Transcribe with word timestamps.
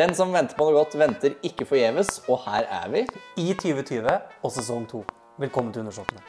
Den 0.00 0.14
som 0.16 0.30
venter 0.32 0.56
på 0.56 0.64
noe 0.64 0.78
godt, 0.78 0.94
venter 0.96 1.34
ikke 1.44 1.66
forgjeves, 1.68 2.22
og 2.32 2.38
her 2.46 2.64
er 2.72 2.86
vi. 2.94 3.02
I 3.36 3.50
2020 3.52 4.14
og 4.40 4.52
sesong 4.54 4.86
2. 4.88 5.02
Velkommen 5.42 5.74
til 5.74 5.82
Undersåttene. 5.82 6.22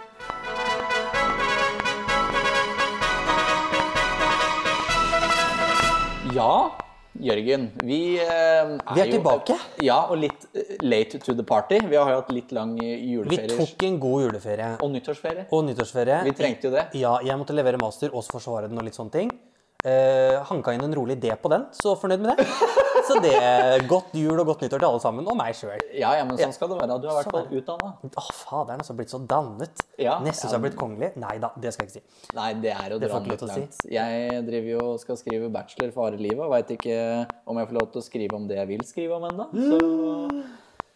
Ja, 6.36 6.52
Jørgen, 7.22 7.70
vi 7.84 8.02
eh, 8.20 8.28
er, 8.28 8.74
Vi 8.96 9.00
er 9.06 9.06
jo- 9.06 9.16
tilbake. 9.22 9.56
Ja, 9.88 10.02
og 10.12 10.20
litt 10.20 10.50
eh, 10.52 10.76
late 10.84 11.24
to 11.24 11.34
the 11.40 11.44
party. 11.44 11.80
Vi 11.88 11.96
har 11.96 12.12
jo 12.12 12.20
hatt 12.20 12.34
litt 12.36 12.52
lang 12.52 12.76
Vi 12.76 13.40
tok 13.56 13.88
en 13.88 14.02
god 14.04 14.26
juleferie 14.26 14.74
og 14.82 14.92
nyttårsferie. 14.92 15.48
og 15.48 15.64
nyttårsferie. 15.70 16.20
Vi 16.28 16.36
trengte 16.36 16.68
jo 16.68 16.76
det. 16.76 16.90
Ja, 17.00 17.20
jeg 17.24 17.40
måtte 17.40 17.56
levere 17.56 17.80
master, 17.80 18.12
også 18.12 18.36
forsvare 18.36 18.68
den 18.68 18.78
og 18.78 18.84
litt 18.84 19.00
sånne 19.00 19.16
ting. 19.16 19.32
Uh, 19.82 20.44
hanka 20.46 20.76
inn 20.76 20.84
en 20.86 20.94
rolig 20.94 21.16
D 21.18 21.32
på 21.42 21.50
den, 21.50 21.64
så 21.74 21.96
fornøyd 21.98 22.22
med 22.22 22.38
det. 22.38 22.46
Så 23.12 23.22
det 23.24 23.88
Godt 23.92 24.14
jul 24.18 24.40
og 24.40 24.46
godt 24.52 24.62
nyttår 24.66 24.80
til 24.82 24.88
alle 24.88 25.02
sammen, 25.04 25.28
og 25.28 25.38
meg 25.40 25.56
sjøl. 25.58 25.80
Ja, 25.94 26.14
ja, 26.18 26.24
men 26.28 26.38
sånn 26.40 26.54
skal 26.56 26.72
det 26.72 26.78
være. 26.80 26.98
Du 27.02 27.08
har 27.10 27.14
i 27.14 27.18
hvert 27.20 27.28
Sånn 27.28 27.36
fall 27.36 27.46
er 27.46 27.50
det. 27.52 27.62
utdanna. 27.62 27.92
Å, 28.22 28.26
faderen, 28.42 28.84
altså. 28.84 28.96
Blitt 28.98 29.14
så 29.14 29.20
dannet. 29.28 29.84
Ja, 30.02 30.20
Nesten 30.24 30.48
så 30.48 30.54
jeg 30.54 30.60
har 30.60 30.64
blitt 30.68 30.78
kongelig. 30.80 31.12
Nei 31.22 31.36
da, 31.44 31.52
det 31.60 31.74
skal 31.76 31.88
jeg 31.88 31.92
ikke 31.92 32.00
si. 32.00 32.36
Nei, 32.38 32.50
det 32.64 32.72
er 32.76 32.96
å 32.96 33.00
Det 33.02 33.10
dra 33.12 33.20
litt 33.26 33.46
langt. 33.50 33.82
Jeg 33.92 34.46
driver 34.48 34.70
jo 34.76 34.86
og 34.94 35.00
skal 35.04 35.20
skrive 35.20 35.50
bachelor 35.54 35.92
for 35.96 36.08
harde 36.10 36.22
livet, 36.22 36.40
og 36.46 36.52
veit 36.56 36.72
ikke 36.78 36.98
om 37.46 37.60
jeg 37.62 37.68
får 37.72 37.80
lov 37.80 37.92
til 37.92 38.02
å 38.02 38.06
skrive 38.06 38.40
om 38.40 38.48
det 38.50 38.58
jeg 38.62 38.72
vil 38.72 38.86
skrive 38.88 39.20
om 39.20 39.28
ennå. 39.32 39.50
Så 39.52 40.44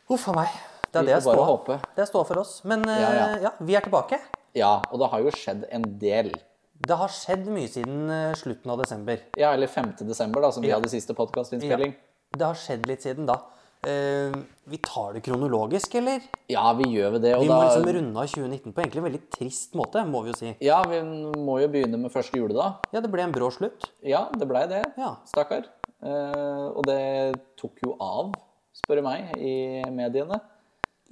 Huff 0.09 0.27
a 0.29 0.33
meg. 0.37 0.57
Det 0.91 1.01
er 1.01 1.07
det 1.09 1.15
jeg 1.17 1.23
står. 1.25 1.79
Det 1.97 2.05
står 2.07 2.25
for 2.29 2.39
oss. 2.39 2.57
Men 2.63 2.83
eh, 2.87 3.01
Ja, 3.01 3.09
ja, 3.13 3.27
ja. 3.49 3.51
vi 3.59 3.75
er 3.75 3.81
tilbake. 3.83 4.19
ja, 4.55 4.77
og 4.91 4.99
det 5.01 5.09
har 5.11 5.19
jo 5.25 5.31
skjedd 5.35 5.65
en 5.75 5.83
del. 5.99 6.29
Det 6.75 6.95
har 6.99 7.11
skjedd 7.13 7.45
mye 7.47 7.69
siden 7.71 8.09
eh, 8.11 8.33
slutten 8.35 8.71
av 8.73 8.81
desember. 8.81 9.21
Ja, 9.39 9.53
eller 9.55 9.67
5. 9.71 9.93
desember, 10.07 10.43
da, 10.43 10.51
som 10.51 10.63
vi 10.63 10.69
Ja. 10.69 10.75
hadde 10.79 10.91
siste 10.91 11.15
podkastinnspilling. 11.15 11.95
Det 12.35 12.45
har 12.45 12.57
skjedd 12.59 12.85
litt 12.89 13.01
siden 13.05 13.25
da. 13.25 13.39
Uh, 13.85 14.33
vi 14.65 14.79
tar 14.81 15.13
det 15.13 15.21
kronologisk, 15.21 15.93
eller? 15.99 16.23
Ja, 16.49 16.73
vi 16.73 16.87
gjør 16.89 17.19
det. 17.21 17.35
Og 17.35 17.43
Vi 17.43 17.49
må 17.51 17.59
da 17.59 17.67
liksom 17.67 17.85
runde 17.93 18.17
av 18.17 18.27
2019 18.31 18.73
på 18.73 18.81
egentlig 18.81 18.97
en 18.97 19.05
veldig 19.05 19.21
trist 19.29 19.75
måte, 19.77 20.01
må 20.09 20.23
vi 20.25 20.31
jo 20.31 20.37
si. 20.39 20.55
Ja, 20.65 20.79
vi 20.89 21.03
må 21.05 21.59
jo 21.61 21.67
begynne 21.69 21.99
med 22.01 22.11
første 22.11 22.33
juledag. 22.39 22.79
Ja, 22.91 22.99
det 22.99 23.11
ble 23.13 23.21
en 23.21 23.35
brå 23.35 23.51
slutt. 23.53 23.91
Ja, 24.01 24.25
det 24.33 24.47
blei 24.49 24.65
det. 24.71 24.81
Ja. 24.97 25.15
Stakkar. 25.29 25.69
Uh, 26.01 26.73
og 26.73 26.81
det 26.89 27.37
tok 27.61 27.77
jo 27.85 27.93
av, 28.01 28.33
spør 28.73 29.03
du 29.03 29.05
meg, 29.05 29.37
i 29.37 29.83
mediene. 29.93 30.41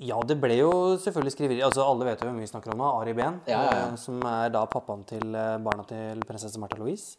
Ja, 0.01 0.17
det 0.25 0.39
ble 0.41 0.55
jo 0.57 0.69
selvfølgelig 0.97 1.33
skriveri. 1.35 1.59
Altså, 1.61 1.83
alle 1.85 2.07
vet 2.07 2.21
jo 2.23 2.29
hvem 2.29 2.39
vi 2.41 2.47
snakker 2.49 2.73
om 2.73 2.79
nå. 2.81 2.87
Ari 3.01 3.13
Behn. 3.17 3.41
Ja, 3.45 3.59
ja, 3.67 3.73
ja. 3.77 3.87
eh, 3.91 3.97
Som 4.01 4.23
er 4.25 4.49
da 4.53 4.63
pappaen 4.65 5.03
til 5.05 5.35
eh, 5.37 5.57
barna 5.61 5.85
til 5.89 6.23
prinsesse 6.27 6.57
Märtha 6.61 6.79
Louise. 6.81 7.17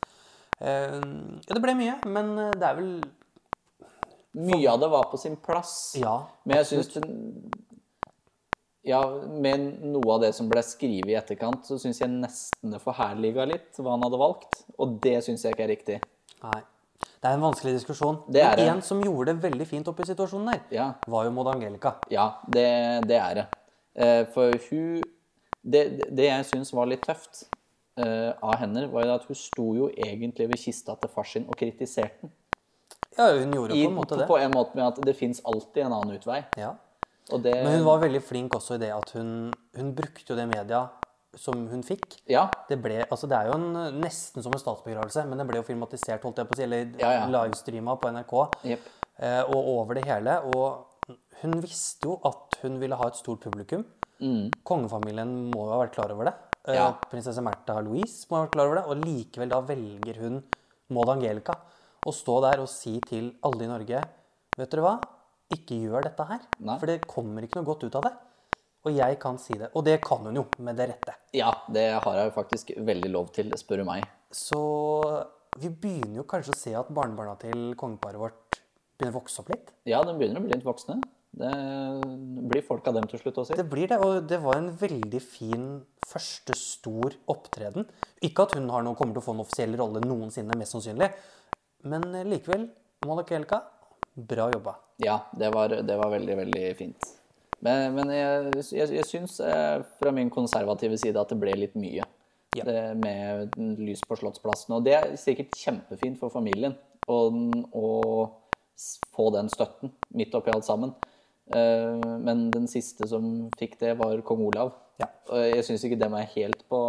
Eh, 0.58 0.96
ja, 0.98 1.52
det 1.54 1.62
ble 1.62 1.76
mye, 1.78 1.98
men 2.10 2.34
det 2.54 2.66
er 2.66 2.80
vel 2.80 2.90
Mye 4.34 4.66
av 4.66 4.80
det 4.82 4.88
var 4.90 5.04
på 5.12 5.18
sin 5.22 5.36
plass. 5.38 5.94
Ja. 5.94 6.16
Men 6.42 6.58
jeg 6.58 6.66
syns 6.72 6.96
Ja, 8.84 8.98
med 9.30 9.78
noe 9.86 10.16
av 10.16 10.24
det 10.26 10.32
som 10.34 10.48
ble 10.50 10.60
skrevet 10.66 11.12
i 11.12 11.14
etterkant, 11.16 11.62
så 11.64 11.78
syns 11.80 12.02
jeg 12.02 12.10
nesten 12.10 12.74
det 12.74 12.82
forherliga 12.82 13.46
litt 13.46 13.78
hva 13.78 13.94
han 13.94 14.02
hadde 14.04 14.18
valgt. 14.20 14.64
Og 14.82 14.98
det 15.06 15.20
syns 15.24 15.46
jeg 15.46 15.54
ikke 15.54 15.64
er 15.68 15.70
riktig. 15.70 16.00
Nei. 16.42 16.60
Det 17.24 17.30
er 17.30 17.38
en 17.38 17.44
vanskelig 17.46 17.72
diskusjon. 17.78 18.18
Det 18.28 18.42
er 18.44 18.58
men 18.60 18.74
en 18.74 18.82
som 18.84 18.98
gjorde 19.00 19.32
det 19.32 19.40
veldig 19.46 19.64
fint 19.70 19.86
oppi 19.88 20.04
situasjonen 20.04 20.50
der, 20.52 20.60
Ja. 20.76 20.90
var 21.08 21.24
jo 21.24 21.30
Maud 21.32 21.48
Angelica. 21.54 21.94
Ja, 22.12 22.26
det, 22.52 23.06
det 23.08 23.16
er 23.16 23.34
det. 23.38 23.44
Eh, 23.96 24.24
For 24.34 24.52
hun 24.70 25.02
Det, 25.64 26.10
det 26.12 26.26
jeg 26.28 26.44
syns 26.44 26.72
var 26.76 26.84
litt 26.90 27.00
tøft 27.06 27.46
eh, 27.96 28.32
av 28.42 28.58
henne, 28.60 28.82
var 28.92 29.06
jo 29.06 29.14
at 29.14 29.24
hun 29.24 29.34
sto 29.34 29.70
jo 29.74 29.86
egentlig 29.96 30.48
ved 30.50 30.58
kista 30.60 30.94
til 31.00 31.08
far 31.08 31.24
sin 31.24 31.46
og 31.48 31.56
kritiserte 31.56 32.20
den. 32.26 32.32
Ja, 33.16 33.30
hun 33.38 33.52
gjorde 33.54 33.72
I, 33.72 33.86
på 33.86 33.88
en 33.88 33.96
måte 33.96 34.18
det. 34.18 34.26
på 34.28 34.36
en 34.36 34.52
måte 34.52 34.74
med 34.76 34.84
at 34.84 35.00
det 35.06 35.16
fins 35.16 35.40
alltid 35.46 35.86
en 35.86 35.92
annen 35.96 36.18
utvei. 36.18 36.42
Ja. 36.58 36.74
Det 37.30 37.54
Men 37.54 37.78
hun 37.78 37.84
var 37.86 38.02
veldig 38.02 38.20
flink 38.22 38.52
også 38.54 38.74
i 38.74 38.82
det 38.84 38.90
at 38.92 39.14
hun, 39.16 39.50
hun 39.76 39.94
brukte 39.96 40.28
jo 40.28 40.36
det 40.36 40.44
media 40.50 40.82
som 41.40 41.66
hun 41.70 41.82
fikk. 41.86 42.18
Ja. 42.30 42.46
Det, 42.68 42.78
ble, 42.82 43.00
altså 43.10 43.28
det 43.30 43.36
er 43.38 43.50
jo 43.50 43.58
en, 43.58 43.98
nesten 44.00 44.42
som 44.44 44.52
en 44.54 44.60
statsbegravelse, 44.62 45.24
men 45.28 45.38
det 45.40 45.46
ble 45.48 45.60
jo 45.60 45.66
filmatisert, 45.66 46.22
holdt 46.22 46.38
jeg 46.42 46.48
på 46.50 46.56
å 46.56 46.58
si, 46.60 46.64
eller 46.66 46.92
Ja, 47.00 47.12
ja. 47.20 47.26
livestreama 47.30 47.96
på 48.00 48.10
NRK. 48.14 48.34
Yep. 48.64 48.88
Eh, 49.18 49.42
og 49.44 49.68
over 49.78 49.94
det 49.98 50.04
hele. 50.08 50.38
Og 50.54 51.14
hun 51.42 51.58
visste 51.62 52.08
jo 52.08 52.16
at 52.24 52.58
hun 52.62 52.78
ville 52.80 52.96
ha 52.96 53.06
et 53.10 53.18
stort 53.20 53.44
publikum. 53.46 53.84
Kongefamilien 54.64 55.30
må 55.52 55.66
jo 55.66 55.72
ha 55.74 55.80
vært 55.84 55.94
klar 55.98 56.12
over 56.14 56.30
det. 56.30 56.34
Eh, 56.68 56.74
Ja. 56.78 56.92
Prinsesse 57.10 57.42
Märtha 57.44 57.80
Louise 57.84 58.26
må 58.30 58.38
ha 58.38 58.44
vært 58.46 58.52
klar 58.56 58.66
over 58.70 58.80
det. 58.80 58.86
Og 58.88 59.04
likevel 59.04 59.48
da 59.52 59.60
velger 59.60 60.20
hun 60.22 60.42
Maud 60.90 61.08
Angelica 61.12 61.56
å 62.06 62.12
stå 62.12 62.40
der 62.44 62.60
og 62.62 62.68
si 62.68 62.98
til 63.00 63.32
alle 63.42 63.64
i 63.64 63.70
Norge 63.70 64.02
Vet 64.56 64.70
dere 64.70 64.82
hva? 64.84 64.98
Ikke 65.50 65.74
gjør 65.82 66.04
dette 66.06 66.24
her. 66.28 66.40
Nei. 66.60 66.76
For 66.78 66.86
det 66.86 67.00
kommer 67.10 67.42
ikke 67.42 67.56
noe 67.58 67.66
godt 67.66 67.84
ut 67.88 67.96
av 67.98 68.04
det. 68.06 68.12
Og 68.84 68.92
jeg 68.92 69.16
kan 69.22 69.38
si 69.40 69.56
det. 69.56 69.70
Og 69.72 69.84
det 69.86 69.96
kan 70.04 70.26
hun 70.26 70.36
jo, 70.42 70.44
med 70.64 70.76
det 70.76 70.90
rette. 70.92 71.14
ja, 71.32 71.50
det 71.72 71.86
har 72.04 72.18
jeg 72.20 72.34
faktisk 72.34 72.74
veldig 72.76 73.10
lov 73.10 73.30
til, 73.32 73.50
spør 73.56 73.80
du 73.80 73.88
meg. 73.88 74.04
Så 74.34 74.60
vi 75.60 75.70
begynner 75.70 76.20
jo 76.20 76.26
kanskje 76.28 76.52
å 76.52 76.58
se 76.58 76.74
at 76.76 76.90
barnebarna 76.92 77.36
til 77.40 77.72
kongeparet 77.80 78.20
vårt 78.20 78.60
begynner 78.98 79.14
å 79.14 79.20
vokse 79.20 79.40
opp 79.40 79.52
litt. 79.54 79.72
Ja, 79.88 80.02
de 80.04 80.14
begynner 80.18 80.42
å 80.42 80.44
bli 80.44 80.52
litt 80.52 80.66
voksne. 80.66 80.98
Det 81.34 81.50
blir 82.46 82.62
folk 82.62 82.86
av 82.86 82.94
dem 82.98 83.08
til 83.10 83.18
slutt 83.18 83.40
også. 83.42 83.56
Det 83.58 83.66
blir 83.66 83.88
det, 83.90 83.98
og 83.98 84.28
det 84.30 84.38
var 84.44 84.60
en 84.60 84.70
veldig 84.78 85.22
fin 85.24 85.64
første 86.06 86.54
stor 86.58 87.16
opptreden. 87.32 87.88
Ikke 88.22 88.46
at 88.46 88.54
hun 88.58 88.68
har 88.70 88.84
noe, 88.86 88.94
kommer 88.98 89.16
til 89.16 89.24
å 89.24 89.26
få 89.30 89.34
en 89.34 89.42
offisiell 89.42 89.74
rolle 89.80 90.04
noensinne, 90.04 90.54
mest 90.60 90.76
sannsynlig. 90.76 91.10
Men 91.90 92.06
likevel, 92.28 92.68
Malakelka, 93.08 93.64
bra 94.14 94.46
jobba. 94.52 94.76
Ja, 95.02 95.24
det 95.34 95.50
var, 95.56 95.74
det 95.82 95.98
var 95.98 96.12
veldig, 96.14 96.36
veldig 96.44 96.64
fint. 96.78 97.10
Men, 97.64 97.94
men 97.96 98.10
jeg, 98.12 98.50
jeg, 98.76 98.90
jeg 98.98 99.06
syns 99.08 99.38
eh, 99.40 99.80
fra 100.00 100.12
min 100.12 100.30
konservative 100.32 100.98
side 101.00 101.16
at 101.20 101.32
det 101.32 101.38
ble 101.40 101.54
litt 101.56 101.76
mye. 101.80 102.04
Ja. 102.54 102.64
Det 102.68 102.82
med 103.00 103.56
lys 103.80 104.04
på 104.06 104.18
Slottsplassen. 104.20 104.76
Og 104.76 104.84
det 104.86 104.94
er 104.98 105.14
sikkert 105.18 105.56
kjempefint 105.58 106.20
for 106.20 106.30
familien 106.30 106.76
å, 107.10 107.18
få 109.14 109.28
den 109.34 109.48
støtten 109.52 109.92
midt 110.18 110.34
oppi 110.34 110.52
alt 110.54 110.66
sammen. 110.66 110.94
Eh, 111.54 111.98
Men 112.24 112.48
den 112.54 112.68
siste 112.70 113.08
som 113.10 113.48
fikk 113.58 113.78
det, 113.80 113.94
var 114.00 114.22
kong 114.26 114.44
Olav. 114.50 114.74
Ja. 115.00 115.08
Og 115.32 115.42
jeg 115.48 115.64
syns 115.66 115.84
ikke 115.86 115.98
dem 115.98 116.14
er 116.14 116.28
helt 116.36 116.62
på 116.70 116.80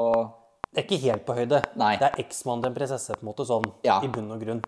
Det 0.69 0.83
er 0.83 0.85
ikke 0.85 1.03
helt 1.07 1.25
på 1.25 1.35
høyde. 1.39 1.61
Nei. 1.79 1.95
Det 2.01 2.11
er 2.11 2.21
eksmannen 2.25 2.65
til 2.65 2.73
en 2.73 2.77
prinsesse, 2.77 3.15
på 3.15 3.23
en 3.25 3.29
måte, 3.31 3.47
sånn 3.47 3.65
Ja. 3.87 4.01
i 4.03 4.11
bunn 4.11 4.29
og 4.35 4.43
grunn. 4.43 4.61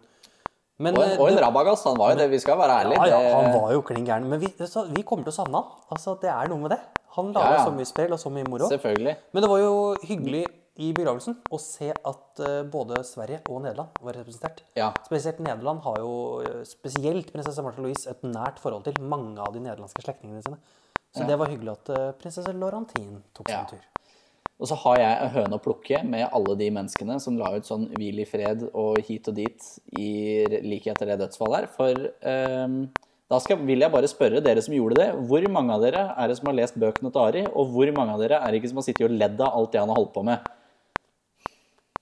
Men, 0.80 0.94
Og 0.96 1.04
en, 1.04 1.10
eh, 1.10 1.20
og 1.20 1.30
en 1.30 1.36
det- 1.36 1.44
han 1.44 1.54
var 1.98 2.12
jo 2.12 2.18
det. 2.18 2.30
Vi 2.30 2.40
skal 2.40 2.58
være 2.58 2.84
ærlige. 2.84 3.08
Ja, 3.08 3.22
ja, 3.22 3.42
han 3.42 3.62
var 3.62 3.72
jo 3.74 3.82
klin 3.82 4.06
gæren. 4.06 4.28
Men 4.30 4.40
vi, 4.40 4.48
vi 4.48 5.04
kommer 5.04 5.24
til 5.24 5.32
å 5.34 5.36
savne 5.36 5.54
han. 5.56 5.64
Altså, 5.92 6.20
det 6.22 6.30
er 6.30 6.48
noe 6.48 6.60
med 6.60 6.70
det. 6.72 6.80
Han 7.18 7.34
laga 7.34 7.50
Ja, 7.50 7.58
ja. 7.58 7.66
så 7.66 7.74
mye 7.74 7.86
sprell 7.86 8.12
og 8.14 8.20
så 8.20 8.30
mye 8.30 8.48
moro. 8.48 8.70
Selvfølgelig. 8.70 9.16
Men 9.34 9.42
det 9.42 9.50
var 9.50 9.58
jo 9.60 9.96
hyggelig 10.04 10.46
i 10.78 10.92
begravelsen 10.94 11.36
å 11.50 11.60
se 11.60 11.90
at 11.90 12.40
eh, 12.40 12.62
både 12.70 13.04
Sverige 13.04 13.42
og 13.50 13.64
Nederland 13.64 13.90
var 14.04 14.14
representert. 14.14 14.62
Ja. 14.76 14.92
Spesielt 15.04 15.40
Nederland 15.40 15.82
har 15.82 15.98
jo 15.98 16.42
eh, 16.46 16.62
spesielt 16.64 17.32
prinsesse 17.34 17.64
Martha 17.66 17.82
Louise 17.82 18.06
et 18.08 18.22
nært 18.22 18.60
forhold 18.60 18.84
til 18.84 18.94
mange 19.02 19.40
av 19.40 19.52
de 19.54 19.60
nederlandske 19.60 20.04
slektningene 20.06 20.44
sine. 20.46 20.58
Så 21.16 21.26
det 21.26 21.40
var 21.40 21.48
hyggelig 21.48 21.72
at 21.72 22.20
prinsesse 22.20 22.54
Laurentin 22.54 23.24
tok 23.34 23.50
en 23.50 23.66
tur. 23.66 23.82
Og 24.58 24.70
så 24.70 24.78
har 24.82 24.98
jeg 24.98 25.18
en 25.22 25.34
høne 25.36 25.58
å 25.60 25.62
plukke 25.62 26.00
med 26.08 26.32
alle 26.34 26.56
de 26.58 26.72
menneskene 26.74 27.20
som 27.22 27.36
la 27.38 27.52
ut 27.54 27.68
sånn 27.68 27.86
hvil 27.94 28.24
i 28.24 28.26
fred 28.26 28.64
og 28.72 28.98
hit 29.06 29.30
og 29.30 29.38
dit 29.38 29.68
i 29.94 30.10
like 30.66 30.90
etter 30.90 31.12
det 31.12 31.20
dødsfallet 31.22 31.60
her. 31.60 31.68
For 31.76 32.08
um, 32.66 32.80
da 33.30 33.38
skal, 33.44 33.60
vil 33.68 33.84
jeg 33.84 33.94
bare 33.94 34.10
spørre 34.10 34.42
dere 34.42 34.64
som 34.66 34.74
gjorde 34.74 34.98
det, 34.98 35.08
hvor 35.30 35.46
mange 35.54 35.76
av 35.76 35.84
dere 35.86 36.08
er 36.16 36.32
det 36.32 36.40
som 36.40 36.50
har 36.50 36.58
lest 36.58 36.78
bøkene 36.80 37.12
til 37.14 37.22
Ari, 37.22 37.44
og 37.52 37.74
hvor 37.74 37.92
mange 37.94 38.16
av 38.16 38.24
dere 38.24 38.40
er 38.40 38.54
det 38.54 38.62
ikke 38.62 38.72
som 38.72 38.80
har 38.82 38.88
sittet 38.88 39.10
og 39.10 39.18
ledd 39.20 39.42
av 39.44 39.60
alt 39.60 39.74
det 39.76 39.84
han 39.84 39.92
har 39.94 40.00
holdt 40.00 40.16
på 40.16 40.24
med? 40.26 40.54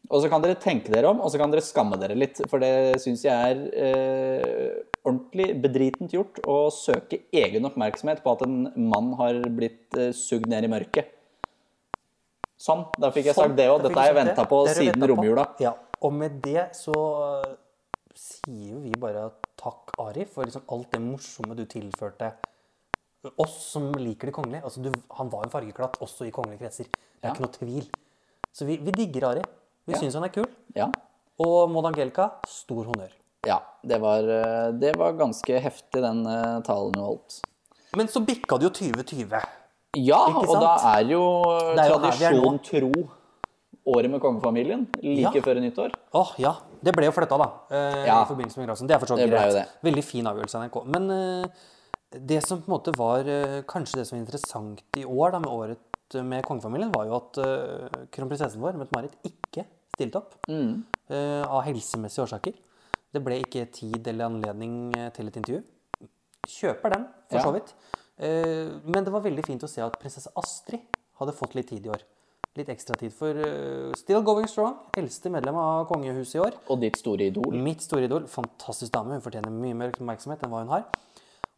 Og 0.06 0.22
så 0.22 0.30
kan 0.30 0.44
dere 0.44 0.60
tenke 0.62 0.94
dere 0.94 1.10
om, 1.10 1.20
og 1.26 1.32
så 1.34 1.42
kan 1.42 1.52
dere 1.52 1.66
skamme 1.66 1.98
dere 1.98 2.16
litt, 2.16 2.40
for 2.52 2.62
det 2.62 3.02
syns 3.02 3.26
jeg 3.26 3.34
er 3.34 3.64
eh, 3.74 4.76
ordentlig 5.02 5.50
bedritent 5.64 6.14
gjort 6.14 6.38
å 6.46 6.60
søke 6.72 7.24
egen 7.34 7.66
oppmerksomhet 7.68 8.22
på 8.24 8.36
at 8.38 8.46
en 8.46 8.68
mann 8.78 9.16
har 9.18 9.42
blitt 9.58 9.98
eh, 9.98 10.14
sugd 10.16 10.46
ned 10.52 10.70
i 10.70 10.72
mørket. 10.72 11.15
Sånn, 12.58 12.86
da 12.98 13.10
fikk 13.12 13.26
jeg 13.32 13.36
sagt 13.36 13.56
det 13.58 13.68
òg. 13.70 13.82
Dette 13.84 14.00
har 14.00 14.12
jeg 14.14 14.16
venta 14.16 14.46
på 14.48 14.62
siden 14.72 15.04
romjula. 15.12 15.44
Ja, 15.60 15.74
og 16.02 16.14
med 16.16 16.38
det 16.46 16.70
så 16.78 16.94
eh, 16.96 17.56
sier 18.16 18.80
vi 18.84 18.94
bare 19.00 19.28
takk, 19.60 19.92
Ari, 20.00 20.26
for 20.30 20.48
liksom 20.48 20.64
alt 20.72 20.92
det 20.96 21.02
morsomme 21.04 21.56
du 21.58 21.66
tilførte 21.66 22.32
oss 23.42 23.56
som 23.74 23.90
liker 23.98 24.30
det 24.30 24.36
kongelige. 24.38 24.64
Altså, 24.64 24.84
du, 24.86 24.92
han 25.18 25.30
var 25.34 25.48
en 25.48 25.52
fargeklatt 25.54 25.98
også 26.06 26.28
i 26.28 26.32
kongelige 26.36 26.62
kretser. 26.64 26.86
Det 26.92 27.26
er 27.26 27.28
Ja. 27.28 27.34
ikke 27.34 27.46
noe 27.48 27.56
tvil. 27.58 27.88
Så 28.54 28.66
vi, 28.70 28.78
vi 28.78 28.92
digger 28.92 29.28
Ari. 29.32 29.42
Vi 29.88 29.94
Ja. 29.94 30.00
syns 30.00 30.14
han 30.14 30.24
er 30.24 30.30
kul. 30.30 30.46
Ja. 30.76 30.88
Og 31.42 31.70
Maud 31.72 31.86
Angelica, 31.90 32.30
stor 32.48 32.86
honnør. 32.86 33.12
ja 33.46 33.60
det, 33.84 34.00
var, 34.02 34.20
eh, 34.24 34.72
det 34.72 34.96
var 34.98 35.12
ganske 35.14 35.60
heftig, 35.62 36.02
den 36.02 36.26
eh, 36.26 36.62
talen 36.66 36.94
hun 36.96 37.04
holdt. 37.04 37.42
Men 37.96 38.08
så 38.08 38.24
bikka 38.26 38.58
det 38.60 38.64
jo 38.70 38.70
2020. 38.70 39.42
Ja, 39.96 40.20
og 40.28 40.56
da 40.60 40.74
er 40.98 41.06
jo 41.10 41.22
er 41.76 41.88
jo 41.90 42.00
tradisjon 42.02 42.60
tro 42.66 42.92
året 43.86 44.10
med 44.10 44.20
kongefamilien 44.20 44.88
like 45.04 45.22
Ja. 45.38 45.42
før 45.46 45.60
nyttår. 45.62 45.94
Åh, 46.14 46.34
ja. 46.42 46.56
Det 46.84 46.94
ble 46.96 47.06
jo 47.06 47.12
flytta, 47.14 47.38
da. 47.38 47.48
eh, 47.72 48.06
Ja. 48.08 48.24
I 48.24 48.28
forbindelse 48.28 48.58
med 48.58 48.68
Grasen. 48.68 48.88
Det 48.88 48.96
er 48.96 49.00
for 49.00 49.08
så 49.14 49.18
vidt 49.18 49.30
greit. 49.32 49.70
Veldig 49.84 50.04
fin 50.04 50.26
avgjørelse 50.26 50.56
av 50.56 50.64
NRK. 50.66 50.86
Men 50.86 51.10
eh, 51.12 51.46
det 52.20 52.44
som 52.46 52.62
på 52.62 52.68
en 52.72 52.74
måte 52.80 52.92
var 52.98 53.20
eh, 53.28 53.62
kanskje 53.64 53.98
det 54.02 54.08
som 54.08 54.18
var 54.18 54.26
interessant 54.26 54.82
i 54.98 55.06
år 55.06 55.32
da, 55.32 55.40
med 55.40 55.50
året 55.50 55.78
med 56.24 56.44
kongefamilien, 56.46 56.92
var 56.94 57.06
jo 57.08 57.16
at 57.16 57.38
uh, 57.42 58.06
kronprinsessen 58.14 58.62
vår, 58.62 58.76
Mette-Marit, 58.78 59.16
ikke 59.26 59.66
stilte 59.96 60.18
opp. 60.22 60.36
eh, 61.10 61.42
av 61.44 61.64
helsemessige 61.66 62.24
årsaker. 62.28 62.54
Det 63.12 63.24
ble 63.24 63.40
ikke 63.42 63.66
tid 63.72 64.08
eller 64.08 64.26
anledning 64.30 64.94
eh, 64.98 65.10
til 65.10 65.28
et 65.28 65.36
intervju. 65.38 65.64
Kjøper 66.48 66.94
den, 66.94 67.08
for 67.32 67.40
så 67.42 67.52
vidt. 67.56 67.74
Eh, 67.74 68.05
men 68.20 69.04
det 69.04 69.12
var 69.12 69.24
veldig 69.26 69.44
fint 69.46 69.64
å 69.66 69.70
se 69.70 69.84
at 69.84 69.98
prinsesse 70.00 70.32
Astrid 70.40 70.86
hadde 71.20 71.36
fått 71.36 71.56
litt 71.58 71.68
tid 71.72 71.88
i 71.88 71.92
år. 71.92 72.04
Litt 72.56 72.70
ekstra 72.72 72.96
tid. 72.96 73.12
For 73.12 73.36
eh, 73.36 73.92
still 74.00 74.24
going 74.24 74.48
strong. 74.48 74.78
Eldste 74.96 75.32
medlem 75.32 75.58
av 75.60 75.90
kongehuset 75.90 76.38
i 76.38 76.44
år. 76.46 76.56
Og 76.72 76.80
ditt 76.80 76.96
store 77.02 77.28
idol. 77.28 77.58
Mitt 77.60 77.84
store 77.84 78.08
idol. 78.08 78.30
Fantastisk 78.32 78.94
dame. 78.94 79.18
Hun 79.18 79.26
fortjener 79.26 79.52
mye 79.52 79.76
mer 79.76 79.92
oppmerksomhet 79.92 80.46
enn 80.46 80.54
hva 80.54 80.64
hun 80.64 80.72
har. 80.72 80.86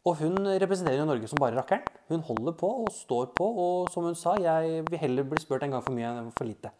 Og 0.08 0.18
hun 0.22 0.34
representerer 0.58 0.98
jo 0.98 1.06
Norge 1.06 1.30
som 1.30 1.38
bare 1.38 1.54
rakkeren. 1.58 1.86
Hun 2.10 2.24
holder 2.26 2.56
på 2.58 2.70
og 2.82 2.90
står 2.94 3.30
på, 3.36 3.46
og 3.46 3.90
som 3.92 4.06
hun 4.08 4.16
sa, 4.18 4.34
jeg 4.40 4.84
vil 4.88 5.02
heller 5.02 5.26
bli 5.28 5.42
spurt 5.42 5.66
en 5.66 5.76
gang 5.76 5.84
for 5.84 5.94
mye 5.94 6.10
enn 6.10 6.30
for 6.34 6.48
lite. 6.48 6.72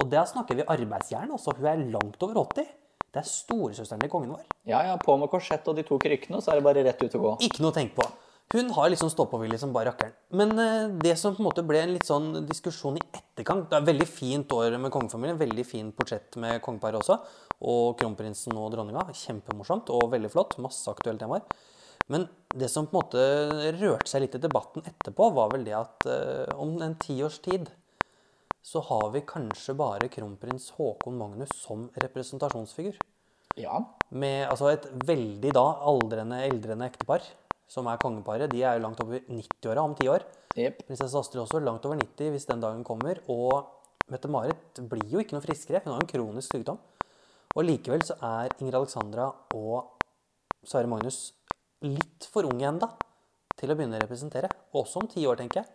Og 0.00 0.08
der 0.10 0.24
snakker 0.26 0.58
vi 0.58 0.66
arbeidsjern. 0.66 1.30
også. 1.30 1.54
hun 1.58 1.68
er 1.68 1.84
langt 1.92 2.22
over 2.22 2.42
80. 2.42 2.66
Det 3.12 3.20
er 3.20 3.28
storesøsteren 3.28 4.00
til 4.00 4.10
kongen 4.10 4.32
vår. 4.32 4.46
Ja, 4.64 4.80
ja, 4.88 4.96
på 4.96 5.14
med 5.20 5.28
korsett 5.30 5.68
og 5.68 5.76
de 5.76 5.84
to 5.86 5.98
krykkene, 6.00 6.40
så 6.40 6.50
er 6.50 6.58
det 6.58 6.64
bare 6.64 6.82
rett 6.86 7.02
ut 7.02 7.14
å 7.18 7.22
gå. 7.26 7.32
Ikke 7.44 7.60
noe 7.62 7.74
å 7.74 7.76
tenke 7.76 8.00
på. 8.00 8.08
Hun 8.52 8.68
har 8.76 8.90
liksom 8.92 9.08
stå-på-vilje 9.08 9.58
som 9.62 9.72
bare 9.72 9.88
rakkeren. 9.88 10.12
Men 10.36 10.50
eh, 10.60 10.90
det 11.00 11.14
som 11.16 11.32
på 11.32 11.40
en 11.40 11.48
måte 11.48 11.64
ble 11.64 11.80
en 11.80 11.94
litt 11.94 12.08
sånn 12.08 12.42
diskusjon 12.48 12.98
i 13.00 13.04
etterkant 13.08 13.70
Det 13.70 13.78
er 13.78 13.84
et 13.84 13.88
veldig 13.88 14.08
fint 14.10 14.52
år 14.52 14.76
med 14.82 14.92
kongefamilien. 14.92 15.40
Veldig 15.40 15.64
fint 15.64 15.96
portrett 15.96 16.36
med 16.42 16.60
kongeparet 16.64 17.00
også. 17.00 17.16
Og 17.64 17.96
kronprinsen 18.00 18.58
og 18.60 18.74
dronninga. 18.74 19.06
Kjempemorsomt 19.16 19.92
og 19.96 20.10
veldig 20.12 20.32
flott. 20.34 20.58
Masse 20.60 20.92
aktuelle 20.92 21.22
temaer. 21.22 21.46
Men 22.12 22.26
det 22.52 22.68
som 22.68 22.88
på 22.90 22.98
en 22.98 23.00
måte 23.00 23.76
rørte 23.78 24.10
seg 24.10 24.26
litt 24.26 24.36
i 24.36 24.42
debatten 24.42 24.84
etterpå, 24.84 25.30
var 25.32 25.52
vel 25.54 25.64
det 25.64 25.78
at 25.78 26.08
eh, 26.10 26.52
om 26.60 26.74
en 26.84 26.98
tiårs 27.00 27.40
tid 27.44 27.70
så 28.62 28.82
har 28.86 29.08
vi 29.14 29.24
kanskje 29.26 29.74
bare 29.74 30.10
kronprins 30.12 30.68
Haakon 30.76 31.16
Magnus 31.18 31.50
som 31.56 31.88
representasjonsfigur. 32.04 33.00
Ja. 33.58 33.80
Med 34.08 34.46
altså 34.48 34.70
et 34.72 34.86
veldig 35.06 35.50
da 35.56 35.64
aldrende, 35.88 36.38
eldrende 36.46 36.86
ektepar, 36.88 37.24
som 37.72 37.88
er 37.88 38.00
kongeparet. 38.00 38.50
De 38.52 38.60
er 38.62 38.76
jo 38.76 38.84
langt 38.84 39.00
over 39.04 39.22
90-åra 39.24 39.84
om 39.84 39.94
ti 39.96 40.08
år. 40.12 40.26
Yep. 40.52 40.82
Prinsesse 40.88 41.18
Astrid 41.18 41.40
også 41.40 41.62
langt 41.64 41.86
over 41.88 41.96
90 42.00 42.34
hvis 42.34 42.48
den 42.50 42.60
dagen 42.60 42.84
kommer. 42.84 43.22
Og 43.32 44.10
Mette-Marit 44.12 44.82
blir 44.90 45.06
jo 45.14 45.22
ikke 45.22 45.38
noe 45.38 45.44
friskere. 45.44 45.80
Hun 45.84 45.94
har 45.94 46.04
en 46.04 46.10
kronisk 46.10 46.52
sykdom. 46.52 46.80
Og 47.52 47.64
likevel 47.68 48.04
så 48.04 48.16
er 48.24 48.52
Inger 48.60 48.80
Alexandra 48.80 49.28
og 49.56 50.02
Sverre 50.64 50.88
Magnus 50.88 51.32
litt 51.82 52.28
for 52.32 52.46
unge 52.48 52.68
enda 52.68 52.88
til 53.58 53.72
å 53.72 53.76
begynne 53.76 53.98
å 53.98 54.02
representere. 54.04 54.50
Også 54.76 55.02
om 55.02 55.08
ti 55.10 55.24
år, 55.28 55.40
tenker 55.40 55.62
jeg. 55.62 55.72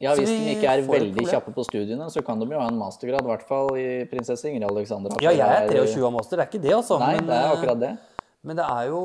Ja, 0.00 0.14
Hvis 0.16 0.30
de 0.32 0.54
ikke 0.54 0.70
er 0.72 0.82
veldig 0.86 1.26
kjappe 1.28 1.52
på 1.52 1.64
studiene, 1.66 2.06
så 2.08 2.22
kan 2.24 2.40
de 2.40 2.46
jo 2.48 2.56
ha 2.56 2.70
en 2.70 2.78
mastergrad, 2.80 3.20
i 3.20 3.30
hvert 3.34 3.42
fall 3.44 3.74
i 3.76 3.88
prinsesse 4.08 4.48
Ingrid 4.48 4.64
Alexandra. 4.70 5.18
Ja, 5.20 5.32
jeg 5.36 5.44
er 5.44 5.68
23 5.68 6.06
av 6.08 6.14
master, 6.14 6.40
det 6.40 6.46
er 6.46 6.48
ikke 6.48 6.62
det, 6.62 6.72
altså. 6.72 6.96
Nei, 7.02 7.18
men, 7.18 7.28
det 7.28 7.36
er 7.36 7.48
eh, 7.48 7.56
akkurat 7.58 7.82
det. 7.82 7.90
Men 8.48 8.60
det 8.62 8.68
er 8.72 8.86
jo 8.88 9.02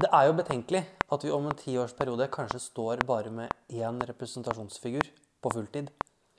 Det 0.00 0.08
er 0.12 0.26
jo 0.30 0.32
betenkelig 0.38 0.84
at 1.12 1.24
vi 1.26 1.30
om 1.34 1.46
en 1.50 1.56
tiårsperiode 1.58 2.28
kanskje 2.32 2.60
står 2.64 3.02
bare 3.06 3.30
med 3.30 3.52
én 3.70 3.98
representasjonsfigur 4.08 5.04
på 5.42 5.52
fulltid. 5.52 5.90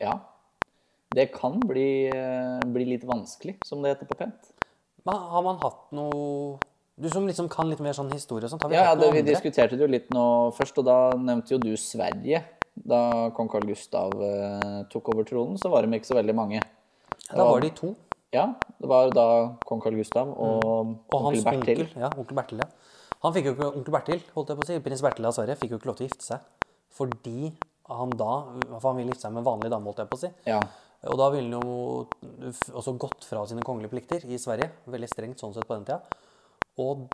Ja. 0.01 0.15
Det 1.13 1.27
kan 1.35 1.59
bli, 1.59 2.07
eh, 2.09 2.59
bli 2.73 2.85
litt 2.85 3.03
vanskelig, 3.05 3.57
som 3.65 3.81
det 3.83 3.93
heter 3.93 4.09
på 4.09 4.17
pent. 4.17 4.49
Men 5.05 5.15
har 5.15 5.43
man 5.43 5.57
hatt 5.61 5.91
noe 5.91 6.59
Du 6.95 7.09
som 7.09 7.25
liksom 7.25 7.49
kan 7.49 7.67
litt 7.69 7.79
mer 7.81 7.91
sånn 7.93 8.11
historie 8.13 8.45
og 8.45 8.51
sånt, 8.51 8.61
har 8.61 8.69
vi 8.69 8.75
Ja, 8.75 8.83
hatt 8.85 8.99
noe 8.99 9.09
det, 9.11 9.13
Vi 9.13 9.19
andre? 9.21 9.33
diskuterte 9.33 9.71
det 9.71 9.79
jo 9.81 9.87
litt 9.87 10.09
nå 10.13 10.53
først, 10.53 10.77
og 10.77 10.85
da 10.85 11.09
nevnte 11.17 11.49
jo 11.49 11.57
du 11.57 11.73
Sverige. 11.75 12.43
Da 12.87 13.31
kong 13.31 13.49
Carl 13.49 13.65
Gustav 13.65 14.11
eh, 14.21 14.83
tok 14.91 15.09
over 15.09 15.23
tronen, 15.23 15.57
så 15.57 15.71
var 15.71 15.81
de 15.81 15.87
ikke 15.97 16.05
så 16.05 16.13
veldig 16.21 16.35
mange. 16.35 16.61
Da 17.33 17.43
var 17.43 17.59
de 17.61 17.69
to. 17.71 17.95
Ja, 18.31 18.53
det 18.79 18.87
var 18.87 19.09
da 19.09 19.55
kong 19.65 19.81
Carl 19.81 19.95
Gustav 19.95 20.27
og, 20.37 20.61
Mm. 20.85 20.97
Og 21.13 21.19
onkel 21.21 21.33
hans 21.33 21.43
Bertil. 21.43 21.81
onkel. 21.81 21.99
Ja, 21.99 22.09
onkel 22.15 22.35
Bertil, 22.35 22.57
ja. 22.59 22.67
Han 23.23 23.35
fikk 23.35 23.47
jo 23.47 23.53
ikke, 23.55 23.69
onkel 23.79 23.95
Bertil, 23.95 24.23
holdt 24.35 24.51
jeg 24.51 24.59
på 24.59 24.65
å 24.65 24.67
si, 24.67 24.79
prins 24.83 25.03
Bertil 25.03 25.29
av 25.29 25.35
Sverige, 25.35 25.59
fikk 25.61 25.73
jo 25.73 25.79
ikke 25.79 25.89
lov 25.91 25.99
til 25.99 26.05
å 26.05 26.09
gifte 26.09 26.25
seg. 26.25 26.47
Fordi 26.93 27.53
han 27.89 28.13
da 28.15 28.33
For 28.79 28.89
han 28.89 28.99
ville 28.99 29.11
gifte 29.11 29.25
seg 29.25 29.33
med 29.33 29.43
en 29.43 29.47
vanlig 29.47 29.71
dame, 29.71 29.87
holdt 29.89 30.03
jeg 30.03 30.11
på 30.11 30.19
å 30.19 30.23
si. 30.23 30.31
Ja. 30.47 30.59
Og 31.11 31.19
da 31.19 31.27
ville 31.33 31.57
han 31.57 31.67
jo 31.67 32.05
også 32.79 32.93
gått 32.99 33.25
fra 33.27 33.43
sine 33.47 33.63
kongelige 33.65 33.91
plikter 33.91 34.23
i 34.23 34.39
Sverige. 34.39 34.69
Veldig 34.87 35.09
strengt 35.11 35.41
sånn 35.41 35.55
sett 35.55 35.67
på 35.67 35.75
den 35.75 35.87
tida. 35.87 35.99
Og 36.79 37.09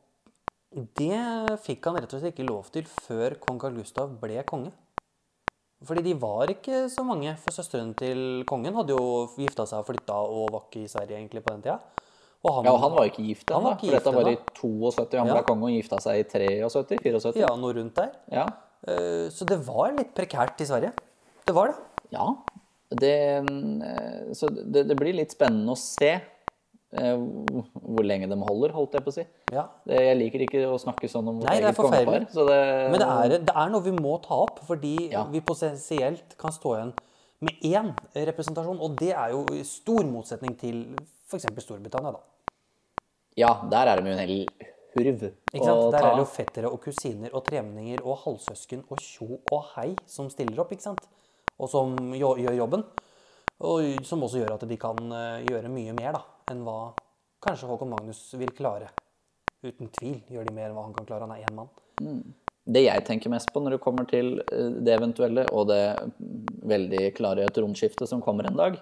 det 1.00 1.58
fikk 1.66 1.90
han 1.90 1.98
rett 1.98 2.14
og 2.14 2.22
slett 2.22 2.36
ikke 2.36 2.46
lov 2.46 2.70
til 2.74 2.86
før 3.08 3.40
kong 3.42 3.58
Carl 3.62 3.80
Gustav 3.80 4.14
ble 4.22 4.44
konge. 4.50 4.74
Fordi 5.86 6.04
de 6.06 6.14
var 6.20 6.52
ikke 6.52 6.84
så 6.92 7.06
mange. 7.08 7.34
For 7.42 7.56
søsteren 7.56 7.96
til 7.98 8.44
kongen 8.50 8.76
hadde 8.78 8.94
jo 8.94 9.26
gifta 9.40 9.66
seg 9.70 9.82
og 9.82 9.88
flytta 9.88 10.20
og 10.28 10.52
var 10.54 10.68
ikke 10.68 10.84
i 10.84 10.92
Sverige 10.92 11.18
egentlig 11.18 11.42
på 11.46 11.56
den 11.56 11.66
tida. 11.66 11.80
Og 12.40 12.54
han, 12.56 12.64
ja, 12.70 12.72
og 12.72 12.80
han 12.80 12.94
var 12.96 13.04
jo 13.06 13.12
ikke 13.12 13.26
gift 13.28 13.50
Han 13.52 13.66
ennå, 13.66 13.92
dette 13.92 14.12
var 14.16 14.28
i 14.30 14.36
ennå. 14.38 14.54
72. 14.56 15.18
Han 15.20 15.28
Ja. 15.28 15.34
ble 15.36 15.44
konge 15.44 15.64
og 15.68 15.74
gifta 15.76 15.98
seg 16.00 16.20
i 16.22 16.24
73? 16.24 17.00
74? 17.04 17.36
Ja, 17.42 17.50
noe 17.60 17.74
rundt 17.76 17.96
der. 17.96 18.12
Ja. 18.32 18.46
Eh, 18.88 19.28
Så 19.30 19.46
det 19.46 19.58
var 19.68 19.92
litt 19.92 20.14
prekært 20.16 20.62
i 20.62 20.66
Sverige. 20.66 20.94
Det 21.46 21.54
var 21.54 21.68
det. 21.68 21.76
Ja. 22.12 22.30
Det, 22.90 23.12
eh, 23.44 24.34
så 24.34 24.48
det, 24.50 24.88
det 24.88 24.96
blir 24.98 25.14
litt 25.14 25.32
spennende 25.36 25.76
å 25.76 25.78
se 25.78 26.14
eh, 26.92 27.18
hvor 27.20 28.04
lenge 28.08 28.30
de 28.32 28.36
holder, 28.40 28.72
holdt 28.74 28.94
jeg 28.94 29.04
på 29.04 29.12
å 29.12 29.14
si. 29.20 29.26
Ja. 29.54 29.68
Jeg 29.86 30.16
liker 30.18 30.40
ikke 30.48 30.64
å 30.72 30.80
snakke 30.80 31.10
sånn 31.12 31.28
om 31.28 31.40
vårt 31.42 31.52
eget 31.54 31.76
kongepar. 31.76 32.24
det, 32.32 32.90
Men 32.90 33.00
det 33.04 33.10
er, 33.10 33.38
det 33.46 33.54
er 33.56 33.70
noe 33.70 33.82
vi 33.86 33.92
må 33.92 34.16
ta 34.24 34.40
opp, 34.48 34.60
fordi 34.66 35.12
Ja. 35.12 35.26
vi 35.26 35.42
potensielt 35.42 36.38
kan 36.38 36.52
stå 36.52 36.78
igjen 36.80 36.94
med 37.42 37.54
én 37.62 37.94
representasjon. 38.16 38.80
Og 38.82 38.96
det 38.98 39.12
er 39.14 39.32
jo 39.36 39.46
i 39.54 39.62
stor 39.64 40.04
motsetning 40.08 40.58
til 40.58 40.96
f.eks. 41.30 41.48
Storbritannia, 41.64 42.12
da. 42.18 42.24
Ja, 43.38 43.54
der 43.72 43.88
er 43.88 44.02
det 44.02 44.10
jo 44.10 44.16
en 44.16 44.24
hel 44.24 44.36
hurv 44.96 45.28
å 45.30 45.76
Der 45.94 46.02
er 46.02 46.16
det 46.16 46.24
jo 46.24 46.28
fettere 46.28 46.72
og 46.74 46.82
kusiner 46.84 47.36
og 47.38 47.46
tremenninger 47.46 48.02
og 48.04 48.24
halvsøsken 48.26 48.84
og 48.90 49.04
tjo 49.04 49.38
og 49.38 49.70
hei 49.76 49.94
som 50.10 50.32
stiller 50.34 50.60
opp, 50.64 50.74
ikke 50.74 50.90
sant? 50.90 51.06
Og 51.60 51.70
som 51.70 51.94
jo, 52.16 52.34
gjør 52.40 52.58
jobben. 52.58 52.84
Og 53.70 54.06
som 54.08 54.24
også 54.24 54.40
gjør 54.40 54.56
at 54.56 54.66
de 54.68 54.78
kan 54.80 55.00
eh, 55.12 55.46
gjøre 55.50 55.72
mye 55.72 55.94
mer 55.98 56.16
da, 56.16 56.24
enn 56.52 56.64
hva 56.64 56.94
kanskje 57.44 57.68
Håkon 57.70 57.92
Magnus 57.92 58.22
vil 58.40 58.52
klare. 58.56 58.90
Uten 59.64 59.92
tvil 59.92 60.22
gjør 60.32 60.48
de 60.48 60.56
mer 60.56 60.70
enn 60.70 60.78
hva 60.78 60.86
han 60.88 60.96
kan 60.96 61.08
klare. 61.08 61.28
Han 61.28 61.36
er 61.36 61.44
én 61.44 61.58
mann. 61.58 61.72
Det 62.70 62.86
jeg 62.86 63.04
tenker 63.08 63.32
mest 63.34 63.52
på 63.52 63.62
når 63.64 63.76
det 63.76 63.84
kommer 63.84 64.08
til 64.10 64.40
eh, 64.46 64.72
det 64.80 64.96
eventuelle, 64.96 65.46
og 65.52 65.68
det 65.72 65.84
mm, 66.00 66.56
veldig 66.72 67.04
klare 67.18 67.48
tronskiftet 67.54 68.10
som 68.10 68.24
kommer 68.24 68.48
en 68.48 68.60
dag, 68.60 68.80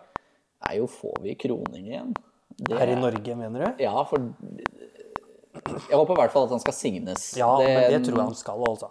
er 0.70 0.80
jo 0.80 0.90
får 0.90 1.22
vi 1.26 1.38
kroning 1.40 1.90
igjen? 1.90 2.14
Det, 2.58 2.78
Her 2.80 2.90
i 2.90 2.96
Norge, 2.98 3.36
mener 3.38 3.66
du? 3.66 3.84
Ja, 3.84 4.04
for 4.10 4.18
Jeg 4.18 5.98
håper 5.98 6.14
i 6.14 6.20
hvert 6.22 6.32
fall 6.34 6.48
at 6.48 6.54
han 6.56 6.62
skal 6.64 6.74
signes. 6.74 7.28
Ja, 7.38 7.52
men 7.62 7.92
det 7.92 8.00
tror 8.08 8.18
jeg 8.18 8.30
han 8.32 8.38
skal, 8.38 8.64
altså. 8.68 8.90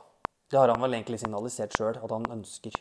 Det 0.51 0.59
har 0.61 0.71
han 0.71 0.83
vel 0.83 0.95
egentlig 0.95 1.19
signalisert 1.23 1.75
sjøl, 1.75 1.97
at 1.99 2.11
han 2.13 2.27
ønsker. 2.31 2.77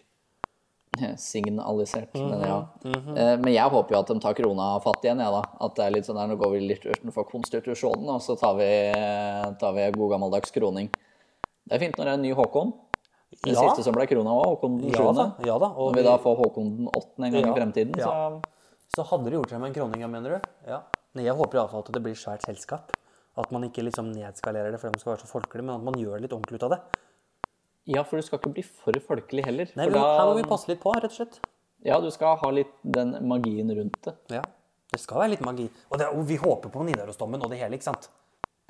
Signalisert, 1.19 2.13
men 2.13 2.41
ja. 2.41 2.67
Mm 2.85 2.93
-hmm. 2.93 3.37
Men 3.43 3.53
jeg 3.53 3.69
håper 3.69 3.95
jo 3.95 3.99
at 3.99 4.07
de 4.07 4.19
tar 4.19 4.33
krona 4.33 4.79
fatt 4.79 5.03
igjen, 5.03 5.19
jeg, 5.19 5.31
da. 5.31 5.41
At 5.61 5.75
det 5.75 5.85
er 5.85 5.91
litt 5.91 6.05
sånn 6.05 6.15
der, 6.15 6.27
nå 6.27 6.35
går 6.37 6.51
vi 6.51 6.59
litt 6.59 6.85
utenfor 6.85 7.23
konstitusjonen, 7.31 8.09
og 8.09 8.21
så 8.21 8.35
tar 8.39 8.55
vi, 8.55 8.91
tar 9.59 9.73
vi 9.73 9.91
god 9.91 10.09
gammeldags 10.11 10.51
kroning. 10.51 10.89
Det 11.65 11.75
er 11.75 11.79
fint 11.79 11.97
når 11.97 12.05
det 12.05 12.11
er 12.11 12.13
en 12.13 12.21
ny 12.21 12.33
Håkon. 12.33 12.73
Den 13.43 13.53
Ja. 13.53 13.61
siste 13.61 13.83
som 13.83 13.93
ble 13.93 14.05
krona 14.07 14.29
òg, 14.29 14.45
Håkon 14.45 14.77
den 14.81 14.89
Ja 14.91 15.11
da. 15.11 15.31
ja 15.45 15.57
da. 15.59 15.65
Og 15.65 15.91
Når 15.91 15.95
vi 15.95 16.03
da 16.03 16.17
får 16.17 16.35
Håkon 16.37 16.77
den 16.77 16.87
8. 16.87 17.25
en 17.25 17.31
gang 17.31 17.45
Ja. 17.45 17.51
i 17.51 17.59
fremtiden, 17.59 17.97
Ja. 17.97 18.05
så 18.05 18.41
Så 18.95 19.03
hadde 19.09 19.25
det 19.29 19.33
gjort 19.39 19.49
seg 19.51 19.59
med 19.61 19.71
en 19.71 19.75
kroning, 19.79 20.05
mener 20.11 20.37
du? 20.37 20.49
Ja. 20.69 20.81
Men 21.15 21.25
jeg 21.27 21.35
håper 21.35 21.59
iallfall 21.59 21.83
at 21.83 21.91
det 21.95 22.01
blir 22.05 22.15
svært 22.19 22.45
selskap. 22.47 22.91
At 23.37 23.51
man 23.51 23.65
ikke 23.67 23.83
liksom 23.83 24.11
nedskalerer 24.15 24.71
det 24.71 24.79
for 24.79 24.87
man 24.93 24.99
skal 25.01 25.13
være 25.15 25.25
så 25.25 25.27
folkelige, 25.31 25.65
men 25.67 25.75
at 25.75 25.83
man 25.83 25.97
gjør 25.99 26.15
det 26.15 26.21
litt 26.27 26.35
ordentlig 26.37 26.59
ut 26.61 26.63
av 26.69 26.75
det. 26.75 26.79
Ja, 27.95 28.03
for 28.07 28.17
du 28.17 28.23
skal 28.25 28.39
ikke 28.39 28.53
bli 28.55 28.63
for 28.65 28.95
folkelig 29.07 29.43
heller. 29.45 29.67
Nei, 29.75 29.89
for 29.89 29.97
da, 29.99 30.05
Her 30.19 30.29
må 30.31 30.37
vi 30.39 30.45
passe 30.49 30.69
litt 30.71 30.79
på, 30.81 30.93
rett 30.95 31.11
og 31.11 31.17
slett. 31.19 31.39
Ja, 31.85 31.99
du 32.01 32.07
skal 32.15 32.37
ha 32.41 32.49
litt 32.55 32.71
den 32.81 33.11
magien 33.29 33.69
rundt 33.77 33.99
det. 34.07 34.15
Ja. 34.33 34.41
Det 34.95 35.01
skal 35.03 35.19
være 35.19 35.33
litt 35.35 35.43
magi. 35.45 35.67
Og, 35.91 35.99
det, 35.99 36.07
og 36.15 36.23
vi 36.29 36.37
håper 36.39 36.71
på 36.73 36.85
Nidarosdommen 36.87 37.43
og 37.43 37.51
det 37.51 37.59
hele, 37.59 37.75
ikke 37.77 37.89
sant? 37.91 38.07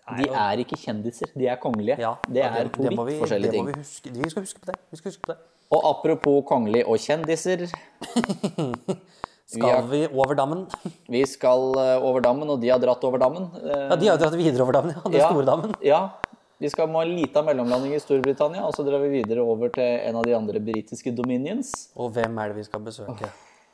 Det 0.06 0.18
De 0.26 0.28
jo- 0.30 0.36
er 0.38 0.62
ikke 0.62 0.78
kjendiser, 0.78 1.32
de 1.38 1.48
er 1.50 1.56
kongelige. 1.62 1.96
ja, 2.02 2.16
det 2.30 2.44
er 2.46 2.68
to 2.74 2.84
vidt 2.84 3.00
vi- 3.08 3.20
forskjellige 3.22 3.52
ting. 3.56 3.66
Vi, 3.70 3.74
huske, 3.80 4.10
vi 4.14 4.30
skal 4.30 4.44
huske 4.44 4.60
på 4.62 4.66
det. 4.72 4.76
Vi 4.92 4.98
skal 5.00 5.12
huske 5.12 5.22
på 5.22 5.34
det. 5.34 5.38
Og 5.72 5.82
apropos 5.90 6.44
kongelig 6.50 6.84
og 6.88 6.98
kjendiser, 7.02 7.66
Skal 9.46 9.70
har- 9.70 9.88
vi 9.90 10.04
over 10.08 10.36
dammen? 10.36 10.66
vi 11.16 11.22
skal 11.30 11.76
eh, 11.78 11.98
over 12.04 12.22
dammen, 12.26 12.50
og 12.50 12.62
de 12.62 12.70
har 12.74 12.80
dratt 12.82 13.04
over 13.06 13.22
dammen. 13.22 13.50
Eh, 13.62 13.88
Ja, 13.92 13.96
De 13.96 14.08
har 14.10 14.18
dratt 14.22 14.38
videre 14.40 14.64
over 14.66 14.74
dammen, 14.80 14.96
ja. 14.96 15.02
Den 15.06 15.20
ja, 15.22 15.30
store 15.30 15.46
dammen. 15.46 15.76
Ja. 15.86 16.00
Vi 16.58 16.70
skal 16.72 16.88
må 16.88 17.02
ha 17.02 17.06
en 17.06 17.16
liten 17.18 17.46
mellomlanding 17.46 17.94
i 17.94 18.00
Storbritannia, 18.00 18.64
og 18.64 18.72
så 18.74 18.86
drar 18.88 19.02
vi 19.04 19.10
videre 19.20 19.44
over 19.44 19.70
til 19.76 19.84
en 19.84 20.16
av 20.16 20.24
de 20.24 20.34
andre 20.38 20.60
britiske 20.64 21.12
dominions. 21.16 21.74
Og 22.00 22.14
hvem 22.16 22.38
er 22.40 22.54
det 22.54 22.56
vi 22.62 22.64
skal 22.64 22.80
besøke? 22.86 23.28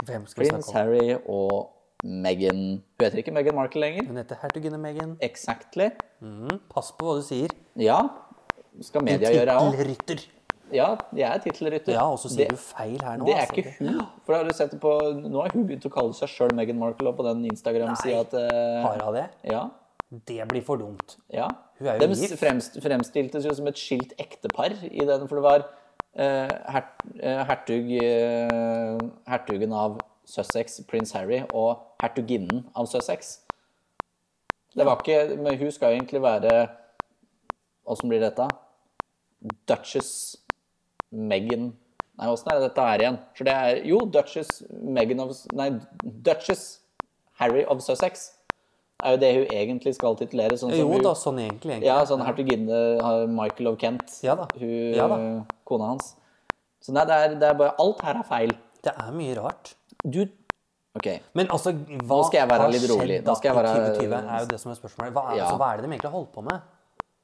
Hvem 0.03 0.25
skal 0.27 0.43
vi 0.43 0.49
snakke 0.49 0.67
om? 0.67 0.75
Harry 0.75 1.13
og 1.29 1.69
Meghan 2.03 2.61
Hun 2.81 3.05
heter 3.05 3.21
ikke 3.21 3.31
Meghan 3.35 3.53
Markle 3.55 3.83
lenger. 3.83 4.07
Hun 4.09 4.17
heter 4.17 4.39
hertuginne 4.41 4.79
Meghan. 4.81 5.13
Exactly. 5.21 5.91
Mm, 6.25 6.57
pass 6.73 6.89
på 6.97 7.05
hva 7.05 7.19
du 7.19 7.25
sier. 7.27 7.53
Ja. 7.77 7.99
Skal 8.81 9.05
media 9.05 9.29
gjøre, 9.29 9.53
jeg 9.53 9.61
òg. 9.61 9.77
Tittelrytter. 9.77 10.25
Ja, 10.73 10.95
jeg 11.15 11.27
er 11.27 11.39
tittelrytter. 11.43 11.93
Ja, 11.93 12.05
og 12.11 12.17
så 12.19 12.29
sier 12.29 12.47
Det- 12.47 12.55
du 12.55 12.61
feil 12.61 12.97
her 13.01 13.17
nå. 13.17 13.25
Det 13.25 13.35
er 13.35 13.41
altså. 13.45 13.55
ikke 13.55 13.73
hun. 13.79 14.01
For 14.25 14.35
har 14.35 14.43
du 14.43 14.53
sett 14.53 14.71
det 14.71 14.79
på 14.81 14.93
Nå 15.21 15.41
har 15.41 15.51
hun 15.53 15.67
begynt 15.67 15.85
å 15.85 15.91
kalle 15.91 16.13
seg 16.13 16.29
sjøl 16.29 16.53
Meghan 16.55 16.79
Markle 16.79 17.07
og 17.09 17.17
på 17.17 17.23
den 17.27 17.43
Instagram-sida 17.49 18.19
at 18.21 18.33
eh, 18.33 18.81
Har 18.85 18.99
hun 19.05 19.13
det? 19.15 19.27
Ja. 19.51 19.69
Det 20.27 20.47
blir 20.49 20.61
for 20.63 20.77
dumt. 20.77 21.17
ja. 21.31 21.47
Hun 21.79 21.87
er 21.87 21.93
jo 21.99 22.07
De 22.07 22.15
gift. 22.15 22.37
fremst, 22.39 22.75
fremstiltes 22.83 23.45
jo 23.45 23.53
som 23.55 23.67
et 23.67 23.75
skilt 23.79 24.13
ektepar 24.19 24.75
i 24.91 25.05
den, 25.05 25.27
for 25.27 25.35
det 25.39 25.43
var 25.43 25.63
uh, 26.19 26.71
her, 26.71 26.83
uh, 27.23 27.43
hertug 27.47 27.87
Hertugen 29.27 29.73
av 29.73 29.99
Sussex, 30.25 30.81
prins 30.87 31.11
Harry, 31.13 31.41
og 31.53 31.79
hertuginnen 32.03 32.65
av 32.75 32.85
Sussex. 32.87 33.39
Det 34.75 34.85
var 34.85 34.97
ikke 35.01 35.37
Men 35.37 35.57
hun 35.57 35.71
skal 35.71 35.95
egentlig 35.97 36.21
være 36.21 36.69
Åssen 37.87 38.09
blir 38.11 38.21
dette? 38.21 38.45
Duchess 39.67 40.37
Meghan 41.11 41.73
Nei, 42.19 42.27
åssen 42.29 42.51
er 42.51 42.59
det 42.59 42.67
dette 42.69 42.83
her 42.85 42.99
igjen? 43.01 43.17
For 43.37 43.43
det 43.47 43.53
er 43.55 43.79
Jo, 43.87 43.99
Duchess 44.13 44.63
Meghan 44.69 45.19
of 45.23 45.31
Nei, 45.57 45.69
Duchess 46.03 46.79
Harry 47.39 47.63
of 47.65 47.81
Sussex 47.81 48.31
er 49.03 49.15
jo 49.15 49.17
det 49.17 49.29
hun 49.33 49.45
egentlig 49.57 49.95
skal 49.95 50.13
titulere. 50.19 50.53
Sånn 50.61 50.69
som 50.69 50.77
Jo 50.77 50.87
hun, 50.91 51.01
da, 51.01 51.15
sånn 51.17 51.39
egentlig. 51.41 51.71
egentlig. 51.73 51.87
Ja, 51.87 52.03
sånn 52.05 52.21
hertuginne 52.21 52.81
har 53.01 53.23
Michael 53.25 53.71
of 53.71 53.79
Kent. 53.81 54.19
Ja 54.21 54.35
da. 54.37 54.45
Hun, 54.59 54.93
Ja 54.93 55.07
da. 55.09 55.17
kona 55.65 55.87
hans. 55.95 56.11
Så 56.81 56.93
nei, 56.93 57.05
det 57.09 57.15
er, 57.17 57.33
det 57.41 57.47
er 57.49 57.57
bare 57.57 57.73
Alt 57.81 58.01
her 58.05 58.19
er 58.19 58.27
feil. 58.29 58.53
Det 58.85 58.93
er 58.93 59.09
mye 59.17 59.33
rart. 59.39 59.73
Du 60.05 60.19
OK. 60.93 61.07
Men 61.33 61.47
altså, 61.47 61.71
hva 61.73 62.19
Nå 62.19 62.25
skal 62.27 62.41
jeg 62.43 62.49
være 62.51 62.69
litt 62.75 62.85
rolig. 62.91 63.17
Nå 63.25 63.35
skal 63.39 63.49
jeg 63.49 63.57
være- 63.57 63.73
2020? 63.97 64.13
er 64.35 64.39
jo 64.39 64.45
det 64.53 64.59
som 64.59 64.71
er 64.71 64.75
spørsmålet. 64.75 65.13
Hva 65.13 65.23
er, 65.31 65.37
Ja. 65.37 65.43
altså, 65.45 65.57
hva 65.57 65.71
er 65.73 65.77
det 65.77 65.83
de 65.85 65.89
egentlig 65.95 66.11
har 66.11 66.17
holdt 66.19 66.33
på 66.33 66.43
med? 66.43 66.61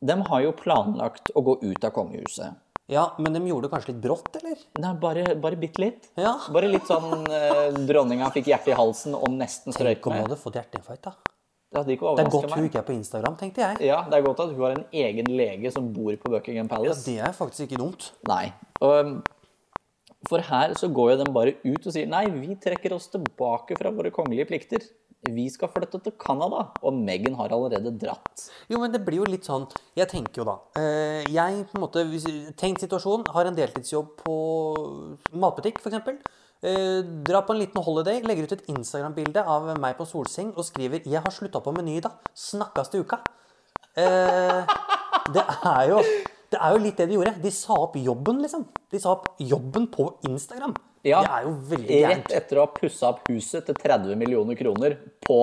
De 0.07 0.13
har 0.29 0.41
jo 0.41 0.51
planlagt 0.53 1.31
å 1.35 1.43
gå 1.43 1.57
ut 1.61 1.83
av 1.85 1.91
kongehuset. 1.91 2.55
Ja, 2.87 3.09
men 3.19 3.33
de 3.35 3.41
gjorde 3.49 3.67
det 3.67 3.71
kanskje 3.73 3.91
litt 3.93 4.03
brått, 4.03 4.29
eller? 4.39 4.59
Nei, 4.79 4.91
bare, 5.01 5.23
bare 5.43 5.57
bitte 5.59 5.81
litt. 5.83 6.05
Ja. 6.15 6.37
Bare 6.55 6.69
litt 6.71 6.87
sånn 6.87 7.25
eh, 7.27 7.73
Dronninga 7.89 8.29
fikk 8.31 8.47
hjertet 8.53 8.71
i 8.71 8.77
halsen 8.79 9.15
og 9.17 9.27
nesten 9.35 9.75
strøyk 9.75 9.97
Tenk 9.99 10.07
om 10.07 10.13
hun 10.15 10.21
med. 10.21 10.29
hadde 10.29 10.39
fått 10.39 10.55
hjerteinfarkt, 10.61 11.09
da. 11.09 11.33
Det 11.67 11.81
hadde 11.81 11.91
ikke 11.97 12.05
Det 12.05 12.07
er 12.07 12.13
overrasket 12.13 12.31
godt 12.37 12.53
hun 12.53 12.61
meg. 12.63 12.69
ikke 12.69 12.79
er 12.79 12.85
på 12.87 12.95
Instagram, 12.95 13.35
tenkte 13.41 13.63
jeg. 13.65 13.81
Ja, 13.89 13.97
det 14.07 14.15
er 14.15 14.23
godt 14.23 14.39
at 14.45 14.53
hun 14.53 14.61
har 14.63 14.77
en 14.77 14.85
egen 15.03 15.31
lege 15.35 15.71
som 15.75 15.89
bor 15.91 16.15
på 16.21 16.31
Buckingham 16.31 16.69
Palace. 16.71 17.03
Det 17.03 17.17
er 17.19 17.35
faktisk 17.35 17.65
ikke 17.67 17.81
dumt. 17.81 18.11
Nei. 18.31 18.53
Og, 18.79 18.93
um, 19.03 19.17
for 20.31 20.39
her 20.47 20.71
så 20.79 20.87
går 20.87 21.11
jo 21.11 21.17
de 21.25 21.31
bare 21.35 21.57
ut 21.67 21.83
og 21.83 21.91
sier 21.93 22.07
nei, 22.07 22.23
vi 22.31 22.55
trekker 22.55 22.95
oss 22.95 23.09
tilbake 23.11 23.75
fra 23.77 23.91
våre 23.91 24.13
kongelige 24.15 24.47
plikter. 24.47 24.87
Vi 25.33 25.47
skal 25.51 25.71
flytte 25.73 25.99
til 26.03 26.15
Canada. 26.19 26.67
Og 26.81 26.95
Megan 26.95 27.35
har 27.39 27.53
allerede 27.55 27.93
dratt. 27.99 28.47
Jo, 28.71 28.79
men 28.81 28.93
det 28.93 29.03
blir 29.05 29.21
jo 29.21 29.27
litt 29.29 29.47
sånn 29.47 29.67
Jeg 29.97 30.09
tenker 30.11 30.41
jo 30.41 30.47
da 30.47 30.55
eh, 30.79 31.23
Jeg 31.31 31.65
på 31.69 31.77
en 31.77 31.83
måte 31.83 32.03
Tenkt 32.03 32.59
Tenk 32.61 32.81
situasjon. 32.83 33.27
Har 33.35 33.49
en 33.49 33.57
deltidsjobb 33.57 34.13
på 34.21 34.35
matbutikk, 35.33 35.81
f.eks. 35.81 36.21
Eh, 36.65 37.01
dra 37.27 37.43
på 37.45 37.53
en 37.53 37.61
liten 37.61 37.83
holiday, 37.85 38.23
legger 38.25 38.47
ut 38.47 38.55
et 38.57 38.71
Instagram-bilde 38.73 39.43
av 39.45 39.69
meg 39.77 39.97
på 39.99 40.07
solseng 40.09 40.55
og 40.55 40.65
skriver 40.65 41.05
'Jeg 41.05 41.21
har 41.21 41.31
slutta 41.31 41.61
på 41.61 41.73
Meny, 41.75 41.99
da. 42.01 42.11
Snakkes 42.33 42.89
til 42.89 43.03
uka'. 43.03 43.21
Eh, 43.97 44.65
det 45.33 45.45
er 45.63 45.83
jo 45.89 46.01
det 46.51 46.59
er 46.63 46.71
jo 46.71 46.79
litt 46.79 46.97
det 46.97 47.09
de 47.09 47.17
gjorde. 47.17 47.41
De 47.43 47.51
sa 47.51 47.73
opp 47.73 47.95
jobben, 47.99 48.41
liksom. 48.41 48.65
De 48.91 48.99
sa 48.99 49.11
opp 49.11 49.35
jobben 49.39 49.87
på 49.91 50.17
Instagram. 50.29 50.75
Ja, 51.05 51.21
Det 51.21 51.31
er 51.31 51.47
jo 51.47 51.55
veldig 51.71 52.01
Rett 52.07 52.31
etter 52.39 52.59
å 52.59 52.65
ha 52.65 52.73
pussa 52.73 53.11
opp 53.13 53.27
huset 53.29 53.67
til 53.67 53.77
30 53.77 54.15
millioner 54.19 54.57
kroner 54.59 54.97
på 55.25 55.41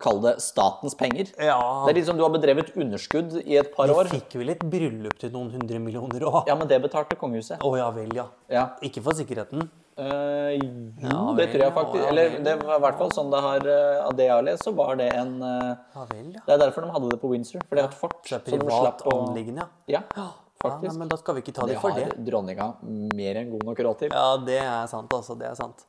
Kall 0.00 0.22
det 0.24 0.38
statens 0.40 0.94
penger. 0.96 1.34
Ja. 1.36 1.58
Det 1.84 1.92
er 1.92 1.98
liksom 1.98 2.16
du 2.16 2.22
har 2.24 2.30
bedrevet 2.32 2.70
underskudd 2.80 3.34
i 3.42 3.58
et 3.60 3.74
par 3.74 3.90
år 3.92 4.08
Vi 4.08 4.22
fikk 4.22 4.38
vel 4.40 4.54
et 4.54 4.62
bryllup 4.64 5.18
til 5.20 5.34
noen 5.34 5.50
hundre 5.52 5.80
millioner 5.84 6.24
òg. 6.30 6.38
Ja, 6.48 6.56
men 6.56 6.70
det 6.70 6.78
betalte 6.80 7.18
kongehuset. 7.20 7.60
Å 7.60 7.72
ja 7.76 7.90
vel, 7.92 8.08
ja. 8.16 8.24
Ja. 8.48 8.62
Ikke 8.80 9.02
for 9.04 9.18
sikkerheten. 9.18 9.68
Uh, 9.92 10.56
jo, 10.56 10.70
Ja, 11.04 11.18
det 11.36 11.50
tror 11.52 11.64
jeg 11.66 11.74
faktisk. 11.76 12.06
Eller 12.08 12.38
det 12.40 12.54
var 12.62 12.78
i 12.78 12.84
hvert 12.86 12.96
fall 13.02 13.12
sånn 13.12 13.28
det 13.28 13.42
har 13.44 13.66
uh, 13.68 14.06
Av 14.06 14.14
det 14.16 14.24
jeg 14.24 14.32
har 14.32 14.46
lest, 14.46 14.64
så 14.64 14.72
var 14.72 14.96
det 14.96 15.10
en 15.12 15.34
uh, 15.44 15.74
Ja 15.92 16.06
vel, 16.08 16.30
ja. 16.32 16.40
Det 16.46 16.54
er 16.54 16.62
derfor 16.64 16.86
de 16.86 16.94
hadde 16.94 17.10
det 17.12 17.18
på 17.20 17.32
Windsor. 17.34 17.66
For 17.66 17.76
det 17.76 17.84
er 17.84 17.90
et 17.90 17.98
fort. 18.00 18.22
Det 18.24 18.38
er 18.38 18.46
privat 18.48 19.04
anliggende, 19.12 19.68
Ja, 19.92 20.00
ja. 20.16 20.30
Faktisk. 20.62 20.90
Ja, 20.92 20.98
men 20.98 21.08
da 21.12 21.18
skal 21.20 21.36
vi 21.38 21.42
ikke 21.44 21.54
ta 21.58 21.66
det 21.68 21.74
det 21.76 21.80
for 21.82 21.92
har 21.94 22.12
det. 22.12 22.24
dronninga 22.26 22.68
mer 23.18 23.40
enn 23.42 23.50
god 23.52 23.64
nok 23.68 23.82
råd 23.88 23.98
til. 24.04 24.14
Ja, 24.14 24.36
det 24.46 24.60
er 24.62 24.86
sant, 24.90 25.12
altså. 25.12 25.36
Det 25.38 25.48
er 25.50 25.58
sant. 25.58 25.84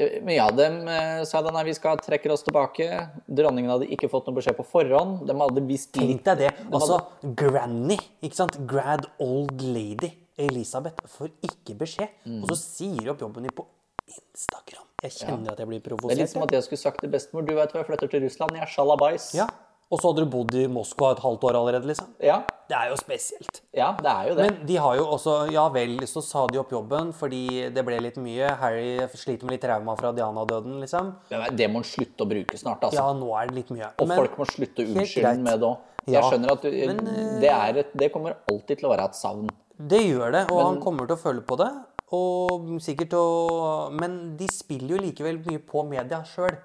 Eh, 0.00 0.20
Men 0.24 0.34
ja, 0.36 0.46
de 0.54 0.66
eh, 0.94 1.24
sa 1.28 1.42
da 1.42 1.50
nei, 1.54 1.64
vi 1.68 1.74
skal 1.76 1.98
trekke 2.00 2.30
oss 2.32 2.44
tilbake. 2.46 2.86
Dronningen 3.26 3.70
hadde 3.74 3.88
ikke 3.90 4.08
fått 4.12 4.26
noe 4.30 4.38
beskjed 4.38 4.56
på 4.60 4.64
forhånd. 4.70 5.24
De 5.28 5.34
hadde 5.40 5.64
visst 5.68 5.92
Tenk 5.96 6.22
deg 6.24 6.44
det. 6.46 6.52
Altså, 6.72 7.00
granny, 7.36 7.98
ikke 8.22 8.38
sant? 8.38 8.56
Grad 8.70 9.08
old 9.18 9.60
lady 9.60 10.12
Elisabeth 10.40 11.04
får 11.18 11.34
ikke 11.44 11.74
beskjed. 11.82 12.08
Mm. 12.24 12.38
Og 12.44 12.52
så 12.54 12.56
sier 12.62 13.02
de 13.02 13.10
opp 13.12 13.20
jobben 13.26 13.44
din 13.44 13.52
på 13.52 13.66
Instagram. 14.10 14.86
Jeg 15.04 15.12
kjenner 15.16 15.52
at 15.54 15.60
jeg 15.62 15.68
blir 15.68 15.80
provosert. 15.84 16.12
Det 16.12 16.16
er 16.18 16.22
litt 16.24 16.32
som 16.32 16.42
at 16.44 16.52
jeg 16.52 16.64
skulle 16.66 16.80
sagt 16.80 17.00
til 17.00 17.10
bestemor 17.12 17.44
Du 17.46 17.52
vet 17.56 17.72
hva, 17.72 17.80
jeg 17.82 17.88
flytter 17.88 18.10
til 18.14 18.24
Russland. 18.24 18.56
Jeg 18.56 18.64
er 18.66 18.72
sjalabais. 18.72 19.28
Ja. 19.36 19.46
Og 19.90 19.98
så 19.98 20.10
hadde 20.12 20.22
du 20.22 20.30
bodd 20.30 20.54
i 20.54 20.68
Moskva 20.70 21.08
et 21.16 21.20
halvt 21.24 21.44
år 21.48 21.56
allerede, 21.58 21.88
liksom. 21.90 22.12
ja. 22.22 22.40
Det 22.70 22.76
er 22.78 22.92
jo 22.92 22.96
spesielt. 23.00 23.56
Ja, 23.74 23.88
det 23.98 24.06
er 24.06 24.28
jo 24.28 24.34
det. 24.38 24.44
Men 24.46 24.58
de 24.68 24.76
har 24.78 24.94
jo 24.94 25.06
også 25.16 25.32
Ja 25.50 25.64
vel, 25.74 25.96
så 26.06 26.20
sa 26.22 26.44
de 26.46 26.60
opp 26.60 26.70
jobben 26.70 27.08
fordi 27.18 27.40
det 27.74 27.82
ble 27.82 27.96
litt 27.98 28.20
mye. 28.22 28.52
Harry 28.60 28.92
sliter 29.18 29.48
med 29.48 29.56
litt 29.56 29.64
trauma 29.64 29.96
fra 29.98 30.12
Diana-døden, 30.14 30.76
liksom. 30.78 31.10
Men 31.32 31.56
det 31.58 31.66
må 31.66 31.82
han 31.82 31.88
slutte 31.90 32.22
å 32.22 32.30
bruke 32.30 32.60
snart, 32.60 32.86
altså. 32.86 33.00
Ja, 33.00 33.08
nå 33.18 33.32
er 33.40 33.50
det 33.50 33.56
litt 33.58 33.72
mye. 33.74 33.90
Og 33.98 34.06
Men- 34.06 34.22
folk 34.22 34.38
må 34.38 34.46
slutte 34.46 34.86
å 34.86 34.94
unnskylde 34.94 35.42
med 35.42 35.58
det 35.58 35.66
òg. 35.66 35.78
Jeg 36.06 36.22
skjønner 36.22 36.52
at 36.52 36.62
du, 36.62 36.70
Men, 36.70 37.06
eh, 37.08 37.40
det, 37.40 37.50
er 37.50 37.78
et, 37.82 37.96
det 37.98 38.12
kommer 38.12 38.36
alltid 38.48 38.78
til 38.78 38.86
å 38.88 38.94
være 38.94 39.04
et 39.10 39.14
savn. 39.18 39.50
Det 39.76 40.00
gjør 40.06 40.32
det, 40.32 40.50
og 40.52 40.62
han 40.62 40.80
kommer 40.80 41.06
til 41.10 41.16
å 41.16 41.18
føle 41.18 41.42
på 41.42 41.58
det. 41.58 41.70
Og 42.12 42.80
sikkert 42.82 43.12
å 43.14 43.90
Men 43.92 44.36
de 44.36 44.46
spiller 44.46 44.96
jo 44.96 45.02
likevel 45.02 45.44
mye 45.44 45.58
på 45.58 45.84
media 45.88 46.22
sjøl. 46.22 46.56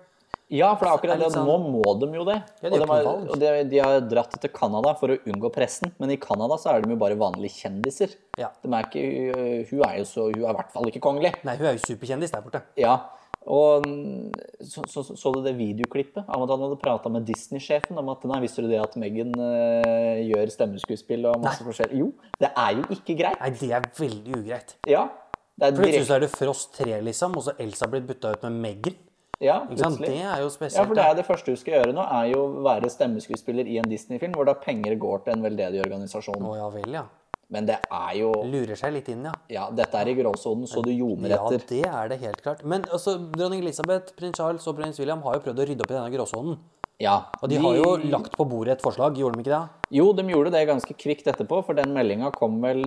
Ja, 0.53 0.75
for 0.77 0.85
det 0.85 0.91
er 0.91 0.97
akkurat 0.99 1.21
det. 1.23 1.31
sånn- 1.33 1.47
Nå 1.47 1.57
må 1.73 1.99
de 1.99 2.09
jo 2.13 2.23
det. 2.23 2.37
Ja, 2.61 2.69
de 2.69 2.75
og 2.75 2.79
de, 2.79 2.87
har, 2.91 3.05
og 3.33 3.39
de, 3.39 3.63
de 3.69 3.79
har 3.81 3.99
dratt 4.01 4.35
til 4.39 4.51
Canada 4.53 4.93
for 4.93 5.09
å 5.09 5.17
unngå 5.25 5.51
pressen, 5.53 5.91
men 5.97 6.11
i 6.11 6.17
Canada 6.17 6.57
så 6.61 6.75
er 6.75 6.81
de 6.81 6.91
jo 6.93 6.97
bare 7.01 7.17
vanlige 7.17 7.65
kjendiser. 7.65 8.13
Ja. 8.37 8.51
De 8.61 8.69
er 8.69 8.85
ikke, 8.85 9.69
hun 9.71 9.81
er 9.87 9.97
jo 9.97 10.05
så 10.05 10.29
Hun 10.29 10.43
er 10.43 10.51
i 10.51 10.57
hvert 10.59 10.71
fall 10.71 10.85
ikke 10.91 11.01
kongelig. 11.01 11.33
Nei, 11.43 11.57
hun 11.57 11.65
er 11.65 11.77
jo 11.79 11.85
superkjendis 11.87 12.31
der 12.31 12.41
borte. 12.45 12.61
Ja. 12.77 12.99
Og 13.45 13.85
mm, 13.85 14.31
så, 14.65 14.81
så, 14.89 15.03
så, 15.05 15.31
du 15.33 15.43
det 15.45 15.53
videoklippet 15.57 16.25
av 16.25 16.43
at 16.45 16.49
han 16.49 16.63
hadde 16.65 16.79
prata 16.81 17.11
med 17.13 17.27
Disney-sjefen 17.27 17.97
om 18.01 18.09
at 18.09 18.23
nei, 18.25 18.39
visste 18.41 18.65
du 18.65 18.69
det 18.71 18.79
at 18.81 18.95
Megan 18.97 19.33
uh, 19.37 20.17
gjør 20.25 20.49
stemmeskuespill 20.53 21.27
og 21.29 21.43
masse 21.43 21.65
forskjellig? 21.65 22.01
Jo, 22.01 22.09
det 22.41 22.49
er 22.49 22.79
jo 22.79 22.87
ikke 22.97 23.17
greit. 23.21 23.37
Nei, 23.41 23.51
det 23.59 23.69
er 23.77 23.85
veldig 23.99 24.39
ugreit. 24.41 24.75
Ja. 24.89 25.07
Det 25.55 25.69
er 25.69 25.77
Plutselig 25.77 25.91
direkte 25.93 26.09
så 26.09 26.17
er 26.17 26.25
det 26.25 26.31
Frost 26.33 26.73
3, 26.81 26.97
liksom, 27.05 27.37
og 27.37 27.45
så 27.45 27.53
Elsa 27.61 27.87
blitt 27.91 28.07
bytta 28.09 28.33
ut 28.33 28.47
med 28.49 28.57
Meghan. 28.65 28.97
Ja, 29.43 29.59
plutselig. 29.67 30.07
Det 30.07 30.21
er 30.23 30.41
jo 30.41 30.49
Ja, 30.69 30.85
for 30.85 30.95
det 30.95 31.03
er 31.03 31.17
det 31.17 31.25
første 31.27 31.51
du 31.51 31.59
skal 31.59 31.79
gjøre 31.79 31.93
nå, 31.95 32.05
er 32.05 32.31
jo 32.31 32.45
å 32.45 32.63
være 32.65 32.89
stemmeskuespiller 32.91 33.67
i 33.67 33.77
en 33.81 33.89
Disney-film, 33.91 34.33
hvor 34.37 34.47
da 34.47 34.55
penger 34.55 34.95
går 34.99 35.25
til 35.25 35.35
en 35.35 35.43
veldedig 35.43 35.81
organisasjon. 35.83 36.39
Å 36.39 36.55
ja 36.57 36.69
vel, 36.73 36.99
ja. 37.01 37.05
Men 37.53 37.67
det 37.67 37.75
er 37.93 38.13
jo 38.17 38.31
Lurer 38.49 38.79
seg 38.79 38.95
litt 38.95 39.09
inn, 39.13 39.27
ja. 39.27 39.33
Ja, 39.53 39.65
dette 39.73 39.99
er 39.99 40.09
i 40.09 40.15
gråsonen, 40.17 40.65
så 40.69 40.81
du 40.81 40.89
ljomer 40.89 41.35
Ja, 41.35 41.43
det 41.51 41.83
er 41.85 42.09
det 42.09 42.19
helt 42.23 42.41
klart. 42.41 42.63
Men 42.65 42.87
altså, 42.89 43.19
dronning 43.35 43.61
Elisabeth, 43.61 44.15
prins 44.17 44.39
Charles 44.39 44.65
og 44.65 44.79
prins 44.79 44.97
William 45.01 45.21
har 45.27 45.37
jo 45.37 45.45
prøvd 45.45 45.61
å 45.61 45.67
rydde 45.69 45.85
opp 45.85 45.93
i 45.93 45.97
denne 45.99 46.13
gråsonen. 46.15 46.57
Ja. 47.03 47.17
Og 47.43 47.51
de 47.51 47.59
har 47.59 47.75
jo 47.77 47.89
lagt 48.07 48.37
på 48.39 48.47
bordet 48.47 48.77
et 48.77 48.85
forslag, 48.85 49.19
gjorde 49.19 49.37
de 49.37 49.45
ikke 49.45 49.53
det? 49.53 49.89
Jo, 49.99 50.07
de 50.15 50.25
gjorde 50.31 50.53
det 50.55 50.63
ganske 50.69 50.95
kvikt 50.97 51.27
etterpå, 51.27 51.59
for 51.67 51.77
den 51.77 51.91
meldinga 51.93 52.31
kom 52.33 52.57
vel 52.63 52.85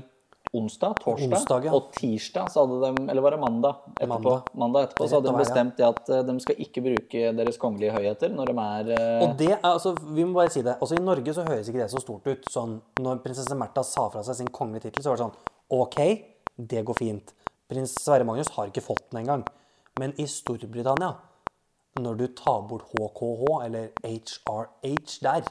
onsdag, 0.52 0.94
torsdag, 1.02 1.34
Onsdag, 1.36 1.66
ja. 1.68 1.72
og 1.76 1.90
tirsdag 1.94 2.48
så 2.52 2.64
hadde 2.64 2.78
de 2.80 3.08
Eller 3.10 3.24
var 3.24 3.34
det 3.34 3.40
mandag 3.42 3.82
etterpå? 3.94 4.08
Mandag. 4.14 4.50
Mandag 4.62 4.86
etterpå 4.88 5.08
så 5.08 5.18
hadde 5.18 5.32
de 5.32 5.42
bestemt 5.42 5.76
det 5.76 5.86
at 5.86 6.12
eh, 6.14 6.22
de 6.28 6.36
skal 6.44 6.62
ikke 6.64 6.84
bruke 6.86 7.32
deres 7.40 7.60
kongelige 7.60 7.94
høyheter 7.96 8.32
når 8.34 8.52
de 8.52 8.64
er 8.64 8.92
uh... 8.94 9.26
Og 9.26 9.36
det 9.40 9.50
er, 9.52 9.60
altså, 9.62 9.94
vi 10.06 10.24
må 10.24 10.38
bare 10.38 10.52
si 10.54 10.64
det. 10.64 10.76
Altså, 10.78 10.96
I 10.96 11.04
Norge 11.04 11.34
så 11.36 11.44
høres 11.46 11.68
ikke 11.68 11.82
det 11.82 11.90
så 11.92 12.02
stort 12.02 12.28
ut. 12.28 12.48
Sånn, 12.52 12.78
når 13.04 13.22
prinsesse 13.24 13.58
Märtha 13.58 13.84
sa 13.86 14.08
fra 14.12 14.24
seg 14.26 14.40
sin 14.40 14.52
kongelige 14.54 14.88
tittel, 14.88 15.04
så 15.04 15.12
var 15.12 15.20
det 15.20 15.26
sånn 15.26 15.38
OK, 15.78 16.00
det 16.72 16.84
går 16.88 16.96
fint. 16.96 17.34
Prins 17.68 17.92
Sverre 18.00 18.24
Magnus 18.24 18.52
har 18.56 18.70
ikke 18.70 18.84
fått 18.84 19.10
den 19.10 19.22
engang. 19.22 19.44
Men 20.00 20.14
i 20.16 20.24
Storbritannia, 20.30 21.12
når 22.00 22.20
du 22.20 22.26
tar 22.38 22.62
bort 22.70 22.88
HKH, 22.94 23.44
eller 23.66 23.90
HRH 24.06 25.18
der, 25.26 25.50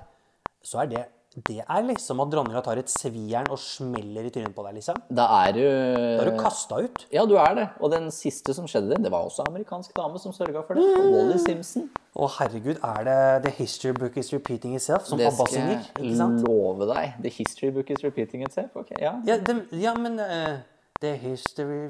så 0.65 0.81
er 0.83 0.91
det 0.91 1.03
det 1.45 1.59
er 1.61 1.83
liksom 1.85 2.17
at 2.23 2.31
dronninga 2.33 2.63
tar 2.65 2.79
et 2.81 2.89
svijern 2.89 3.45
og 3.53 3.59
smeller 3.61 4.25
i 4.25 4.31
trynet 4.33 4.55
på 4.57 4.63
deg, 4.65 4.79
liksom. 4.79 4.97
Da 5.13 5.27
er 5.43 5.51
du 5.53 5.61
Da 5.61 6.23
er 6.23 6.31
du 6.31 6.39
kasta 6.41 6.79
ut. 6.81 7.03
Ja, 7.13 7.27
du 7.29 7.35
er 7.37 7.53
det. 7.59 7.67
Og 7.77 7.91
den 7.93 8.09
siste 8.15 8.55
som 8.57 8.65
skjedde, 8.65 8.97
det 9.03 9.11
var 9.13 9.27
også 9.27 9.43
en 9.45 9.51
amerikansk 9.53 9.93
dame 9.97 10.17
som 10.23 10.33
sørga 10.33 10.63
for 10.65 10.79
det. 10.79 10.85
Wally 10.97 11.37
Simpson. 11.43 11.85
Å 12.17 12.25
herregud, 12.39 12.79
er 12.81 13.03
det 13.05 13.19
The 13.45 13.51
History 13.59 13.93
Book 13.93 14.17
is 14.17 14.33
repeating 14.33 14.73
itself, 14.73 15.05
som 15.05 15.19
Det 15.21 15.27
Abba 15.29 15.45
synger? 15.51 15.75
jeg 15.77 15.83
skal 15.91 16.09
jeg 16.09 16.41
love 16.47 16.89
deg. 16.89 17.13
The 17.21 17.29
history 17.29 17.69
book 17.69 17.91
is 17.93 18.01
repeating 18.03 18.41
itself. 18.47 18.73
Ok, 18.73 18.95
ja. 18.97 19.13
Ja, 19.27 19.37
det, 19.37 19.59
ja 19.77 19.93
men 19.93 20.17
uh, 20.17 20.57
The 21.01 21.13
History 21.21 21.83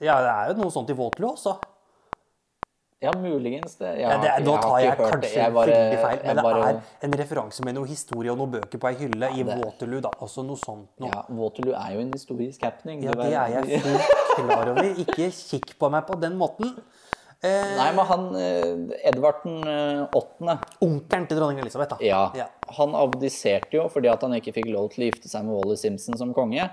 Ja, 0.00 0.16
det 0.24 0.32
er 0.32 0.54
jo 0.54 0.62
noe 0.62 0.72
sånt 0.72 0.88
i 0.88 0.96
Waterloo 0.96 1.34
også. 1.36 1.58
Ja, 3.04 3.12
muligens 3.20 3.76
det. 3.80 3.90
Jeg 3.98 4.04
Ja, 4.08 4.16
det, 4.22 4.30
er- 4.32 4.44
nå 4.46 4.54
tar 4.62 4.78
jeg 4.80 4.88
jeg 4.88 4.98
kanskje 4.98 5.32
Jeg 5.36 5.52
bare- 5.54 5.70
veldig 5.70 6.00
feil, 6.02 6.18
men 6.24 6.36
men 6.36 6.44
det 6.44 6.66
er 6.68 7.08
en 7.08 7.16
referanse 7.20 7.64
med 7.64 7.74
noe 7.78 7.86
historie 7.86 8.32
og 8.32 8.38
noen 8.40 8.50
bøker 8.56 8.78
på 8.80 8.88
ei 8.90 8.94
hylle 9.04 9.30
i 9.38 9.44
Waterloo, 9.44 10.00
da. 10.00 10.10
Altså 10.20 10.44
noe 10.46 10.56
sånt 10.56 10.88
noe. 11.00 11.10
Ja, 11.12 11.24
Waterloo 11.28 11.74
er 11.76 11.94
jo 11.94 12.00
en 12.00 12.12
historisk 12.16 12.62
happening. 12.64 13.02
Ja, 13.04 13.12
det 13.12 13.32
er 13.32 13.48
jeg 13.60 13.80
fullt 13.84 14.46
klar 14.48 14.68
over. 14.74 14.82
Ikke 15.04 15.30
kikk 15.30 15.74
på 15.78 15.90
meg 15.90 16.06
på 16.08 16.18
den 16.20 16.38
måten. 16.40 16.74
Eh, 17.44 17.76
Nei, 17.76 17.90
men 17.92 18.06
han 18.08 18.22
eh, 18.40 19.08
Edvard 19.10 19.42
den 19.44 19.58
eh, 19.68 20.06
åttende 20.16 20.54
Onkelen 20.80 21.26
til 21.28 21.36
dronning 21.36 21.58
Elisabeth, 21.60 21.90
da. 21.90 21.96
Ja. 22.00 22.22
Ja. 22.34 22.46
Han 22.78 22.94
abdiserte 22.96 23.76
jo 23.76 23.82
fordi 23.92 24.08
at 24.08 24.22
han 24.24 24.32
ikke 24.38 24.54
fikk 24.56 24.70
lov 24.72 24.88
til 24.94 25.04
å 25.04 25.10
gifte 25.10 25.28
seg 25.28 25.44
med 25.44 25.52
Wally 25.58 25.76
Simpson 25.76 26.16
som 26.16 26.32
konge. 26.32 26.70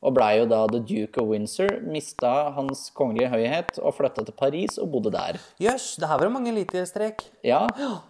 Og 0.00 0.14
blei 0.16 0.38
jo 0.38 0.46
da 0.48 0.62
the 0.70 0.78
duke 0.80 1.20
of 1.20 1.28
Windsor, 1.28 1.74
mista 1.84 2.30
hans 2.56 2.86
kongelige 2.96 3.28
høyhet 3.34 3.76
og 3.82 3.92
flytta 3.98 4.24
til 4.24 4.32
Paris 4.38 4.78
og 4.80 4.88
bodde 4.94 5.12
der. 5.12 5.36
Jøss, 5.60 5.90
det 6.00 6.08
her 6.08 6.16
var 6.22 6.24
jo 6.24 6.32
mange 6.32 6.48
elitestrek. 6.54 7.26
Ja, 7.44 7.66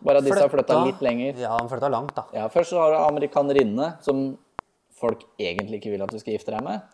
bare 0.06 0.23
disse 0.23 0.38
har 0.38 0.52
flytta 0.52 0.85
litt 0.87 1.02
lenger. 1.02 1.40
Ja, 1.42 1.56
han 1.56 1.70
flytta 1.73 1.90
langt, 1.90 2.14
da. 2.14 2.28
Ja, 2.37 2.47
Først 2.52 2.70
så 2.70 2.78
har 2.78 2.94
du 2.94 3.00
amerikanerinne, 3.00 3.97
som 4.06 4.37
folk 5.00 5.25
egentlig 5.40 5.80
ikke 5.80 5.97
vil 5.97 6.06
at 6.06 6.14
du 6.14 6.20
skal 6.23 6.37
gifte 6.37 6.54
deg 6.54 6.62
med. 6.62 6.87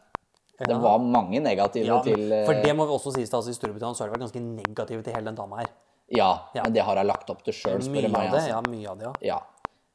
Det 0.57 0.77
var 0.81 1.03
mange 1.05 1.43
negative 1.45 1.85
Ja, 1.85 1.99
til 2.01 2.31
uh... 2.33 2.47
for 2.49 2.57
det 2.65 2.73
må 2.73 2.87
vi 2.89 2.95
også 2.97 3.13
sies 3.13 3.29
til, 3.29 3.37
altså 3.37 3.53
I 3.53 3.59
Storbritannia 3.59 3.93
så 3.99 4.05
har 4.07 4.09
det 4.09 4.17
vært 4.17 4.25
ganske 4.31 4.41
negative 4.41 5.05
til 5.05 5.13
hele 5.13 5.29
den 5.29 5.37
dama 5.37 5.61
her. 5.61 5.69
Ja, 6.09 6.31
Ja. 6.55 6.63
men 6.63 6.73
det 6.73 6.85
har 6.87 6.97
hun 6.97 7.07
lagt 7.11 7.29
opp 7.29 7.43
til 7.45 7.53
sjøl, 7.53 7.83
spør 7.83 8.07
du 8.07 8.13
meg. 8.15 8.31
Altså. 8.31 8.49
ja, 8.49 8.63
mye 8.71 8.89
av 8.89 8.97
det, 8.97 9.11
ja. 9.11 9.13
Ja. 9.35 9.39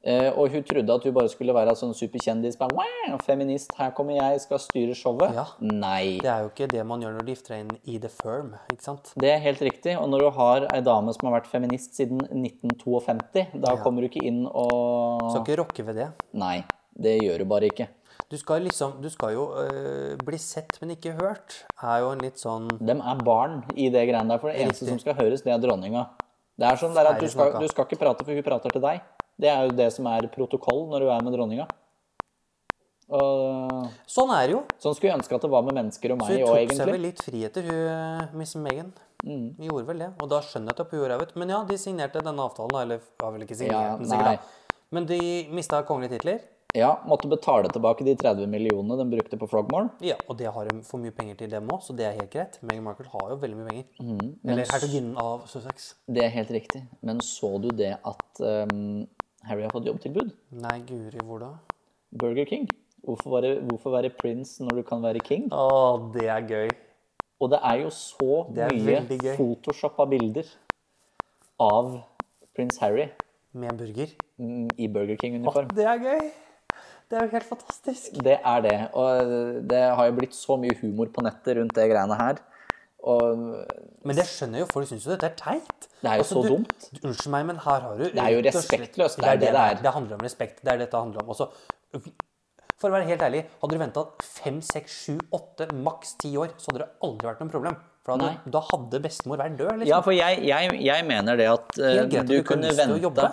Eh, 0.01 0.31
og 0.33 0.49
hun 0.49 0.63
trodde 0.65 0.93
at 0.97 1.03
hun 1.05 1.13
bare 1.13 1.29
skulle 1.29 1.53
være 1.53 1.75
sånn 1.77 1.93
superkjendis. 1.93 2.57
Bare, 2.57 2.73
wow, 2.73 3.19
feminist, 3.25 3.69
her 3.77 3.91
kommer 3.97 4.17
jeg, 4.17 4.41
skal 4.41 4.61
styre 4.63 4.95
showet. 4.97 5.35
Ja. 5.37 5.45
Nei. 5.61 6.17
Det 6.23 6.31
er 6.31 6.45
jo 6.47 6.49
ikke 6.49 6.69
det 6.71 6.85
man 6.89 7.03
gjør 7.05 7.19
når 7.19 7.27
du 7.27 7.31
gifter 7.35 7.55
deg 7.55 7.63
inn 7.67 7.71
i 7.85 7.99
The 8.01 8.09
Firm, 8.09 8.55
ikke 8.73 8.87
sant? 8.87 9.13
Det 9.21 9.29
er 9.29 9.41
helt 9.45 9.61
riktig. 9.61 9.93
Og 10.01 10.09
når 10.09 10.25
du 10.25 10.29
har 10.39 10.67
ei 10.73 10.81
dame 10.85 11.13
som 11.13 11.29
har 11.29 11.37
vært 11.37 11.51
feminist 11.53 11.97
siden 11.99 12.23
1952, 12.31 13.61
da 13.61 13.77
kommer 13.83 14.01
du 14.01 14.09
ikke 14.09 14.25
inn 14.25 14.43
og 14.49 15.27
Skal 15.29 15.45
ikke 15.45 15.59
rokke 15.61 15.85
ved 15.91 16.01
det. 16.01 16.09
Nei, 16.33 16.63
det 16.97 17.19
gjør 17.21 17.43
du 17.43 17.51
bare 17.53 17.69
ikke. 17.69 17.91
Du 18.31 18.37
skal 18.39 18.63
liksom, 18.63 18.97
du 19.03 19.09
skal 19.11 19.33
jo 19.35 19.45
øh, 19.59 20.17
bli 20.23 20.37
sett, 20.39 20.77
men 20.81 20.95
ikke 20.95 21.13
hørt, 21.19 21.61
er 21.83 22.01
jo 22.03 22.11
en 22.15 22.21
litt 22.23 22.39
sånn 22.39 22.69
De 22.79 22.93
er 22.95 23.23
barn 23.27 23.61
i 23.75 23.89
det 23.91 24.05
greiene 24.07 24.31
der, 24.31 24.39
for 24.41 24.49
det 24.51 24.61
eneste 24.63 24.87
som 24.87 24.99
skal 25.01 25.17
høres, 25.19 25.43
det 25.45 25.51
er 25.53 25.61
dronninga. 25.61 26.05
Det 26.57 26.67
er 26.69 26.79
sånn 26.79 26.93
der 26.95 27.09
at 27.11 27.19
du 27.19 27.27
skal, 27.31 27.57
du 27.59 27.67
skal 27.69 27.87
ikke 27.87 27.99
prate, 28.01 28.25
for 28.25 28.37
hun 28.37 28.45
prater 28.45 28.73
til 28.73 28.83
deg. 28.83 29.01
Det 29.39 29.49
er 29.49 29.67
jo 29.67 29.75
det 29.77 29.91
som 29.93 30.07
er 30.11 30.27
protokoll 30.33 30.87
når 30.91 30.99
du 31.05 31.11
er 31.11 31.23
med 31.23 31.33
dronninga. 31.37 31.67
Og 33.11 33.87
Sånn 34.07 34.29
er 34.31 34.47
det 34.47 34.53
jo. 34.55 34.61
sånn 34.79 34.93
skulle 34.95 35.11
jeg 35.11 35.19
ønske 35.19 35.35
at 35.35 35.43
det 35.43 35.49
var 35.51 35.65
med 35.67 35.75
mennesker 35.75 36.13
og 36.13 36.21
meg 36.21 36.29
òg, 36.45 36.51
egentlig. 36.53 36.53
Så 36.53 36.53
hun 36.55 36.67
tok 36.69 36.77
seg 36.85 36.93
vel 36.95 37.03
litt 37.09 37.23
friheter, 37.25 37.67
hun 37.67 38.37
Miss 38.39 38.55
Megan. 38.55 38.93
Mm. 39.25 39.43
Vi 39.59 39.67
gjorde 39.67 39.89
vel 39.89 39.99
det. 40.05 40.09
Og 40.23 40.29
da 40.31 40.39
skjønner 40.45 40.71
jeg 40.71 40.79
at 40.79 40.93
hun 40.93 41.01
gjorde 41.01 41.17
det. 41.19 41.35
Men 41.41 41.51
ja, 41.53 41.59
de 41.67 41.77
signerte 41.81 42.23
denne 42.23 42.45
avtalen, 42.47 42.71
da. 42.71 42.85
Eller 42.85 43.03
har 43.21 43.35
vel 43.35 43.43
ikke 43.45 43.57
signert 43.59 43.75
Ja, 43.75 43.97
den, 43.99 44.07
sikkert. 44.07 44.47
da. 44.47 44.77
Men 44.95 45.05
de 45.11 45.19
mista 45.51 45.83
kongelige 45.87 46.17
titler. 46.17 46.39
Ja, 46.71 46.93
måtte 47.03 47.27
betale 47.27 47.67
tilbake 47.67 48.05
de 48.07 48.13
30 48.15 48.47
millionene 48.47 48.95
de 48.95 49.05
brukte 49.11 49.35
på 49.37 49.47
Frogmore. 49.51 49.89
Ja, 49.99 50.15
og 50.31 50.37
det 50.39 50.47
har 50.55 50.69
de 50.69 50.77
for 50.87 51.03
mye 51.03 51.11
penger 51.11 51.35
til 51.41 51.49
dem 51.51 51.67
òg, 51.67 51.81
så 51.83 51.91
det 51.95 52.05
er 52.07 52.15
helt 52.15 52.31
greit. 52.31 52.55
Meghan 52.63 52.85
Markle 52.85 53.11
har 53.11 53.33
jo 53.33 53.35
veldig 53.41 53.57
mye 53.59 53.67
penger. 53.67 53.87
Mm, 53.99 54.29
Eller 54.47 54.71
hertuginnen 54.71 55.17
av 55.19 55.43
Sussex. 55.51 55.95
Det 56.07 56.23
er 56.23 56.31
helt 56.31 56.53
riktig. 56.55 56.85
Men 57.03 57.19
så 57.19 57.57
du 57.59 57.67
det 57.75 57.97
at 57.99 58.39
ehm, 58.39 59.03
Harry 59.49 59.65
har 59.65 59.73
fått 59.73 59.87
jobbtilbud? 59.89 60.31
Nei, 60.61 60.77
guri, 60.87 61.21
hvor 61.25 61.41
da? 61.41 61.51
Burger 62.11 62.45
King. 62.45 62.67
Hvorfor 63.01 63.33
være, 63.33 63.55
hvorfor 63.65 63.95
være 63.95 64.11
prins 64.13 64.59
når 64.61 64.81
du 64.81 64.83
kan 64.85 65.01
være 65.01 65.23
king? 65.25 65.47
Å, 65.49 66.11
det 66.13 66.27
er 66.29 66.45
gøy. 66.45 66.69
Og 67.41 67.49
det 67.49 67.57
er 67.65 67.79
jo 67.81 67.89
så 67.95 68.43
er 68.53 68.75
mye 68.77 69.33
photoshoppa 69.39 70.05
bilder 70.11 70.45
av 71.61 71.95
prins 72.53 72.77
Harry 72.83 73.07
Med 73.57 73.73
burger. 73.79 74.13
mm, 74.37 74.67
i 74.77 74.87
Burger 74.87 75.17
King-uniform. 75.17 75.73
det 75.73 75.87
er 75.89 76.05
gøy! 76.05 76.29
Det 77.11 77.17
er 77.19 77.25
jo 77.25 77.33
helt 77.33 77.49
fantastisk. 77.49 78.13
Det 78.23 78.37
er 78.37 78.61
det. 78.63 78.77
Og 78.95 79.65
det 79.67 79.81
har 79.97 80.05
jo 80.07 80.13
blitt 80.15 80.37
så 80.37 80.55
mye 80.61 80.77
humor 80.79 81.09
på 81.11 81.25
nettet 81.25 81.57
rundt 81.57 81.73
det 81.75 81.89
greiene 81.91 82.15
her. 82.15 82.37
Og 83.01 83.37
Men 84.05 84.17
det 84.17 84.27
skjønner 84.29 84.61
jo 84.61 84.67
folk 84.69 84.89
syns 84.89 85.05
jo 85.07 85.13
dette 85.13 85.29
er 85.31 85.37
teit. 85.37 85.87
Det 86.01 86.09
er 86.09 86.21
jo 86.21 86.25
så 86.29 86.41
du, 86.45 86.49
dumt. 86.55 86.89
Unnskyld 87.01 87.31
meg, 87.33 87.45
men 87.49 87.61
her 87.61 87.85
har 87.85 87.95
du 87.97 88.03
Det 88.07 88.21
er 88.21 88.33
jo 88.35 88.41
respektløst, 88.45 89.21
det 89.21 89.29
er 89.29 89.39
det 89.41 89.53
det 89.53 89.63
er. 89.63 89.79
Det 89.81 89.93
handler 89.95 90.19
om 90.19 90.25
respekt. 90.25 90.61
Det 90.61 90.73
er 90.73 90.83
dette 90.83 90.93
det 90.93 91.01
handler 91.01 91.23
om. 91.23 91.31
Også, 91.33 91.49
for 92.81 92.89
å 92.89 92.95
være 92.95 93.09
helt 93.11 93.21
ærlig, 93.25 93.43
hadde 93.61 93.77
du 93.77 93.81
venta 93.81 94.03
fem, 94.25 94.57
seks, 94.65 94.97
sju, 95.05 95.15
åtte, 95.37 95.69
maks 95.85 96.15
ti 96.21 96.33
år, 96.41 96.55
så 96.57 96.71
hadde 96.71 96.83
det 96.83 96.89
aldri 97.05 97.29
vært 97.29 97.43
noe 97.43 97.53
problem. 97.53 97.77
For 98.01 98.17
da 98.17 98.31
hadde, 98.31 98.51
da 98.55 98.61
hadde 98.71 99.01
bestemor 99.03 99.41
vært 99.43 99.57
død. 99.59 99.71
Liksom. 99.83 99.91
Ja, 99.91 100.01
for 100.01 100.17
jeg, 100.17 100.41
jeg, 100.49 100.81
jeg 100.87 101.05
mener 101.05 101.37
det 101.37 101.47
at 101.51 101.77
uh, 101.77 102.01
du, 102.09 102.17
du 102.25 102.37
kunne 102.47 102.73
venta. 102.77 103.31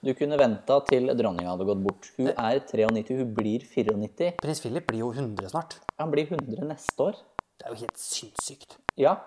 Du 0.00 0.14
kunne 0.16 0.36
venta 0.40 0.78
til 0.88 1.10
dronninga 1.12 1.50
hadde 1.52 1.66
gått 1.68 1.80
bort. 1.84 2.06
Hun 2.16 2.30
er 2.30 2.60
93, 2.64 3.18
hun 3.18 3.34
blir 3.36 3.64
94. 3.68 4.30
Prins 4.40 4.62
Philip 4.64 4.86
blir 4.88 5.02
jo 5.02 5.10
100 5.12 5.50
snart. 5.52 5.76
Han 6.00 6.12
blir 6.12 6.28
100 6.28 6.68
neste 6.68 7.04
år. 7.04 7.18
Det 7.60 7.66
er 7.68 7.74
jo 7.74 7.80
helt 7.82 8.00
sinnssykt. 8.00 8.78
Ja. 8.96 9.18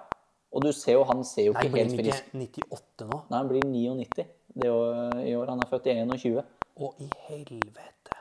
Og 0.54 0.66
du 0.66 0.72
ser 0.74 0.98
jo, 0.98 1.04
han 1.10 1.22
ser 1.26 1.48
jo 1.50 1.54
Nei, 1.54 1.68
helt 1.68 1.74
blir 1.74 1.86
Nei, 1.86 2.18
han 2.18 2.42
blir 2.42 2.48
ikke 2.50 2.66
98 2.66 3.08
nå? 3.10 3.20
Nei, 3.30 3.38
han 3.38 3.52
blir 3.52 3.68
99 3.70 4.26
det 4.54 4.70
år, 4.70 5.22
i 5.22 5.36
år. 5.38 5.50
Han 5.54 5.62
er 5.62 5.70
født 5.70 5.90
i 5.90 5.96
21. 6.02 6.42
Å, 6.74 6.90
i 7.02 7.08
helvete. 7.30 8.20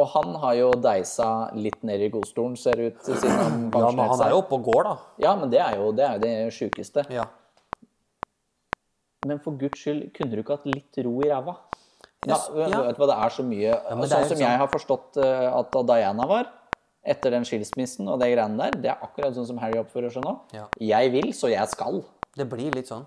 Og 0.00 0.08
han 0.10 0.34
har 0.42 0.56
jo 0.58 0.70
deisa 0.82 1.28
litt 1.54 1.84
ned 1.86 2.02
i 2.02 2.10
godstolen, 2.12 2.56
ser 2.58 2.80
det 2.80 2.88
ut, 2.90 3.04
siden 3.06 3.36
han 3.38 3.60
Ja, 3.84 3.92
men 3.94 4.10
han 4.10 4.24
er 4.26 4.34
jo 4.34 4.40
oppe 4.42 4.58
og 4.58 4.66
går, 4.66 4.88
da. 4.88 4.94
Ja, 5.22 5.36
men 5.38 5.52
det 5.52 5.60
er 5.62 5.78
jo 5.78 5.92
det, 5.94 6.08
er 6.08 6.24
det 6.24 6.34
sjukeste. 6.56 7.04
Ja. 7.14 7.28
Men 9.28 9.40
for 9.44 9.56
guds 9.60 9.80
skyld, 9.80 10.08
kunne 10.16 10.34
du 10.34 10.42
ikke 10.42 10.58
hatt 10.58 10.66
litt 10.68 11.00
ro 11.06 11.14
i 11.24 11.30
ræva? 11.30 11.54
Ja, 12.24 12.36
ja. 12.56 12.80
Vet 12.88 12.96
du 12.96 13.02
hva, 13.02 13.08
det 13.12 13.16
er 13.20 13.32
så 13.36 13.44
mye 13.44 13.68
ja, 13.68 13.78
Sånn 13.84 14.08
som 14.08 14.30
sånn- 14.30 14.42
jeg 14.46 14.60
har 14.62 14.68
forstått 14.72 15.18
eh, 15.20 15.48
at 15.52 15.76
Diana 15.90 16.24
var, 16.28 16.48
etter 17.04 17.34
den 17.34 17.44
skilsmissen 17.46 18.08
og 18.08 18.20
det 18.22 18.30
greiene 18.32 18.58
der, 18.60 18.78
det 18.80 18.90
er 18.92 19.04
akkurat 19.04 19.36
sånn 19.36 19.48
som 19.48 19.60
Harry 19.62 19.78
oppfører 19.80 20.12
seg 20.14 20.24
nå. 20.24 20.34
Ja. 20.56 20.66
Jeg 20.80 21.12
vil, 21.14 21.32
så 21.36 21.52
jeg 21.52 21.68
skal. 21.72 22.02
Det 22.34 22.48
blir 22.50 22.74
litt 22.74 22.90
sånn. 22.90 23.04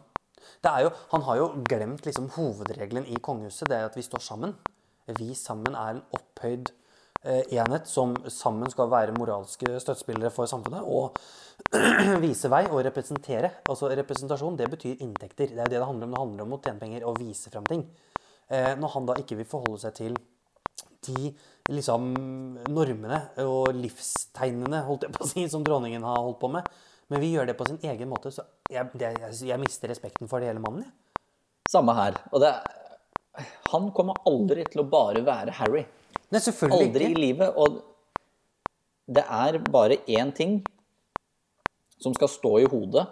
Det 0.64 0.72
er 0.72 0.88
jo, 0.88 0.92
han 1.12 1.24
har 1.28 1.40
jo 1.40 1.48
glemt 1.68 2.06
liksom 2.08 2.30
hovedregelen 2.38 3.08
i 3.10 3.20
kongehuset. 3.24 3.68
Det 3.70 3.78
er 3.78 3.88
at 3.90 3.98
vi 3.98 4.06
står 4.06 4.24
sammen. 4.24 4.56
Vi 5.18 5.34
sammen 5.38 5.76
er 5.78 5.96
en 5.96 6.04
opphøyd 6.16 6.72
eh, 7.24 7.44
enhet 7.58 7.90
som 7.90 8.16
sammen 8.32 8.72
skal 8.72 8.90
være 8.92 9.16
moralske 9.18 9.78
støttespillere 9.82 10.32
for 10.34 10.50
samfunnet. 10.50 10.86
Og 10.86 11.18
vise 12.26 12.52
vei 12.54 12.64
og 12.70 12.84
representere. 12.88 13.52
Altså 13.70 13.92
Representasjon 13.92 14.58
det 14.60 14.70
betyr 14.74 15.04
inntekter. 15.06 15.54
Det 15.54 15.66
er 15.66 15.74
det 15.74 15.82
det 15.82 15.86
handler 15.90 16.10
om. 16.10 16.16
Det 16.16 16.24
handler 16.24 16.48
om 16.48 16.58
å 16.58 16.62
tjene 16.64 16.84
penger 16.84 17.08
og 17.10 17.22
vise 17.22 17.54
frem 17.54 17.68
ting. 17.70 17.86
Eh, 18.48 18.74
når 18.80 18.96
han 18.96 19.10
da 19.10 19.20
ikke 19.22 19.40
vil 19.42 19.50
forholde 19.50 19.84
seg 19.84 19.98
til 20.00 20.18
de 21.08 21.32
liksom 21.72 22.12
normene 22.72 23.22
og 23.44 23.74
livstegnene 23.76 24.84
holdt 24.88 25.08
jeg 25.08 25.16
på 25.16 25.26
å 25.26 25.30
si, 25.30 25.46
som 25.52 25.66
dronningen 25.66 26.06
har 26.08 26.22
holdt 26.22 26.40
på 26.42 26.52
med. 26.54 26.68
Men 27.12 27.24
vi 27.24 27.32
gjør 27.34 27.50
det 27.50 27.58
på 27.60 27.68
sin 27.70 27.80
egen 27.88 28.10
måte, 28.12 28.32
så 28.36 28.44
jeg, 28.72 28.90
jeg, 29.00 29.34
jeg 29.48 29.62
mister 29.62 29.92
respekten 29.92 30.32
for 30.32 30.44
det 30.44 30.50
hele 30.52 30.64
mannen. 30.64 30.84
Jeg. 30.88 31.24
Samme 31.72 31.96
her. 31.98 32.20
Og 32.32 32.44
det 32.44 32.54
Han 33.72 33.92
kommer 33.96 34.18
aldri 34.26 34.64
til 34.66 34.82
å 34.82 34.88
bare 34.90 35.22
være 35.22 35.54
Harry. 35.60 35.84
Nei, 36.34 36.42
selvfølgelig 36.42 36.88
Aldri 36.90 37.12
i 37.12 37.20
livet. 37.20 37.54
Og 37.56 37.78
det 39.08 39.24
er 39.24 39.60
bare 39.72 40.00
én 40.10 40.34
ting 40.36 40.60
som 42.02 42.16
skal 42.18 42.32
stå 42.32 42.54
i 42.64 42.68
hodet 42.70 43.06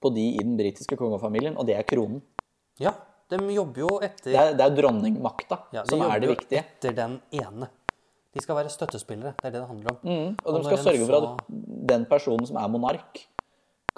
på 0.00 0.10
de 0.14 0.24
i 0.38 0.42
den 0.42 0.56
britiske 0.58 0.96
kongefamilien, 0.96 1.58
og 1.60 1.68
det 1.68 1.76
er 1.76 1.86
kronen. 1.88 2.22
Ja, 2.80 2.94
de 3.30 3.38
jobber 3.54 3.84
jo 3.84 3.90
etter, 4.02 4.32
Det 4.32 4.40
er, 4.40 4.54
det 4.58 4.64
er 4.64 4.76
dronningmakta 4.78 5.58
ja, 5.76 5.84
som 5.86 6.02
er 6.02 6.22
det 6.22 6.32
viktige. 6.32 6.64
etter 6.64 6.96
den 6.96 7.18
ene. 7.36 7.68
De 8.34 8.42
skal 8.44 8.56
være 8.60 8.70
støttespillere. 8.70 9.34
Det 9.40 9.48
er 9.48 9.54
det 9.56 9.60
det 9.60 9.68
handler 9.68 9.90
om. 9.90 10.00
Mm, 10.06 10.36
Og 10.44 10.54
de 10.54 10.64
skal 10.68 10.78
sørge 10.84 11.06
for 11.06 11.16
at 11.18 11.44
den 11.90 12.04
personen 12.10 12.46
som 12.46 12.56
er 12.62 12.68
monark, 12.70 13.26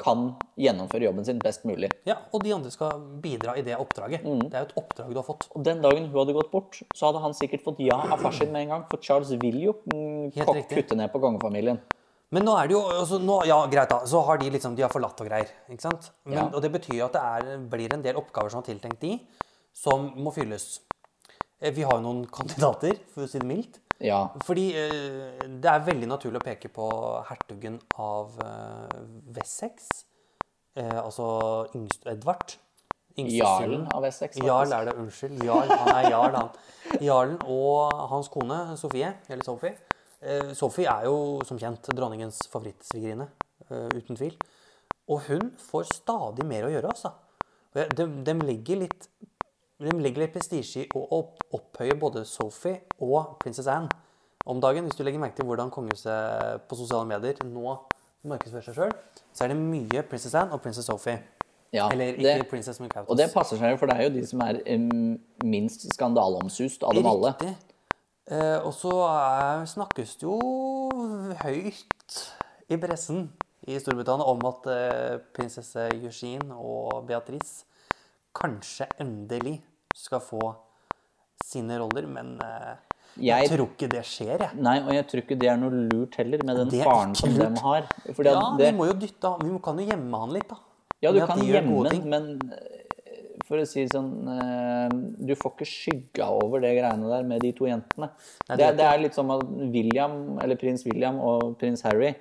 kan 0.02 0.22
gjennomføre 0.56 1.04
jobben 1.04 1.24
sin 1.24 1.38
best 1.38 1.66
mulig. 1.68 1.90
Ja, 2.08 2.14
og 2.32 2.42
de 2.42 2.54
andre 2.54 2.70
skal 2.72 2.96
bidra 3.22 3.52
i 3.60 3.62
det 3.62 3.76
oppdraget. 3.76 4.24
Mm. 4.24 4.40
Det 4.48 4.56
er 4.56 4.64
jo 4.64 4.68
et 4.70 4.78
oppdrag 4.80 5.10
du 5.12 5.18
har 5.20 5.26
fått. 5.26 5.44
Og 5.52 5.62
den 5.66 5.82
dagen 5.84 6.06
hun 6.08 6.16
hadde 6.16 6.32
gått 6.32 6.50
bort, 6.50 6.78
så 6.96 7.10
hadde 7.10 7.20
han 7.20 7.34
sikkert 7.36 7.62
fått 7.66 7.82
ja 7.84 7.98
av 8.00 8.18
far 8.24 8.32
sin 8.32 8.50
med 8.54 8.64
en 8.64 8.72
gang. 8.72 8.86
For 8.90 9.04
Charles 9.04 9.30
vil 9.42 9.60
jo 9.62 9.74
mm, 9.92 10.32
kutte 10.72 10.96
ned 10.96 11.12
på 11.12 11.20
kongefamilien. 11.22 11.78
Men 12.32 12.46
nå 12.48 12.54
er 12.56 12.70
det 12.70 12.76
jo 12.78 12.80
altså, 12.88 13.18
nå, 13.20 13.42
Ja, 13.44 13.58
greit, 13.68 13.90
da. 13.92 14.00
Så 14.08 14.22
har 14.24 14.38
de 14.40 14.48
liksom 14.54 14.74
De 14.78 14.82
har 14.86 14.90
forlatt 14.92 15.20
og 15.20 15.28
greier. 15.28 15.52
Ikke 15.68 15.84
sant? 15.84 16.08
Men, 16.24 16.38
Ja. 16.38 16.48
Og 16.48 16.62
det 16.64 16.72
betyr 16.72 16.96
jo 16.96 17.04
at 17.10 17.12
det 17.18 17.22
er, 17.22 17.58
blir 17.76 17.92
en 17.92 18.02
del 18.02 18.16
oppgaver 18.16 18.48
som 18.54 18.62
er 18.64 18.70
tiltenkt 18.72 19.00
de, 19.04 19.18
som 19.76 20.08
må 20.16 20.32
fylles. 20.32 20.80
Eh, 21.60 21.70
Vi 21.70 21.84
har 21.84 22.00
jo 22.00 22.00
noen 22.00 22.24
kandidater, 22.32 22.96
for 23.12 23.26
å 23.26 23.28
si 23.28 23.38
det 23.38 23.46
mildt. 23.46 23.78
Ja. 24.00 24.24
Fordi 24.46 24.70
eh, 24.78 25.42
det 25.42 25.70
er 25.70 25.84
veldig 25.86 26.08
naturlig 26.10 26.40
å 26.40 26.46
peke 26.46 26.70
på 26.72 26.88
hertugen 27.28 27.78
av 28.00 28.38
eh, 28.42 28.98
Wessex. 29.36 29.92
Eh, 30.78 30.98
altså 30.98 31.26
yngst 31.76 32.06
Edvard. 32.08 32.56
Jarlen 33.16 33.86
av 33.92 34.06
Essex. 34.08 34.38
Jarl 34.40 34.72
er 34.72 34.88
det, 34.88 34.94
unnskyld. 34.96 35.42
Jarl, 35.44 35.68
han 35.68 35.96
er 35.98 36.10
jarl, 36.10 36.36
han. 36.38 36.52
Jarlen 37.04 37.38
og 37.44 37.92
hans 38.12 38.30
kone 38.32 38.60
Sofie, 38.80 39.12
eller 39.28 39.44
Sophie. 39.44 39.74
Eh, 40.22 40.52
Sophie 40.56 40.88
er 40.88 41.08
jo 41.10 41.42
som 41.46 41.60
kjent 41.60 41.90
dronningens 41.92 42.46
favorittsvigerinne, 42.52 43.28
eh, 43.68 43.90
uten 43.98 44.16
tvil. 44.16 44.36
Og 45.12 45.26
hun 45.28 45.52
får 45.60 45.90
stadig 45.98 46.46
mer 46.48 46.68
å 46.68 46.72
gjøre, 46.72 46.94
altså. 46.94 47.12
De, 47.72 48.04
de 48.24 48.34
legger 48.44 48.82
litt 48.84 49.08
de 49.90 49.98
legger 50.02 50.24
litt 50.24 50.34
prestisje 50.34 50.84
i 50.84 50.88
å 50.98 51.02
opp, 51.18 51.42
opphøye 51.54 51.96
både 51.98 52.24
Sophie 52.28 52.80
og 53.02 53.36
Princess 53.42 53.68
Anne 53.70 53.90
om 54.46 54.60
dagen. 54.62 54.86
Hvis 54.86 54.98
du 54.98 55.04
legger 55.06 55.22
merke 55.22 55.38
til 55.40 55.48
hvordan 55.48 55.70
kongehuset 55.74 56.66
på 56.68 56.78
sosiale 56.78 57.08
medier 57.08 57.38
nå 57.46 57.76
markedsfører 58.28 58.68
seg 58.68 58.76
sjøl, 58.78 58.92
så 59.34 59.44
er 59.44 59.52
det 59.54 59.58
mye 59.58 60.04
Princess 60.06 60.34
Anne 60.38 60.54
og 60.54 60.62
Princess 60.62 60.86
Sophie. 60.86 61.18
Ja, 61.72 61.88
Eller 61.90 62.12
ikke 62.12 62.38
det- 62.38 62.48
Princess 62.50 62.80
Mukautas. 62.80 63.08
Og 63.08 63.16
det 63.16 63.30
passer 63.32 63.56
seg 63.56 63.70
jo, 63.72 63.76
for 63.80 63.86
det 63.88 63.96
er 63.96 64.02
jo 64.04 64.14
de 64.20 64.26
som 64.28 64.40
er 64.44 64.60
um, 64.74 65.18
minst 65.42 65.86
skandaleomsust 65.94 66.82
av 66.84 66.94
dem 66.94 67.06
alle. 67.08 67.32
Riktig. 67.32 67.56
Eh, 68.30 68.58
og 68.62 68.72
så 68.76 68.92
snakkes 69.72 70.12
det 70.20 70.28
jo 70.28 70.36
høyt 71.42 72.18
i 72.70 72.76
pressen 72.76 73.32
i 73.66 73.78
Storbritannia 73.80 74.26
om 74.30 74.44
at 74.46 74.68
eh, 74.70 75.16
prinsesse 75.34 75.88
Eugene 75.96 76.54
og 76.54 77.06
Beatrice 77.08 77.64
kanskje 78.36 78.86
endelig 79.02 79.58
skal 79.96 80.20
få 80.24 80.40
sine 81.44 81.78
roller, 81.80 82.06
men 82.08 82.34
eh, 82.44 82.74
jeg, 83.20 83.48
tror 83.52 83.66
ikke 83.74 83.88
det 83.92 84.04
skjer, 84.08 84.38
jeg. 84.40 84.56
Nei, 84.64 84.78
og 84.86 84.92
jeg 84.96 85.06
tror 85.10 85.20
ikke 85.24 85.36
det 85.40 85.48
er 85.52 85.58
noe 85.60 85.82
lurt 85.90 86.14
heller, 86.20 86.44
med 86.48 86.62
den 86.62 86.70
faren 86.80 87.14
som 87.18 87.34
de 87.36 87.48
har. 87.60 87.88
Fordi 88.08 88.30
Ja, 88.32 88.44
det, 88.58 88.70
vi 88.70 88.76
må 88.78 88.86
jo 88.88 88.94
dytte 89.02 89.34
Vi 89.42 89.58
kan 89.66 89.82
jo 89.82 89.88
gjemme 89.90 90.22
han 90.22 90.32
litt, 90.32 90.48
da. 90.48 90.56
ja, 91.04 91.12
du 91.12 91.20
kan 91.28 91.42
gjemme 91.44 91.82
han, 91.90 92.08
men 92.08 92.30
eh, 92.56 92.78
for 93.44 93.60
å 93.60 93.66
si 93.68 93.82
sånn 93.90 94.10
eh, 94.32 94.94
Du 95.28 95.34
får 95.36 95.52
ikke 95.56 95.66
skygga 95.68 96.28
over 96.40 96.62
det 96.64 96.70
greiene 96.78 97.10
der 97.10 97.26
med 97.28 97.42
de 97.44 97.50
to 97.58 97.66
jentene. 97.68 98.08
Nei, 98.48 98.56
det, 98.56 98.70
det 98.78 98.86
er- 98.86 98.96
det 98.96 99.02
litt 99.08 99.18
som 99.18 99.30
at 99.34 99.42
William, 99.74 100.38
eller 100.40 100.56
prins 100.56 100.86
William 100.88 101.18
og 101.20 101.58
prins 101.60 101.82
Harry 101.84 102.14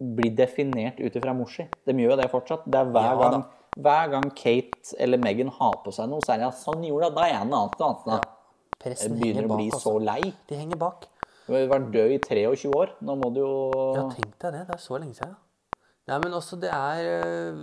blir 0.00 0.32
definert 0.36 0.98
ut 1.00 1.14
ifra 1.16 1.32
Moshi. 1.36 1.66
De 1.86 1.92
gjør 1.94 2.14
jo 2.14 2.16
det 2.22 2.30
fortsatt. 2.32 2.64
Det 2.66 2.80
er 2.80 2.88
hver, 2.92 3.12
Ja, 3.20 3.28
da. 3.36 3.42
Hver 3.74 4.10
gang 4.12 4.28
Kate 4.38 4.94
eller 5.02 5.18
Meghan 5.18 5.50
har 5.56 5.80
på 5.84 5.92
seg 5.94 6.10
noe, 6.10 6.22
så 6.24 6.34
er 6.34 6.42
det 6.42 6.46
ja, 6.48 6.52
sånn 6.58 6.84
gjorde 6.86 7.10
Diana 7.16 7.64
annet. 7.64 8.04
da. 8.06 8.20
Pressen 8.84 9.16
begynner 9.18 9.48
å 9.48 9.56
bli 9.56 9.70
altså. 9.70 9.94
så 9.94 9.98
lei. 10.02 10.20
De 10.48 10.58
henger 10.58 10.78
bak. 10.80 11.08
Du 11.44 11.52
har 11.52 11.66
vært 11.68 11.90
død 11.92 12.14
i 12.14 12.20
23 12.22 12.70
år. 12.72 12.94
Nå 13.04 13.16
må 13.20 13.32
du 13.34 13.42
jo 13.42 13.56
Ja, 13.96 14.06
tenk 14.12 14.36
deg 14.40 14.54
det. 14.56 14.62
Det 14.68 14.76
er 14.76 14.82
så 14.82 15.00
lenge 15.00 15.16
siden. 15.16 15.34
Nei, 16.04 16.18
men 16.20 16.36
også 16.36 16.58
det 16.60 16.68
er 16.68 17.06
øh, 17.08 17.60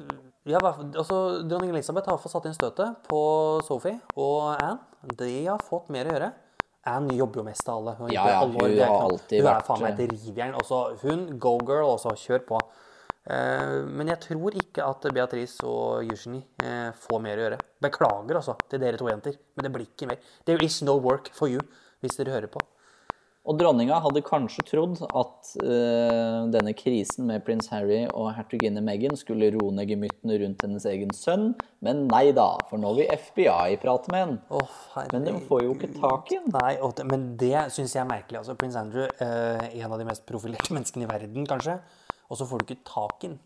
ja, 0.49 0.57
altså, 0.65 1.17
Dronning 1.45 1.69
Elisabeth 1.75 2.09
har 2.09 2.17
fått 2.21 2.33
satt 2.33 2.47
inn 2.49 2.55
støtet 2.57 3.03
på 3.05 3.21
Sophie 3.67 3.99
og 4.17 4.55
Anne. 4.55 4.79
De 5.17 5.29
har 5.45 5.61
fått 5.65 5.91
mer 5.93 6.09
å 6.09 6.15
gjøre. 6.15 6.31
Anne 6.89 7.13
jobber 7.13 7.41
jo 7.41 7.45
mest 7.45 7.67
av 7.69 7.77
alle. 7.77 7.93
Hun, 7.99 8.09
Ja, 8.13 8.25
ja, 8.33 8.39
hun 8.45 8.57
har 8.57 8.95
alltid 9.05 9.43
vært... 9.45 9.45
hun 9.45 9.51
er 9.53 9.67
faen 9.67 9.83
meg 9.85 9.99
et 10.01 10.15
rivjern. 10.15 10.55
Også 10.57 10.81
hun, 11.03 11.27
go 11.41 11.59
girl, 11.61 11.91
også. 11.93 12.15
Kjør 12.17 12.41
på. 12.49 12.60
Eh, 13.29 13.77
men 13.85 14.09
jeg 14.09 14.23
tror 14.23 14.57
ikke 14.57 14.85
at 14.87 15.05
Beatrice 15.13 15.61
og 15.67 16.01
Eugenie 16.07 16.41
eh, 16.63 16.89
får 17.05 17.21
mer 17.21 17.37
å 17.37 17.47
gjøre. 17.47 17.61
Beklager, 17.85 18.41
altså, 18.41 18.57
til 18.69 18.81
dere 18.81 18.97
to 19.01 19.09
jenter, 19.11 19.37
men 19.55 19.67
det 19.67 19.73
blir 19.75 19.89
ikke 19.89 20.09
mer. 20.09 20.21
There 20.49 20.61
is 20.65 20.81
no 20.85 20.97
work 20.97 21.29
for 21.37 21.51
you, 21.51 21.61
hvis 22.01 22.17
dere 22.17 22.33
hører 22.33 22.53
på. 22.53 22.63
Og 23.41 23.57
dronninga 23.57 23.95
hadde 24.03 24.21
kanskje 24.21 24.61
trodd 24.67 24.99
at 25.01 25.47
uh, 25.65 26.43
denne 26.53 26.75
krisen 26.77 27.25
med 27.25 27.41
prins 27.41 27.71
Harry 27.73 28.03
og 28.13 28.27
hertuginne 28.37 28.83
Meghan 28.85 29.17
skulle 29.17 29.49
roe 29.55 29.73
ned 29.73 29.89
gemyttene 29.89 30.37
rundt 30.43 30.61
hennes 30.61 30.85
egen 30.91 31.09
sønn, 31.17 31.47
men 31.81 32.03
nei 32.11 32.27
da, 32.37 32.51
for 32.69 32.77
nå 32.81 32.91
vil 32.99 33.09
FBI 33.09 33.79
prate 33.81 34.13
med 34.13 34.21
henne. 34.21 34.37
Oh, 34.53 34.77
Men 35.09 35.25
de 35.25 35.33
får 35.47 35.63
jo 35.65 35.73
ikke 35.73 35.89
tak 35.95 36.29
i 36.29 36.37
henne. 36.37 36.53
Nei, 36.53 36.75
og 36.85 37.01
men 37.09 37.31
det 37.41 37.65
syns 37.73 37.97
jeg 37.97 38.03
er 38.03 38.11
merkelig. 38.13 38.43
Altså, 38.43 38.53
Prins 38.61 38.77
Andrew, 38.77 39.09
uh, 39.09 39.65
en 39.73 39.89
av 39.89 39.97
de 39.97 40.09
mest 40.11 40.27
profilerte 40.29 40.77
menneskene 40.77 41.09
i 41.09 41.11
verden, 41.15 41.49
kanskje. 41.49 41.79
Og 42.31 42.37
så 42.39 42.47
får 42.47 42.61
du 42.61 42.69
ikke 42.69 42.83
tak 42.87 43.25
i 43.25 43.27
den. 43.33 43.39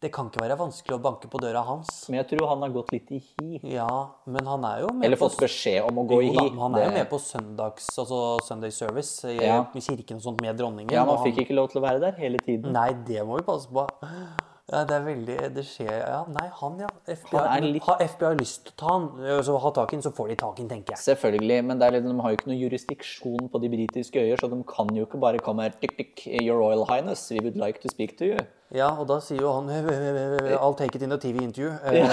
Det 0.00 0.08
kan 0.14 0.30
ikke 0.30 0.40
være 0.40 0.56
vanskelig 0.56 0.96
å 0.96 1.02
banke 1.04 1.28
på 1.28 1.38
døra 1.42 1.60
hans. 1.66 1.90
Men 2.08 2.22
jeg 2.22 2.30
tror 2.30 2.48
han 2.54 2.62
har 2.64 2.70
gått 2.72 2.90
litt 2.94 3.10
i 3.12 3.18
hi. 3.20 3.60
Ja, 3.74 3.86
men 4.26 4.46
han 4.48 4.64
er 4.64 4.80
jo 4.86 4.94
med 4.96 5.04
Eller 5.06 5.20
på 5.20 5.28
fått 5.28 5.42
beskjed 5.44 5.84
om 5.84 6.00
å 6.00 6.06
gå 6.08 6.22
i 6.24 6.30
hi. 6.32 6.46
han 6.56 6.74
er 6.78 6.86
jo 6.86 6.94
med 6.94 7.10
på 7.10 7.18
søndags, 7.20 7.90
altså 8.00 8.20
Sunday 8.46 8.72
service 8.72 9.12
i, 9.28 9.36
Ja. 9.44 9.58
kirken 9.76 10.16
og 10.16 10.22
sånt 10.24 10.40
med 10.40 10.56
dronningen. 10.56 10.90
Ja, 10.90 11.04
han- 11.04 11.20
fikk 11.22 11.44
ikke 11.44 11.54
lov 11.54 11.68
til 11.70 11.82
å 11.82 11.84
være 11.84 12.00
der 12.00 12.12
hele 12.12 12.38
tiden. 12.38 12.72
Nei, 12.72 12.92
det 12.94 13.20
må 13.26 13.36
vi 13.36 13.44
passe 13.44 13.68
på. 13.68 13.86
Ja, 14.70 14.84
det 14.86 14.94
er 14.94 15.02
veldig 15.02 15.36
Det 15.54 15.64
skjer 15.66 15.90
Ja, 15.98 16.20
nei, 16.30 16.44
han, 16.60 16.76
ja. 16.78 16.88
FBI, 17.10 17.40
Han 17.42 17.64
litt- 17.72 17.82
Har 17.88 18.02
FBI 18.04 18.36
lyst 18.38 18.68
til 18.68 18.72
å 18.72 18.78
ta 18.78 18.92
han, 18.92 19.08
så 19.42 19.56
ha 19.58 19.72
tak 19.74 19.92
i 19.92 19.96
han, 19.98 20.02
så 20.04 20.12
får 20.14 20.28
de 20.30 20.36
tak 20.36 20.58
i 20.58 20.62
han, 20.62 20.68
tenker 20.70 20.94
jeg. 20.94 21.02
Selvfølgelig, 21.02 21.58
men 21.66 21.82
er 21.82 21.96
litt, 21.96 22.06
de 22.06 22.14
har 22.20 22.30
jo 22.30 22.38
ikke 22.38 22.50
noe 22.52 22.60
jurisdiksjon 22.60 23.50
på 23.50 23.60
de 23.64 23.70
britiske 23.72 24.22
øyer, 24.22 24.38
så 24.38 24.50
de 24.52 24.62
kan 24.70 24.94
jo 24.94 25.06
ikke 25.08 25.20
bare 25.20 25.42
komme 25.42 25.66
her 25.66 25.74
tick, 25.80 25.96
tick, 25.98 26.22
Your 26.40 26.60
Royal 26.62 26.86
Highness, 26.86 27.26
we 27.34 27.40
would 27.42 27.56
like 27.58 27.80
to 27.82 27.88
speak 27.90 28.16
to 28.18 28.24
you. 28.30 28.38
Ja, 28.70 28.92
og 28.94 29.08
da 29.10 29.18
sier 29.18 29.42
jo 29.42 29.52
han 29.58 29.66
I'll 30.62 30.78
take 30.78 30.94
it 30.94 31.02
in 31.02 31.12
a 31.12 31.18
TV 31.18 31.42
interview. 31.42 31.74
Ja. 31.90 32.06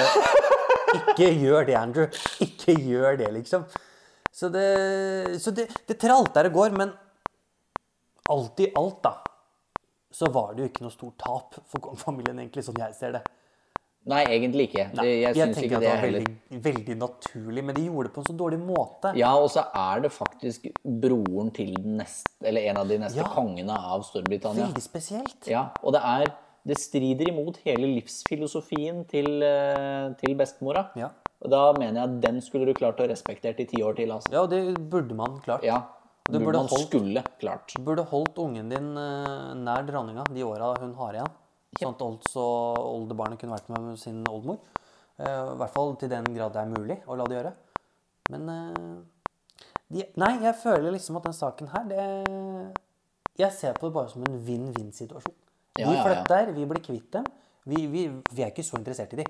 ikke 1.14 1.30
gjør 1.38 1.68
det, 1.68 1.76
Andrew. 1.78 2.08
Ikke 2.42 2.74
gjør 2.74 3.18
det, 3.22 3.30
liksom. 3.38 3.68
Så 4.34 4.50
det, 4.54 5.40
så 5.42 5.54
det, 5.54 5.68
det 5.90 5.98
tralter 6.02 6.50
og 6.50 6.54
går, 6.58 6.74
men 6.78 6.92
alt 8.34 8.60
i 8.66 8.72
alt, 8.78 9.00
da, 9.06 9.14
så 10.18 10.30
var 10.34 10.54
det 10.56 10.64
jo 10.64 10.70
ikke 10.72 10.86
noe 10.88 10.94
stort 10.96 11.18
tap 11.22 11.58
for 11.70 11.84
kongefamilien, 11.84 12.40
egentlig, 12.42 12.64
sånn 12.66 12.80
jeg 12.82 12.96
ser 12.98 13.20
det. 13.20 13.24
Nei, 14.08 14.22
egentlig 14.32 14.70
ikke. 14.70 14.86
Nei, 14.96 15.04
jeg 15.20 15.36
jeg 15.36 15.50
tenker 15.52 15.66
ikke 15.68 15.78
at 15.78 15.84
det 15.84 15.88
det 15.90 15.96
var 15.98 16.06
veldig, 16.08 16.62
veldig 16.64 16.96
naturlig, 17.02 17.64
men 17.68 17.76
de 17.76 17.82
gjorde 17.90 18.08
det 18.08 18.14
på 18.16 18.22
en 18.24 18.28
så 18.30 18.36
dårlig 18.40 18.60
måte. 18.64 19.12
Ja, 19.20 19.34
og 19.36 19.50
så 19.52 19.66
er 19.76 20.00
det 20.06 20.12
faktisk 20.16 20.70
broren 21.04 21.52
til 21.54 21.74
den 21.76 21.98
neste, 22.00 22.32
eller 22.48 22.70
en 22.72 22.80
av 22.80 22.88
de 22.88 22.98
neste 23.04 23.20
Ja. 23.20 23.28
kongene 23.36 23.76
av 23.76 24.06
Storbritannia. 24.08 24.70
Veldig 24.70 24.86
spesielt. 24.86 25.48
Ja, 25.52 25.70
og 25.84 25.94
det 25.94 26.02
er 26.04 26.34
Det 26.68 26.76
strider 26.76 27.30
imot 27.30 27.58
hele 27.64 27.88
livsfilosofien 27.96 29.06
til, 29.08 29.42
eh, 29.42 30.10
til 30.20 30.36
bestemora. 30.36 30.90
Ja. 31.00 31.08
Og 31.42 31.50
da 31.50 31.72
mener 31.78 32.02
jeg 32.02 32.04
at 32.10 32.22
den 32.26 32.42
skulle 32.42 32.66
du 32.66 32.74
klart 32.74 32.98
å 33.00 33.08
respektere 33.08 33.56
i 33.62 33.66
ti 33.66 33.82
år 33.82 33.96
til, 33.96 34.12
altså. 34.12 34.34
Ja, 34.34 34.42
og 34.42 34.50
det 34.50 34.76
burde 34.90 35.16
man 35.16 35.40
klart. 35.46 35.64
Ja. 35.64 35.84
Det 36.28 36.40
Burde 36.44 36.60
man 36.60 36.68
holdt. 36.68 36.88
skulle 36.90 37.24
klart. 37.40 37.72
Du 37.76 37.84
burde 37.88 38.04
holdt 38.10 38.38
ungen 38.44 38.70
din 38.70 38.90
eh, 39.00 39.54
nær 39.56 39.86
dronninga 39.88 40.26
de 40.28 40.44
åra 40.44 40.74
hun 40.82 40.94
har 41.00 41.16
igjen. 41.16 41.36
Sånn 41.78 41.94
at 41.96 42.02
også 42.04 42.44
oldebarnet 42.82 43.40
kunne 43.40 43.56
vært 43.56 43.70
med 43.72 43.96
sin 44.02 44.24
oldemor. 44.28 44.60
Eh, 45.18 45.54
I 45.54 45.56
hvert 45.62 45.74
fall 45.76 45.96
til 46.02 46.12
den 46.12 46.28
grad 46.36 46.52
det 46.56 46.64
er 46.66 46.74
mulig 46.74 47.00
å 47.08 47.16
la 47.16 47.28
det 47.30 47.38
gjøre. 47.40 47.54
Men 48.34 48.52
eh, 48.52 48.98
de, 49.88 50.04
Nei, 50.20 50.34
jeg 50.44 50.56
føler 50.60 50.92
liksom 50.98 51.20
at 51.22 51.30
den 51.30 51.38
saken 51.38 51.72
her, 51.72 51.88
det 51.88 52.04
Jeg 53.40 53.54
ser 53.54 53.78
på 53.78 53.88
det 53.88 53.94
bare 53.96 54.10
som 54.12 54.24
en 54.28 54.40
vinn-vinn-situasjon. 54.44 55.36
Ja, 55.78 55.86
de 55.88 55.94
ja, 55.94 55.98
ja. 56.00 56.06
flytter, 56.08 56.52
vi 56.58 56.66
blir 56.66 56.84
kvitt 56.84 57.12
dem. 57.14 57.28
Vi, 57.68 57.86
vi, 57.92 58.08
vi 58.34 58.42
er 58.44 58.50
ikke 58.52 58.66
så 58.66 58.80
interessert 58.80 59.14
i 59.14 59.20
de. 59.22 59.26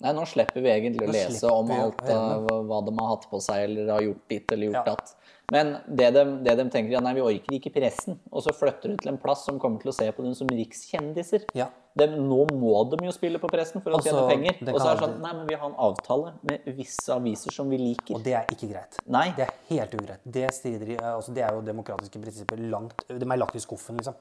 Nei, 0.00 0.12
nå 0.16 0.24
slipper 0.28 0.62
vi 0.64 0.70
egentlig 0.72 1.08
å 1.08 1.12
lese 1.12 1.50
om 1.52 1.70
alt 1.76 2.00
av 2.08 2.46
hva 2.68 2.78
de 2.86 2.94
har 2.96 3.08
hatt 3.14 3.26
på 3.30 3.40
seg 3.44 3.66
eller 3.68 3.90
har 3.92 4.04
gjort 4.06 4.22
ditt 4.32 4.52
eller 4.54 4.70
gjort 4.70 4.86
Ja. 4.86 4.94
datt. 4.94 5.16
Men 5.50 5.72
det 5.90 6.12
de, 6.14 6.22
det 6.46 6.52
de 6.60 6.64
tenker, 6.70 6.92
ja, 6.94 7.00
nei, 7.02 7.12
vi 7.16 7.22
orker 7.26 7.56
ikke 7.56 7.72
pressen. 7.74 8.20
Og 8.30 8.44
så 8.44 8.52
flytter 8.54 8.92
du 8.92 8.96
til 9.02 9.10
en 9.10 9.18
plass 9.18 9.42
som 9.44 9.58
kommer 9.58 9.80
til 9.82 9.90
å 9.90 9.94
se 9.96 10.06
på 10.14 10.22
dem 10.22 10.32
som 10.38 10.46
rikskjendiser. 10.46 11.42
Ja. 11.58 11.66
De, 11.98 12.06
nå 12.06 12.44
må 12.54 12.76
de 12.92 13.00
jo 13.02 13.10
spille 13.10 13.40
på 13.42 13.50
pressen 13.50 13.82
for 13.82 13.90
å 13.90 13.98
Altså, 13.98 14.12
tjene 14.14 14.28
penger. 14.30 14.60
Og 14.70 14.78
så 14.78 14.92
er 14.92 14.94
det 14.94 15.02
sånn, 15.08 15.16
nei, 15.24 15.32
men 15.40 15.48
vi 15.50 15.58
har 15.58 15.66
en 15.72 15.74
avtale 15.90 16.34
med 16.46 16.70
visse 16.78 17.10
aviser 17.12 17.50
som 17.52 17.68
vi 17.68 17.80
liker. 17.82 18.14
Og 18.14 18.22
det 18.22 18.36
er 18.38 18.46
ikke 18.54 18.70
greit. 18.70 19.00
Nei. 19.10 19.26
Det 19.36 19.48
er 19.48 19.54
helt 19.72 19.96
ugreit. 19.98 20.22
Det, 20.24 20.46
strider 20.54 20.94
altså 21.16 21.34
det 21.34 21.42
er 21.42 21.58
jo 21.58 21.66
demokratiske 21.66 22.22
prinsipper 22.22 22.62
langt 22.70 23.02
De 23.10 23.18
er 23.18 23.42
lagt 23.42 23.58
i 23.58 23.64
skuffen, 23.66 23.98
liksom. 23.98 24.14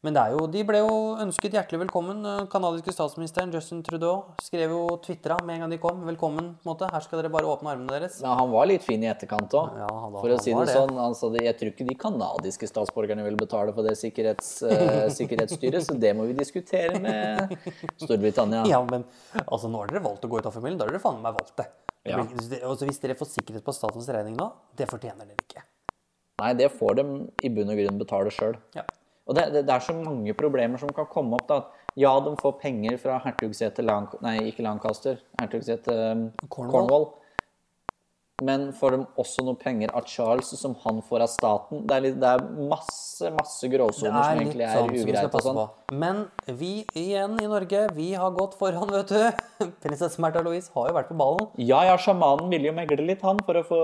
Men 0.00 0.14
det 0.16 0.20
er 0.20 0.32
jo, 0.32 0.46
de 0.48 0.60
ble 0.64 0.78
jo 0.80 0.92
ønsket 1.20 1.52
hjertelig 1.52 1.82
velkommen. 1.82 2.22
Eh, 2.24 2.44
Kanadiske 2.48 2.92
statsministeren 2.94 3.50
Justin 3.52 3.82
Trudeau 3.84 4.30
skrev 4.40 4.72
jo 4.72 4.94
twitra 5.04 5.36
med 5.44 5.58
en 5.58 5.64
gang 5.66 5.74
de 5.74 5.78
kom. 5.82 5.98
Velkommen. 6.08 6.54
på 6.56 6.64
en 6.64 6.70
måte. 6.70 6.86
Her 6.88 7.04
skal 7.04 7.20
dere 7.20 7.28
bare 7.34 7.44
åpne 7.44 7.74
armene 7.74 7.92
deres. 7.92 8.16
Ja, 8.24 8.32
han 8.38 8.48
var 8.48 8.64
litt 8.70 8.86
fin 8.86 9.02
i 9.04 9.10
etterkant 9.12 9.52
òg. 9.60 9.74
Ja, 9.82 9.90
for 10.14 10.32
å 10.32 10.38
si 10.40 10.54
det, 10.54 10.62
det. 10.70 10.76
sånn. 10.78 10.96
Altså, 11.04 11.28
jeg 11.36 11.52
tror 11.60 11.72
ikke 11.74 11.84
de 11.90 11.96
canadiske 12.00 12.70
statsborgerne 12.70 13.26
vil 13.26 13.36
betale 13.42 13.74
for 13.76 13.84
det 13.84 13.92
sikkerhets, 14.00 14.48
uh, 14.64 15.04
sikkerhetsstyret, 15.18 15.84
så 15.84 15.98
det 16.00 16.14
må 16.16 16.24
vi 16.30 16.38
diskutere 16.38 16.96
med 16.96 17.52
Storbritannia. 18.00 18.62
Ja, 18.72 18.80
men 18.88 19.04
altså, 19.44 19.68
nå 19.68 19.82
har 19.82 19.92
dere 19.92 20.02
valgt 20.06 20.24
å 20.24 20.30
gå 20.32 20.40
ut 20.40 20.48
av 20.48 20.56
familien. 20.56 20.80
Da 20.80 20.88
har 20.88 20.94
dere 20.94 21.02
faen 21.04 21.20
meg 21.20 21.36
valgt 21.36 21.58
det. 21.60 21.68
Ja. 22.08 22.22
Altså, 22.62 22.88
hvis 22.88 23.02
dere 23.04 23.18
får 23.20 23.28
sikkerhet 23.34 23.68
på 23.68 23.76
statens 23.76 24.08
regning 24.08 24.40
nå, 24.40 24.48
det 24.80 24.88
fortjener 24.88 25.28
dere 25.28 25.44
ikke. 25.44 25.66
Nei, 26.40 26.54
det 26.56 26.70
får 26.72 26.96
de 27.02 27.06
i 27.44 27.52
bunn 27.52 27.68
og 27.68 27.84
grunn 27.84 28.00
betale 28.00 28.32
sjøl. 28.32 28.56
Ja. 28.72 28.88
Og 29.30 29.36
det, 29.38 29.46
det, 29.54 29.62
det 29.68 29.76
er 29.76 29.86
så 29.86 29.94
mange 29.94 30.34
problemer 30.34 30.80
som 30.82 30.90
kan 30.94 31.06
komme 31.10 31.38
opp. 31.38 31.46
da. 31.46 31.60
Ja, 31.98 32.16
de 32.22 32.34
får 32.38 32.58
penger 32.62 32.98
fra 33.02 33.20
hertugsetet 33.22 33.86
Lanc... 33.86 34.16
Nei, 34.24 34.36
ikke 34.50 34.66
Lancaster. 34.66 35.22
Hertugsetet 35.38 35.94
um, 35.94 36.28
Cornwall. 36.48 36.74
Cornwall. 36.74 37.10
Men 38.40 38.70
får 38.72 38.94
de 38.94 39.00
også 39.20 39.44
noe 39.44 39.58
penger 39.60 39.92
av 39.96 40.06
Charles 40.08 40.48
som 40.56 40.72
han 40.84 41.02
får 41.04 41.24
av 41.26 41.28
staten? 41.28 41.82
Det 41.88 41.96
er, 41.96 42.04
litt, 42.06 42.16
det 42.22 42.30
er 42.30 42.44
masse, 42.70 43.28
masse 43.36 43.68
gråsoner 43.68 44.16
som 44.16 44.40
egentlig 44.40 44.64
sånn 44.64 44.70
er 44.70 44.80
som 44.80 45.10
ugreit. 45.10 45.36
og 45.36 45.44
sånn. 45.44 45.60
Men 46.00 46.22
vi 46.48 46.72
igjen 46.96 47.36
i 47.42 47.50
Norge, 47.50 47.84
vi 47.96 48.08
har 48.16 48.32
gått 48.36 48.56
foran, 48.60 48.88
vet 48.94 49.12
du. 49.12 49.68
Prinsesse 49.84 50.22
Märtha 50.24 50.42
Louise 50.46 50.72
har 50.72 50.88
jo 50.88 50.96
vært 50.96 51.12
på 51.12 51.18
ballen. 51.20 51.52
Ja, 51.60 51.82
ja, 51.90 51.98
sjamanen 52.00 52.48
ville 52.52 52.70
jo 52.70 52.74
megle 52.80 53.04
litt, 53.04 53.20
han, 53.26 53.44
for 53.44 53.60
å 53.60 53.64
få 53.66 53.80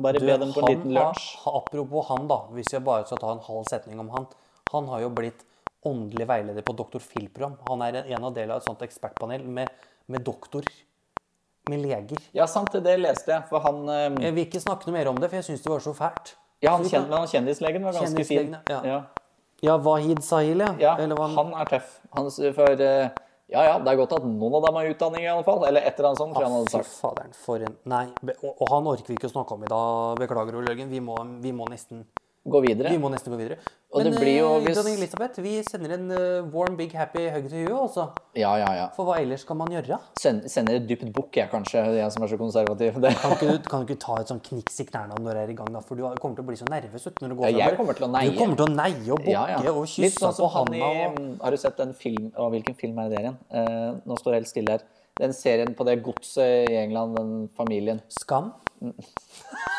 bare 0.00 0.24
be 0.24 0.40
dem 0.40 0.56
på 0.56 0.64
en 0.64 0.72
liten 0.72 0.96
lunsj. 0.96 1.30
apropos 1.52 2.08
han, 2.08 2.24
da, 2.30 2.46
hvis 2.56 2.72
jeg 2.72 2.84
bare 2.88 3.04
skal 3.10 3.20
ta 3.20 3.36
en 3.36 3.44
halv 3.50 3.68
setning 3.68 4.00
om 4.00 4.12
han. 4.16 4.30
Han 4.72 4.88
har 4.92 5.04
jo 5.04 5.12
blitt 5.14 5.44
åndelig 5.88 6.26
veileder 6.28 6.64
på 6.66 6.74
Dr. 6.76 6.98
Phil-program. 7.00 7.56
Han 7.68 7.84
er 7.86 8.02
en 8.02 8.24
av 8.24 8.34
del 8.36 8.50
av 8.50 8.60
et 8.60 8.66
sånt 8.68 8.82
ekspertpanel 8.84 9.46
med 9.46 9.70
med 10.08 10.24
doktor. 10.24 10.64
Med 11.68 11.82
leger. 11.84 12.18
Ja, 12.32 12.46
sant, 12.46 12.72
det, 12.72 12.80
det 12.80 12.96
leste 12.96 13.34
jeg. 13.34 13.44
For 13.50 13.60
han 13.60 13.82
um... 13.84 14.18
Jeg 14.24 14.34
vil 14.34 14.46
ikke 14.46 14.60
snakke 14.62 14.88
noe 14.88 14.96
mer 14.96 15.10
om 15.10 15.18
det, 15.20 15.28
for 15.28 15.36
jeg 15.36 15.48
syns 15.50 15.64
det 15.64 15.72
var 15.72 15.82
så 15.84 15.92
fælt. 15.96 16.34
Ja, 16.64 16.72
han, 16.74 16.86
kjen, 16.88 17.10
han 17.12 17.28
kjendislegen 17.28 17.84
var 17.84 17.98
ganske 17.98 18.24
fin. 18.26 18.56
Ja. 18.72 18.78
Ja. 18.88 18.98
Ja, 19.62 19.74
Wahid 19.82 20.22
Sahil, 20.24 20.62
ja. 20.80 20.94
Han 20.96 21.12
han 21.36 21.52
er 21.60 21.72
tøff. 21.74 21.98
Han, 22.16 22.30
for 22.56 22.84
uh... 22.88 23.10
Ja 23.48 23.62
ja, 23.64 23.76
det 23.80 23.92
er 23.92 23.96
godt 23.96 24.12
at 24.12 24.24
noen 24.28 24.58
av 24.58 24.64
dem 24.66 24.76
har 24.76 24.88
utdanning, 24.92 25.22
i 25.24 25.28
alle 25.32 25.44
fall. 25.44 25.62
Eller 25.68 25.84
et 25.88 26.00
eller 26.00 26.10
annet 26.10 26.20
sånt, 26.20 26.36
Ah, 26.36 26.56
Fy 26.68 26.82
faderen, 27.00 27.36
for 27.36 27.64
en 27.64 27.76
Nei, 27.88 28.02
og, 28.42 28.50
og 28.50 28.66
han 28.74 28.88
orker 28.90 29.08
vi 29.08 29.16
ikke 29.16 29.30
å 29.30 29.32
snakke 29.32 29.56
om 29.56 29.64
i 29.64 29.70
dag. 29.72 30.20
Beklager, 30.20 30.56
Ole 30.56 30.72
Jørgen. 30.72 30.90
Vi 30.92 31.00
vi 31.44 31.52
må 31.56 31.68
nesten 31.68 32.04
Gå 32.48 32.60
videre. 32.64 32.88
Vi 32.94 32.98
må 33.02 33.10
nesten 33.12 33.32
gå 33.34 33.36
videre. 33.36 33.58
Og 33.92 34.02
Men 34.02 34.12
det 34.12 34.20
blir 34.20 34.38
jo 34.38 34.48
eh, 34.56 34.60
hvis- 34.64 34.76
dronning 34.76 34.94
Elisabeth, 34.98 35.40
vi 35.42 35.62
sender 35.64 35.92
en 35.94 36.10
eh, 36.10 36.44
warm, 36.54 36.76
big, 36.76 36.92
happy 36.92 37.28
hug 37.34 37.48
til 37.50 37.66
huet 37.66 37.72
også. 37.76 38.04
Ja 38.36 38.54
ja 38.56 38.68
ja. 38.76 38.86
For 38.96 39.04
hva 39.04 39.16
ellers 39.20 39.44
kan 39.44 39.56
man 39.58 39.68
gjøre? 39.68 39.98
Send, 40.20 40.44
sender 40.48 40.76
et 40.76 40.86
dypt 40.88 41.12
bukk, 41.12 41.36
jeg, 41.36 41.50
kanskje. 41.50 41.82
Jeg 41.98 42.12
som 42.12 42.22
er 42.22 42.28
så 42.28 42.38
konservativ. 42.40 42.92
Kan 43.00 43.32
ikke, 43.34 43.50
du- 43.58 43.68
kan 43.68 43.84
ikke 43.86 43.98
ta 44.00 44.16
et 44.20 44.28
sånn 44.32 44.40
kniks 44.40 44.80
i 44.80 44.84
knærne 44.84 45.18
når 45.18 45.32
du 45.32 45.38
er 45.42 45.48
i 45.50 45.54
gang, 45.54 45.72
da? 45.72 45.80
For 45.80 45.94
du 45.96 46.02
kommer 46.20 46.36
til 46.36 46.44
å 46.44 46.46
bli 46.46 46.56
så 46.56 46.68
nervøs 46.70 47.06
ut 47.06 47.20
når 47.20 47.28
du 47.28 47.34
går 47.42 47.50
Ja, 47.50 47.68
jeg 47.68 47.76
kommer 47.76 47.92
til 47.94 48.06
å 48.08 48.10
neie. 48.12 48.30
Du 48.30 48.38
kommer 48.38 48.56
til 48.56 48.66
å 48.66 48.74
neie 48.76 49.12
og 49.12 49.18
bukke 49.18 49.32
Ja, 49.34 49.46
ja. 49.48 49.72
og 49.72 49.88
Litt 49.98 50.18
sånn 50.20 50.34
som 50.34 50.48
han 50.48 50.74
i 50.74 50.80
Har 51.42 51.50
du 51.50 51.56
sett 51.56 51.76
den 51.76 51.92
film 51.92 52.32
og 52.36 52.52
hvilken 52.52 52.76
film 52.76 52.98
er 52.98 53.08
det 53.10 53.16
der 53.18 53.24
igjen? 53.28 53.38
Eh, 53.50 54.00
nå 54.06 54.16
står 54.20 54.30
det 54.32 54.40
helt 54.42 54.48
stille 54.54 54.70
her. 54.78 54.80
Den 55.18 55.32
serien 55.32 55.74
på 55.74 55.84
det 55.84 56.02
godset 56.04 56.70
i 56.70 56.76
England, 56.76 57.16
den 57.16 57.48
familien. 57.56 58.00
Skam? 58.08 58.52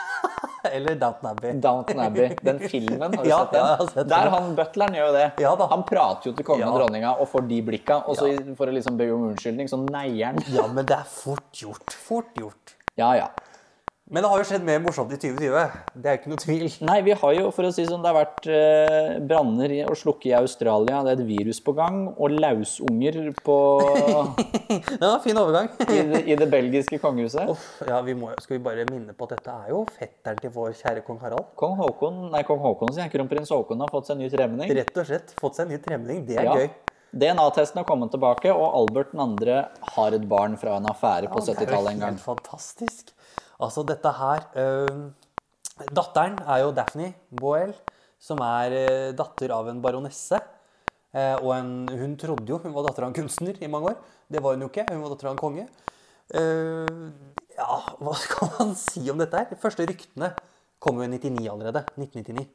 Eller 0.75 0.95
Downton 0.95 1.29
Abbey. 1.31 1.51
Downton 1.63 1.99
Abbey. 1.99 2.29
Den 2.41 2.59
filmen, 2.59 3.13
har 3.15 3.23
du 3.23 3.29
Ja, 3.33 3.39
sett 3.45 3.51
den? 3.51 3.59
ja, 3.61 3.67
jeg 3.67 3.77
har 3.77 3.87
sett 3.87 3.95
den. 3.99 4.07
Der 4.13 4.29
han 4.35 4.55
butleren 4.55 4.97
gjør 4.99 5.07
jo 5.09 5.13
det. 5.17 5.25
Ja 5.45 5.55
da. 5.59 5.67
Han 5.71 5.83
prater 5.87 6.29
jo 6.31 6.35
til 6.37 6.45
kongen 6.47 6.67
og 6.69 6.79
dronninga 6.81 7.13
og 7.19 7.29
får 7.31 7.47
de 7.49 7.61
blikka, 7.69 8.01
og 8.05 8.17
så 8.19 8.31
for 8.57 8.71
å 8.71 8.75
liksom 8.75 8.97
be 8.99 9.09
om 9.13 9.29
unnskyldning, 9.31 9.69
så 9.71 9.79
neier 9.83 10.31
han. 10.33 10.41
Ja, 10.53 10.67
men 10.67 10.85
det 10.89 10.97
er 10.99 11.07
fort 11.09 11.49
gjort. 11.63 11.95
Fort 12.09 12.35
gjort. 12.39 12.75
Ja, 12.99 13.13
ja. 13.15 13.29
Men 14.09 14.25
det 14.25 14.29
har 14.31 14.39
jo 14.41 14.45
skjedd 14.49 14.63
mer 14.65 14.79
morsomt 14.81 15.11
i 15.13 15.17
2020. 15.21 15.73
Det 16.01 16.09
er 16.09 16.15
ikke 16.17 16.31
noe 16.31 16.41
tvil. 16.41 16.63
Nei, 16.87 16.95
vi 17.05 17.13
har 17.13 17.33
jo, 17.37 17.51
for 17.53 17.67
å 17.67 17.69
si 17.69 17.83
det 17.83 17.91
sånn, 17.91 18.01
det 18.01 18.09
har 18.09 18.15
vært 18.17 18.47
eh, 18.49 19.19
branner 19.29 19.73
og 19.85 19.99
slukke 20.01 20.31
i 20.31 20.33
Australia, 20.33 21.03
det 21.05 21.11
er 21.11 21.19
et 21.19 21.27
virus 21.27 21.59
på 21.61 21.75
gang, 21.77 21.99
og 22.17 22.33
lausunger 22.33 23.19
på, 23.45 23.57
Ja, 25.03 25.11
fin 25.21 25.37
overgang. 25.37 25.69
i, 25.93 26.01
det, 26.09 26.23
i 26.25 26.39
det 26.41 26.49
belgiske 26.49 26.97
kongehuset. 27.03 27.53
Uff, 27.53 27.67
ja, 27.85 28.01
vi 28.05 28.17
må, 28.17 28.31
skal 28.41 28.57
vi 28.57 28.63
bare 28.65 28.87
minne 28.89 29.13
på 29.13 29.29
at 29.29 29.37
dette 29.37 29.59
er 29.67 29.75
jo 29.75 29.83
fetteren 29.93 30.41
til 30.41 30.55
vår 30.57 30.73
kjære 30.81 31.05
kong 31.05 31.21
Harald. 31.21 31.53
Kong 31.61 31.77
Håkon, 31.77 32.21
nei, 32.33 32.41
kong 32.49 32.65
Håkon, 32.65 32.95
sier 32.95 33.05
jeg, 33.05 33.13
kronprins 33.13 33.53
Håkon 33.53 33.85
har 33.85 33.93
fått 33.93 34.09
seg 34.09 34.17
en 34.17 34.25
ny 34.25 34.31
tremenning. 34.33 34.73
Rett 34.79 34.97
og 34.97 35.05
slett 35.11 35.35
fått 35.37 35.61
seg 35.61 35.67
en 35.69 35.75
ny 35.75 35.83
tremling. 35.85 36.25
Det 36.25 36.41
er 36.41 36.49
Ja. 36.49 36.57
gøy. 36.57 36.71
DNA-testen 37.09 37.79
har 37.81 37.85
kommet 37.89 38.11
tilbake, 38.13 38.49
og 38.53 38.73
Albert 38.73 39.13
2. 39.17 39.61
har 39.95 40.13
et 40.17 40.27
barn 40.29 40.57
fra 40.61 40.77
en 40.77 40.85
affære 40.89 41.29
på 41.29 41.41
Ja, 41.41 41.45
det 41.45 41.55
er 41.55 41.65
70-tallet 41.65 41.93
en 41.93 42.03
gang. 42.03 42.17
Helt 42.17 42.25
fantastisk. 42.25 43.13
Altså, 43.59 43.83
dette 43.87 44.11
her 44.15 44.45
øh, 44.55 45.09
Datteren 45.95 46.37
er 46.43 46.63
jo 46.63 46.71
Daphne 46.75 47.13
Boel, 47.39 47.73
som 48.19 48.39
er 48.43 48.75
øh, 48.81 49.09
datter 49.15 49.53
av 49.55 49.69
en 49.71 49.81
baronesse. 49.83 50.39
Eh, 51.15 51.35
og 51.39 51.53
en, 51.55 51.71
hun 51.87 52.17
trodde 52.19 52.47
jo 52.51 52.59
hun 52.61 52.75
var 52.75 52.89
datter 52.89 53.05
av 53.05 53.11
en 53.11 53.15
kunstner 53.15 53.57
i 53.63 53.71
mange 53.71 53.93
år. 53.93 53.99
Det 54.27 54.43
var 54.43 54.55
hun 54.55 54.65
jo 54.65 54.71
ikke. 54.71 54.87
Hun 54.91 55.03
var 55.05 55.13
datter 55.15 55.31
av 55.31 55.37
en 55.37 55.41
konge. 55.41 55.67
Uh, 56.29 57.09
ja, 57.57 57.79
hva 57.97 58.13
skal 58.23 58.51
man 58.59 58.75
si 58.77 59.01
om 59.09 59.17
dette 59.17 59.39
her? 59.39 59.49
De 59.49 59.57
første 59.59 59.87
ryktene 59.89 60.33
kom 60.79 60.99
jo 60.99 61.07
i 61.07 61.11
99 61.11 61.47
allerede. 61.49 61.83
1999. 61.97 62.47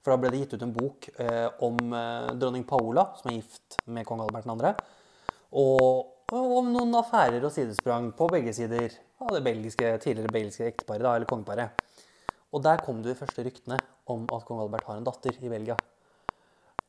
For 0.00 0.14
da 0.14 0.20
ble 0.20 0.32
det 0.32 0.40
gitt 0.44 0.54
ut 0.56 0.64
en 0.64 0.72
bok 0.72 1.10
eh, 1.20 1.46
om 1.66 1.76
eh, 1.92 2.30
dronning 2.40 2.64
Paola, 2.64 3.10
som 3.18 3.28
er 3.28 3.36
gift 3.36 3.76
med 3.92 4.06
kong 4.08 4.22
Albert 4.24 4.48
2. 4.48 4.70
Og, 5.60 6.14
og 6.32 6.54
om 6.56 6.70
noen 6.72 6.96
affærer 6.96 7.44
og 7.44 7.52
sidesprang 7.52 8.08
på 8.16 8.30
begge 8.32 8.54
sider 8.56 8.96
av 9.20 9.34
det 9.36 9.42
belgiske, 9.44 9.92
tidligere 10.02 10.32
belgiske 10.32 10.66
ekteparet, 10.70 11.04
da, 11.04 11.14
eller 11.14 11.28
kongeparet. 11.28 11.86
Og 12.50 12.62
der 12.64 12.82
kom 12.82 13.02
det 13.02 13.12
de 13.12 13.18
første 13.18 13.44
ryktene 13.46 13.78
om 14.10 14.24
at 14.34 14.46
kong 14.48 14.62
Albert 14.64 14.88
har 14.88 14.98
en 14.98 15.06
datter 15.06 15.36
i 15.38 15.52
Belgia. 15.52 15.76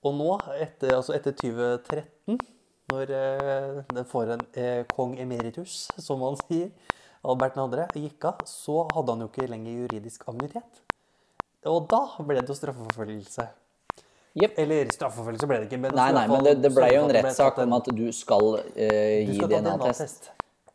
Og 0.02 0.15
nå, 0.17 0.32
etter, 0.58 0.96
altså 0.98 1.13
etter 1.13 1.36
2013, 1.38 2.39
når 2.91 3.13
eh, 3.13 3.82
den 3.94 4.08
får 4.10 4.34
en 4.36 4.46
eh, 4.58 4.82
kong 4.89 5.13
emeritus, 5.22 5.86
som 6.02 6.24
man 6.24 6.39
sier, 6.48 6.72
Albert 7.22 7.60
2. 7.60 7.67
gikk 8.02 8.26
av, 8.26 8.41
så 8.50 8.88
hadde 8.96 9.13
han 9.13 9.22
jo 9.22 9.30
ikke 9.30 9.50
lenger 9.52 9.84
juridisk 9.84 10.26
ammunitet. 10.32 10.82
Og 11.70 11.86
da 11.91 12.02
ble 12.26 12.41
det 12.41 12.50
jo 12.50 12.58
straffeforfølgelse. 12.58 13.46
Yep. 14.41 14.58
Eller 14.63 14.89
straffeforfølgelse 14.96 15.48
ble 15.50 15.60
det 15.62 15.70
ikke. 15.70 15.82
Men 15.84 15.94
Nei, 16.00 16.10
nei, 16.15 16.26
men 16.32 16.46
det, 16.48 16.56
det 16.63 16.72
ble 16.74 16.88
jo 16.96 17.04
en 17.06 17.13
rettssak 17.20 17.62
om 17.62 17.76
at 17.78 17.89
du 17.94 18.08
skal 18.15 18.56
eh, 18.74 19.28
gi 19.30 19.38
DNA-test. 19.44 20.32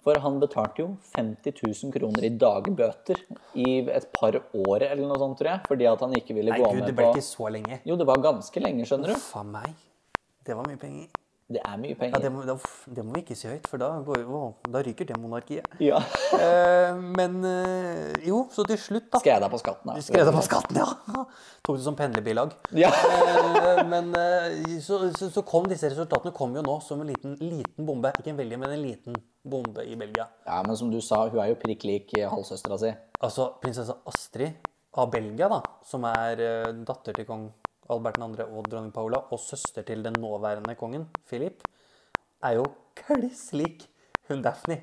For 0.07 0.21
han 0.23 0.37
betalte 0.39 0.85
jo 0.85 0.89
50 1.17 1.57
000 1.67 1.91
kroner 1.97 2.23
i 2.29 2.31
dagbøter 2.39 3.19
i 3.59 3.73
et 3.91 4.07
par 4.15 4.39
år 4.39 4.85
eller 4.87 5.03
noe 5.03 5.19
sånt, 5.19 5.35
tror 5.41 5.51
jeg. 5.51 5.65
Fordi 5.67 5.89
at 5.91 6.05
han 6.07 6.15
ikke 6.15 6.37
ville 6.37 6.55
Nei, 6.55 6.61
gå 6.63 6.69
gud, 6.77 6.85
det 6.87 6.95
ble 6.95 7.09
på 7.11 7.17
ikke 7.19 7.27
så 7.27 7.51
lenge. 7.51 7.81
Jo, 7.89 7.99
det 7.99 8.07
var 8.07 8.23
ganske 8.23 8.63
lenge, 8.63 8.87
skjønner 8.87 9.11
du. 9.11 9.19
Faen 9.19 9.51
meg. 9.51 9.75
Det 10.47 10.55
var 10.55 10.69
mye 10.71 10.79
penger. 10.79 11.09
Det 11.47 11.61
er 11.63 11.77
mye 11.79 11.93
Ja, 11.93 11.99
penger. 11.99 12.23
det, 12.23 12.31
må, 12.35 12.41
da, 12.47 12.55
det 12.95 13.03
må 13.07 13.13
vi 13.15 13.21
ikke 13.23 13.37
si 13.39 13.47
høyt, 13.47 13.67
for 13.71 13.79
da, 13.83 13.89
går, 14.07 14.23
da 14.71 14.81
ryker 14.83 15.07
det 15.11 15.19
monarkiet. 15.23 15.67
Ja. 15.83 16.01
Eh, 16.37 16.97
men 17.17 17.39
eh, 17.49 18.27
jo, 18.27 18.43
så 18.53 18.63
til 18.67 18.77
slutt, 18.79 19.07
da. 19.13 19.21
Skrev 19.23 19.39
deg 19.43 19.51
på 19.53 19.59
skatten, 19.63 19.89
da. 19.89 20.03
Skrev 20.05 20.29
på 20.35 20.43
skatten, 20.45 20.79
ja. 20.83 21.23
Tok 21.67 21.79
det 21.79 21.85
som 21.87 21.97
pendlerbilag. 21.99 22.53
Ja. 22.77 22.91
Eh, 22.93 23.81
men 23.89 24.11
eh, 24.19 24.75
så, 24.85 24.99
så, 25.17 25.31
så 25.33 25.43
kom 25.47 25.67
disse 25.71 25.89
resultatene 25.91 26.35
kom 26.37 26.55
jo 26.59 26.63
nå 26.67 26.77
som 26.85 27.01
en 27.03 27.11
liten, 27.11 27.39
liten 27.41 27.87
bombe. 27.89 28.13
Ikke 28.21 28.35
en 28.35 28.39
veldig, 28.43 28.59
men 28.63 28.75
en 28.75 28.83
liten 28.83 29.17
bombe 29.51 29.85
i 29.87 29.95
Belgia. 29.97 30.27
ja, 30.47 30.63
men 30.67 30.77
som 30.77 30.91
du 30.91 31.01
sa, 31.01 31.29
hun 31.29 31.41
er 31.43 31.49
jo 31.53 31.59
prikk 31.61 31.85
lik 31.89 32.13
halvsøstera 32.31 32.79
si. 32.83 32.91
Altså 33.21 33.49
prinsesse 33.63 33.95
Astrid 34.07 34.53
av 34.97 35.11
Belgia, 35.13 35.49
da, 35.53 35.61
som 35.85 36.05
er 36.09 36.41
eh, 36.41 36.73
datter 36.89 37.13
til 37.17 37.27
kong 37.29 37.47
Albert 37.89 38.17
2. 38.19 38.47
og 38.59 38.67
dronning 38.69 38.93
Paula, 38.93 39.21
og 39.31 39.39
søster 39.39 39.85
til 39.87 40.03
den 40.03 40.17
nåværende 40.19 40.75
kongen, 40.77 41.07
Philip, 41.29 41.63
er 42.43 42.57
jo 42.59 42.65
kliss 42.99 43.53
lik 43.55 43.87
hun 44.29 44.43
Daphne. 44.43 44.81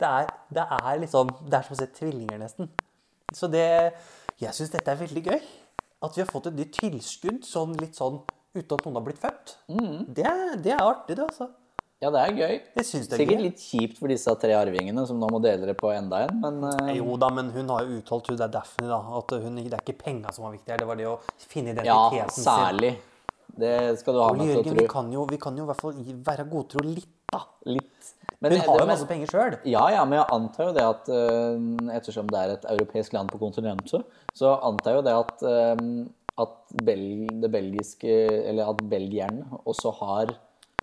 Det 0.00 0.08
er, 0.08 0.26
det 0.50 0.64
er 0.80 0.98
liksom 1.02 1.28
Det 1.46 1.54
er 1.58 1.62
som 1.68 1.76
å 1.76 1.78
se 1.78 1.86
tvillinger, 1.94 2.38
nesten. 2.40 2.70
Så 3.36 3.46
det 3.52 3.92
Jeg 4.40 4.54
syns 4.56 4.70
dette 4.72 4.90
er 4.90 4.96
veldig 4.96 5.22
gøy. 5.26 5.40
At 6.02 6.16
vi 6.16 6.22
har 6.24 6.30
fått 6.32 6.46
et 6.48 6.56
nytt 6.56 6.72
tilskudd 6.80 7.44
sånn 7.44 7.74
litt 7.76 7.94
sånn 7.98 8.22
uten 8.56 8.72
at 8.74 8.86
noen 8.86 8.96
har 8.96 9.04
blitt 9.04 9.20
født. 9.20 9.52
Det, 10.08 10.24
er- 10.24 10.56
det 10.64 10.72
er 10.72 10.80
artig, 10.82 11.16
det, 11.18 11.26
altså. 11.28 11.50
Ja, 12.00 12.08
det 12.08 12.20
er 12.20 12.30
gøy. 12.32 12.54
Jeg 12.78 12.86
synes 12.88 13.08
det 13.10 13.12
er 13.12 13.20
Sikkert 13.20 13.36
gøy. 13.42 13.44
litt 13.44 13.60
kjipt 13.60 13.98
for 14.00 14.08
disse 14.08 14.32
tre 14.40 14.54
arvingene 14.56 15.02
som 15.04 15.18
nå 15.20 15.28
må 15.28 15.40
dele 15.44 15.68
det 15.68 15.74
på 15.76 15.90
enda 15.92 16.22
en, 16.24 16.38
men 16.40 16.62
uh... 16.64 16.92
Jo 16.96 17.18
da, 17.20 17.28
men 17.36 17.50
hun 17.52 17.68
har 17.74 17.84
jo 17.84 17.98
uttalt, 18.00 18.30
hun 18.32 18.38
det 18.40 18.46
er 18.46 18.54
Daphne, 18.54 18.86
da, 18.88 19.00
at 19.18 19.34
hun, 19.42 19.58
det 19.60 19.68
er 19.68 19.84
ikke 19.84 19.98
penga 20.00 20.32
som 20.32 20.46
var 20.46 20.54
viktig 20.54 20.72
her, 20.72 20.80
det 20.80 20.88
var 20.88 20.96
det 20.96 21.10
å 21.10 21.18
finne 21.36 21.74
ja, 21.76 21.82
identiteten 21.84 22.32
sin. 22.38 22.46
særlig. 22.46 22.94
Det 23.60 23.74
skal 24.00 24.16
du 24.16 24.22
ha 24.22 24.30
meg 24.32 24.48
til 24.48 24.62
å 24.62 24.64
vi 24.64 24.80
tro. 24.80 24.88
kan 24.94 25.12
jo, 25.12 25.26
vi 25.28 25.42
kan 25.44 25.60
jo 25.60 25.66
i 25.66 25.68
hvert 25.68 25.84
fall 25.84 26.00
være 26.30 26.48
godtro 26.48 26.88
litt, 26.88 27.12
da. 27.28 27.44
Litt. 27.68 28.12
Men, 28.40 28.54
Hun 28.56 28.64
har 28.64 28.80
jo 28.80 28.88
masse 28.88 29.08
penger 29.10 29.34
sjøl. 29.34 29.60
Ja, 29.68 29.84
ja, 29.92 30.08
men 30.08 30.22
jeg 30.22 30.28
antar 30.32 30.70
jo 30.70 30.76
det 30.78 30.86
at 30.88 31.10
uh, 31.12 31.90
ettersom 31.98 32.30
det 32.32 32.40
er 32.40 32.54
et 32.54 32.68
europeisk 32.78 33.12
land 33.12 33.28
på 33.28 33.42
kontinentet, 33.42 34.08
så 34.32 34.56
antar 34.56 34.94
jeg 34.94 35.02
jo 35.02 35.08
det 35.10 35.18
at, 35.20 35.44
uh, 35.44 36.46
at 36.46 36.56
Bel 36.86 37.02
det 37.42 37.50
belgiske 37.52 38.08
Eller 38.08 38.70
at 38.70 38.78
belgierne 38.88 39.58
også 39.68 39.92
har 39.98 40.30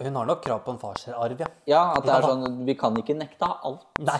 Hun 0.01 0.15
har 0.15 0.25
nok 0.29 0.43
krav 0.45 0.59
på 0.65 0.73
en 0.75 0.79
farsarv, 0.81 1.39
ja. 1.41 1.47
Ja, 1.65 1.83
at 1.97 2.05
det 2.05 2.13
er 2.13 2.25
sånn 2.27 2.59
Vi 2.67 2.75
kan 2.77 2.97
ikke 2.99 3.15
nekte 3.17 3.47
alt. 3.65 3.85
Nei, 4.05 4.19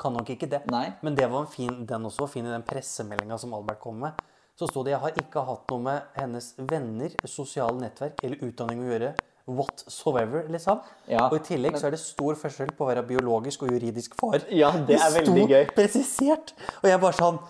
kan 0.00 0.14
nok 0.16 0.30
ikke 0.32 0.48
det. 0.48 0.62
Nei. 0.72 0.86
Men 1.04 1.16
det 1.18 1.28
var 1.30 1.44
en 1.44 1.50
fin, 1.50 1.72
den 1.86 2.06
også 2.08 2.24
var 2.24 2.30
fin 2.32 2.46
i 2.46 2.52
den 2.54 2.64
pressemeldinga 2.66 3.36
som 3.38 3.52
Albert 3.54 3.80
kom 3.82 3.98
med. 4.06 4.20
Så 4.56 4.68
sto 4.68 4.82
det 4.84 4.92
jeg 4.94 5.00
har 5.00 5.16
ikke 5.16 5.42
hatt 5.46 5.70
noe 5.72 5.80
med 5.84 6.16
hennes 6.18 6.54
venner, 6.58 7.12
sosiale 7.28 7.76
nettverk 7.80 8.18
eller 8.24 8.42
utdanning 8.48 8.82
å 8.84 8.88
gjøre. 8.90 9.12
Whatsoever, 9.50 10.44
liksom. 10.52 10.80
Ja, 11.10 11.24
og 11.26 11.38
i 11.38 11.42
tillegg 11.46 11.76
så 11.80 11.88
er 11.88 11.94
det 11.96 12.00
stor 12.02 12.36
forskjell 12.38 12.74
på 12.76 12.84
å 12.84 12.90
være 12.90 13.02
biologisk 13.08 13.64
og 13.66 13.72
juridisk 13.74 14.14
far. 14.20 14.44
Ja, 14.52 14.70
det 14.86 14.98
er 15.00 15.14
veldig 15.16 15.46
gøy. 15.48 15.64
presisert. 15.74 16.52
Og 16.82 16.88
jeg 16.90 17.00
bare 17.02 17.18
sånn 17.18 17.40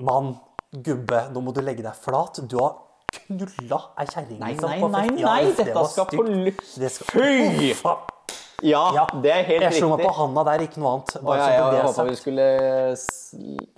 Mann, 0.00 0.34
gubbe, 0.72 1.26
nå 1.32 1.42
må 1.44 1.52
du 1.52 1.60
legge 1.60 1.84
deg 1.84 1.96
flat. 1.96 2.40
Du 2.48 2.56
har 2.60 2.76
knulla 3.30 3.80
ei 3.96 4.08
kjerring. 4.10 4.38
Nei, 4.40 4.54
liksom, 4.54 4.90
nei, 4.90 5.06
nei, 5.14 5.22
nei, 5.22 5.52
dette 5.54 5.84
skal 5.94 6.08
på 6.10 6.24
luft. 6.26 7.04
Fy! 7.14 7.74
Ja, 8.66 9.06
det 9.22 9.30
er 9.32 9.46
helt 9.48 9.64
jeg 9.64 9.78
slo 9.78 9.90
meg 9.94 10.02
på 10.04 10.10
handa 10.18 10.44
der, 10.50 10.64
ikke 10.66 10.82
noe 10.82 10.96
annet. 10.98 11.14
Bare 11.24 11.38
ja, 11.38 11.44
så 11.46 11.76
jeg, 11.76 11.84
håpa 11.86 12.04
vi 12.08 12.16
skulle 12.18 12.48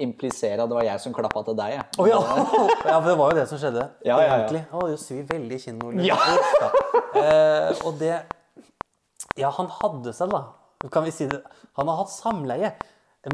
implisere 0.03 0.59
at 0.65 0.71
det 0.71 0.79
var 0.79 0.87
jeg 0.87 1.03
som 1.05 1.15
klappa 1.15 1.45
til 1.47 1.59
deg. 1.59 1.77
Oh, 2.03 2.09
ja. 2.11 2.19
ja, 2.91 2.97
for 2.97 3.11
det 3.11 3.17
var 3.21 3.33
jo 3.33 3.39
det 3.39 3.47
som 3.51 3.61
skjedde. 3.63 3.87
Ja, 4.03 4.17
ja, 4.17 4.25
ja. 4.25 4.39
Egentlig. 4.41 4.65
Å, 4.73 4.87
det 4.91 4.99
svir 5.03 5.29
veldig 5.29 5.59
i 5.59 5.63
kinnet. 5.63 6.03
Ja. 6.09 6.19
Eh, 7.13 7.85
og 7.87 7.99
det 8.01 8.15
Ja, 9.39 9.53
han 9.55 9.71
hadde 9.79 10.15
seg, 10.17 10.33
da. 10.33 10.43
Kan 10.93 11.07
vi 11.07 11.15
si 11.15 11.29
det? 11.31 11.43
Han 11.79 11.89
har 11.89 12.03
hatt 12.03 12.13
samleie 12.13 12.73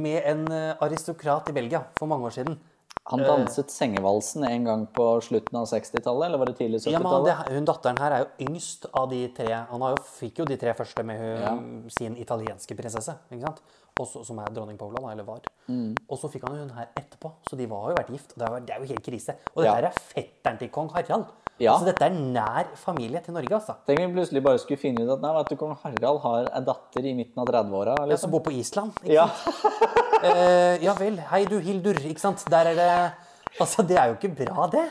med 0.03 0.19
en 0.29 0.45
eh, 0.53 0.75
aristokrat 0.85 1.49
i 1.49 1.57
Belgia 1.57 1.87
for 1.97 2.11
mange 2.11 2.29
år 2.29 2.37
siden. 2.37 2.59
Han 3.09 3.23
danset 3.25 3.71
sengevalsen 3.73 4.45
en 4.45 4.65
gang 4.67 4.83
på 4.93 5.05
slutten 5.25 5.57
av 5.57 5.65
60-tallet, 5.71 6.27
eller 6.27 6.39
var 6.43 6.51
det 6.51 6.59
tidlig 6.59 6.83
Ja, 6.87 6.99
men 6.99 7.07
70-tallet? 7.09 7.47
det, 7.49 7.55
hun 7.57 7.65
datteren 7.71 8.01
her 8.03 8.13
er 8.13 8.25
jo 8.27 8.49
yngst 8.51 8.85
av 8.93 9.07
de 9.09 9.21
tre. 9.33 9.49
Han 9.71 9.81
har 9.81 9.95
jo, 9.95 10.03
fikk 10.19 10.43
jo 10.43 10.45
de 10.45 10.59
tre 10.61 10.75
første 10.77 11.05
med 11.09 11.23
hun, 11.23 11.89
sin 11.89 12.17
italienske 12.21 12.77
prinsesse? 12.77 13.15
Også, 13.99 14.21
som 14.29 14.39
er 14.39 14.53
dronning 14.55 14.77
Paula, 14.79 15.01
da, 15.01 15.11
eller 15.15 15.25
var. 15.27 15.41
Mm. 15.67 15.95
Og 16.07 16.21
så 16.21 16.29
fikk 16.31 16.45
han 16.47 16.59
hun 16.61 16.71
her 16.77 16.93
etterpå, 17.01 17.33
så 17.49 17.57
de 17.59 17.67
var 17.67 17.89
jo 17.91 17.97
vært 17.97 18.13
gift. 18.13 18.37
Det 18.37 18.45
er, 18.47 18.61
det 18.69 18.75
er 18.77 18.85
jo 18.85 18.93
helt 18.93 19.05
krise. 19.09 19.35
Og 19.57 19.65
Ja. 19.65 19.73
dette 19.75 19.81
her 19.81 19.89
er 19.89 19.99
fetteren 20.13 20.59
til 20.61 20.69
kong 20.69 20.93
Harald. 20.95 21.33
Ja. 21.59 21.73
Altså, 21.75 21.89
dette 21.91 22.07
er 22.07 22.15
nær 22.15 22.69
familie 22.79 23.21
til 23.25 23.35
Norge, 23.35 23.51
altså. 23.57 23.75
Tenk 23.87 23.99
om 24.05 24.13
vi 24.13 24.21
plutselig 24.21 24.43
bare 24.45 24.61
skulle 24.63 24.79
finne 24.79 25.03
ut 25.03 25.11
at 25.17 25.21
nei, 25.25 25.33
vet 25.41 25.49
du, 25.51 25.57
kong 25.59 25.73
Harald 25.83 26.21
har 26.23 26.51
en 26.55 26.65
datter 26.69 27.09
i 27.11 27.15
midten 27.19 27.43
av 27.43 27.49
30-åra. 27.51 27.97
Ja, 27.99 28.05
Liksom. 28.07 28.21
som 28.29 28.31
bor 28.37 28.45
på 28.47 28.53
Island. 28.55 28.93
Ikke 29.03 29.17
Ja. 29.17 29.27
sant? 29.27 30.23
Eh, 30.23 30.79
ja 30.85 30.95
vel. 30.99 31.19
Hei 31.31 31.45
du, 31.47 31.59
Hildur. 31.63 31.95
Ikke 32.07 32.21
sant. 32.23 32.45
Der 32.51 32.73
er 32.73 32.75
det 32.75 33.13
Altså, 33.61 33.83
det 33.87 33.97
er 33.99 34.09
jo 34.13 34.15
ikke 34.19 34.31
bra, 34.47 34.67
det. 34.71 34.85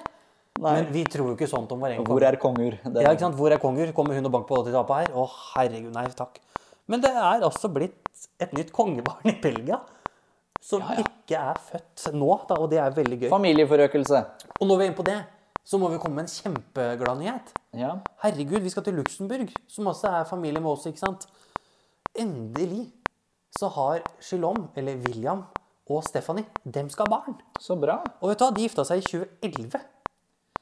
Nei. 0.60 0.71
Men 0.82 0.88
vi 0.91 1.03
tror 1.06 1.27
jo 1.30 1.36
ikke 1.38 1.47
sånt 1.47 1.71
om 1.71 1.80
vår 1.80 1.91
egen 1.93 2.06
Hvor 2.08 2.23
er 2.25 2.36
konger? 2.41 2.80
Det, 2.84 3.03
Ja, 3.03 3.12
ikke 3.13 3.19
sant? 3.27 3.36
Hvor 3.38 3.51
er 3.53 3.60
konger? 3.62 3.91
Kommer 3.93 4.15
hun 4.17 4.25
og 4.25 4.32
bank 4.34 4.47
på 4.49 4.58
80-tapet 4.63 4.95
her? 5.06 5.13
Å, 5.13 5.27
herregud, 5.53 5.93
nei 5.93 6.08
takk. 6.17 6.39
Men 6.89 6.99
det 7.03 7.12
er 7.12 7.43
altså 7.45 7.69
blitt 7.71 7.95
et 8.41 8.51
nytt 8.58 8.71
kongebarn 8.73 9.30
i 9.30 9.36
Belgia. 9.39 9.80
Som 10.60 10.82
Ja, 10.82 10.95
ja. 10.97 11.03
ikke 11.06 11.38
er 11.51 11.60
født 11.69 12.08
nå, 12.17 12.32
da, 12.49 12.56
og 12.60 12.69
det 12.71 12.80
er 12.82 12.91
veldig 12.91 13.19
gøy. 13.21 13.30
Familieforøkelse. 13.30 14.25
Og 14.60 14.67
når 14.67 14.77
vi 14.80 14.84
er 14.84 14.89
inne 14.91 14.97
på 14.97 15.06
det, 15.06 15.17
så 15.67 15.80
må 15.82 15.89
vi 15.91 15.99
komme 15.99 16.21
med 16.21 16.30
en 16.30 16.32
kjempeglad 16.32 17.19
nyhet. 17.19 17.51
Ja. 17.75 17.97
Herregud, 18.23 18.62
vi 18.63 18.71
skal 18.71 18.86
til 18.86 18.95
Luxembourg, 18.95 19.51
som 19.67 19.89
også 19.91 20.13
er 20.21 20.30
familie 20.30 20.62
med 20.63 20.71
oss, 20.71 20.88
ikke 20.88 21.01
sant? 21.01 21.27
Endelig 22.17 22.86
så 23.58 23.67
har 23.75 24.06
Shilom, 24.23 24.69
eller 24.80 24.95
William, 25.03 25.43
og 25.88 26.03
Stephanie, 26.08 26.47
dem 26.63 26.89
skal 26.91 27.08
ha 27.08 27.17
barn. 27.17 27.36
Så 27.60 27.75
bra. 27.80 27.99
Og 28.21 28.32
vet 28.32 28.39
du 28.39 28.45
hva, 28.45 28.56
de 28.56 28.63
gifta 28.63 28.86
seg 28.88 29.03
i 29.03 29.06
2011. 29.08 29.80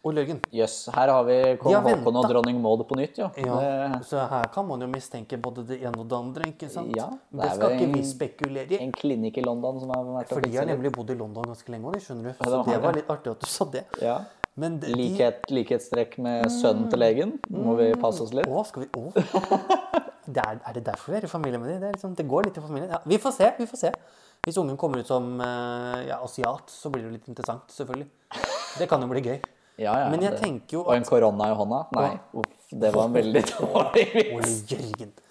Og 0.05 0.13
Jørgen. 0.13 0.39
Yes, 0.53 0.73
her 0.93 1.09
har 1.09 1.23
vi 1.25 1.35
kong 1.61 1.73
Haakon 1.87 2.19
og 2.19 2.27
dronning 2.29 2.59
Maud 2.61 2.83
på 2.85 2.97
nytt, 2.97 3.17
jo. 3.21 3.29
Ja, 3.41 3.55
Det, 3.61 4.01
så 4.05 4.25
her 4.29 4.49
kan 4.53 4.67
man 4.67 4.81
jo 4.85 4.89
mistenke 4.89 5.37
både 5.41 5.63
det 5.65 5.79
ene 5.81 5.97
og 6.01 6.09
det 6.09 6.17
andre, 6.17 6.49
ikke 6.53 6.69
sant? 6.69 6.93
Ja, 6.97 7.07
det 7.29 7.41
det, 7.41 7.51
skal 7.57 7.77
ikke 7.77 7.91
vi 7.93 8.03
spekulere 8.05 8.77
i. 8.77 8.81
en 8.85 8.93
klinikk 8.93 9.37
i 9.41 9.45
London 9.45 9.81
som 9.81 9.93
har 9.93 10.05
vært 10.19 10.33
For 10.33 10.45
de 10.45 10.53
har 10.57 10.69
nemlig 10.69 10.93
bodd 10.93 11.09
i 11.09 11.17
London 11.17 11.49
ganske 11.49 11.73
lenge, 11.73 11.93
de 11.93 12.05
skjønner 12.05 12.33
du. 12.33 12.41
Så 12.41 12.63
det 12.69 12.81
var 12.85 12.97
litt 12.97 13.09
artig 13.09 13.33
at 13.33 13.45
du 13.45 13.49
sa 13.49 13.69
det. 13.77 13.85
Ja. 14.01 14.19
Men 14.55 14.77
de, 14.79 14.87
Likhet, 14.95 15.41
likhetstrekk 15.51 16.13
med 16.23 16.45
sønnen 16.53 16.87
til 16.91 17.01
legen. 17.01 17.33
Må 17.51 17.73
vi 17.75 17.89
passe 17.99 18.23
oss 18.23 18.31
litt. 18.35 18.47
Å, 18.47 18.61
skal 18.69 18.85
vi 18.85 18.89
Å. 18.95 19.09
Det 20.25 20.41
er, 20.41 20.57
er 20.65 20.73
det 20.77 20.81
derfor 20.87 21.11
vi 21.11 21.17
er 21.19 21.25
i 21.27 21.29
familie 21.29 21.59
med 21.61 21.69
dem? 21.69 21.81
Det, 21.83 21.89
liksom, 21.97 22.13
det 22.17 22.23
går 22.31 22.47
litt 22.47 22.55
i 22.57 22.63
familien. 22.63 22.87
Ja, 22.95 23.01
vi 23.05 23.19
får 23.21 23.33
se. 23.35 23.49
vi 23.59 23.67
får 23.69 23.81
se. 23.83 23.91
Hvis 24.47 24.57
ungen 24.61 24.77
kommer 24.79 25.03
ut 25.03 25.09
som 25.09 25.27
eh, 25.43 25.99
ja, 26.07 26.17
asiat, 26.25 26.71
så 26.71 26.89
blir 26.93 27.03
det 27.03 27.09
jo 27.11 27.13
litt 27.17 27.27
interessant, 27.29 27.67
selvfølgelig. 27.73 28.07
Det 28.79 28.87
kan 28.89 29.03
jo 29.03 29.09
bli 29.11 29.21
gøy. 29.25 29.37
Ja, 29.77 29.91
ja, 30.05 30.07
Men 30.09 30.23
jeg 30.23 30.31
det- 30.37 30.41
tenker 30.41 30.77
jo 30.79 30.83
Og 30.85 30.95
en 30.95 31.03
korona 31.05 31.49
i 31.51 31.55
hånda? 31.59 31.81
Nei. 31.97 32.09
Uff, 32.41 32.69
det 32.71 32.93
var 32.95 33.09
en 33.09 33.15
veldig 33.19 33.43
dårlig 33.51 34.05
vits. 34.15 35.21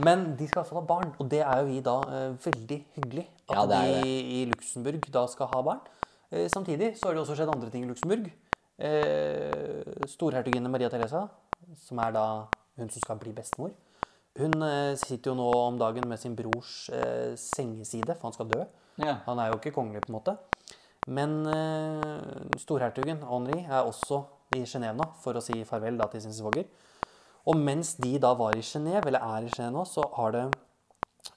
Men 0.00 0.24
de 0.38 0.46
skal 0.48 0.60
i 0.60 0.62
hvert 0.62 0.70
fall 0.72 0.80
ha 0.80 0.86
barn, 0.88 1.12
og 1.20 1.28
det 1.30 1.42
er 1.44 1.60
jo 1.60 1.66
vi 1.68 1.80
da 1.84 1.98
eh, 2.08 2.30
veldig 2.46 2.78
hyggelig 2.96 3.26
at 3.50 3.54
Ja, 3.58 3.66
de 3.70 4.14
i 4.38 4.40
Luxembourg 4.50 5.04
da 5.14 5.26
skal 5.30 5.50
ha 5.52 5.62
barn. 5.66 5.84
Eh, 6.32 6.48
samtidig 6.50 6.94
så 6.98 7.10
har 7.10 7.14
det 7.18 7.22
også 7.26 7.36
skjedd 7.38 7.52
andre 7.54 7.70
ting 7.70 7.84
i 7.86 7.90
Luxembourg. 7.90 8.30
Eh, 8.78 10.06
storhertuginne 10.10 10.70
Maria 10.70 10.90
Teresa, 10.90 11.28
som 11.78 12.00
er 12.02 12.14
da 12.14 12.24
hun 12.78 12.90
som 12.90 13.02
skal 13.04 13.20
bli 13.20 13.32
bestemor, 13.36 13.74
hun 14.34 14.64
eh, 14.66 14.96
sitter 14.98 15.30
jo 15.30 15.36
nå 15.38 15.46
om 15.60 15.76
dagen 15.78 16.08
med 16.10 16.18
sin 16.18 16.34
brors 16.34 16.88
eh, 16.90 17.36
sengeside, 17.38 18.16
for 18.16 18.28
han 18.28 18.34
skal 18.34 18.50
dø. 18.50 18.64
Ja. 18.98 19.20
Han 19.28 19.38
er 19.38 19.52
jo 19.52 19.60
ikke 19.60 19.76
kongelig, 19.76 20.02
på 20.02 20.10
en 20.10 20.18
måte. 20.18 20.34
Men 21.06 21.44
eh, 21.46 22.58
storhertugen 22.58 23.22
Henri 23.28 23.60
er 23.62 23.84
også 23.84 24.24
i 24.56 24.64
Genéve 24.66 24.98
nå 24.98 25.06
for 25.22 25.38
å 25.38 25.42
si 25.44 25.62
farvel 25.68 26.00
da 26.00 26.08
til 26.10 26.24
sin 26.24 26.34
svoger. 26.34 26.66
Og 27.46 27.58
mens 27.60 27.94
de 28.00 28.16
da 28.18 28.32
var 28.38 28.56
i 28.56 28.64
Genéve, 28.64 29.06
eller 29.06 29.22
er 29.22 29.46
i 29.46 29.52
Genéve 29.52 29.76
nå, 29.76 29.84
så 29.86 30.06
har 30.16 30.34
det 30.34 30.44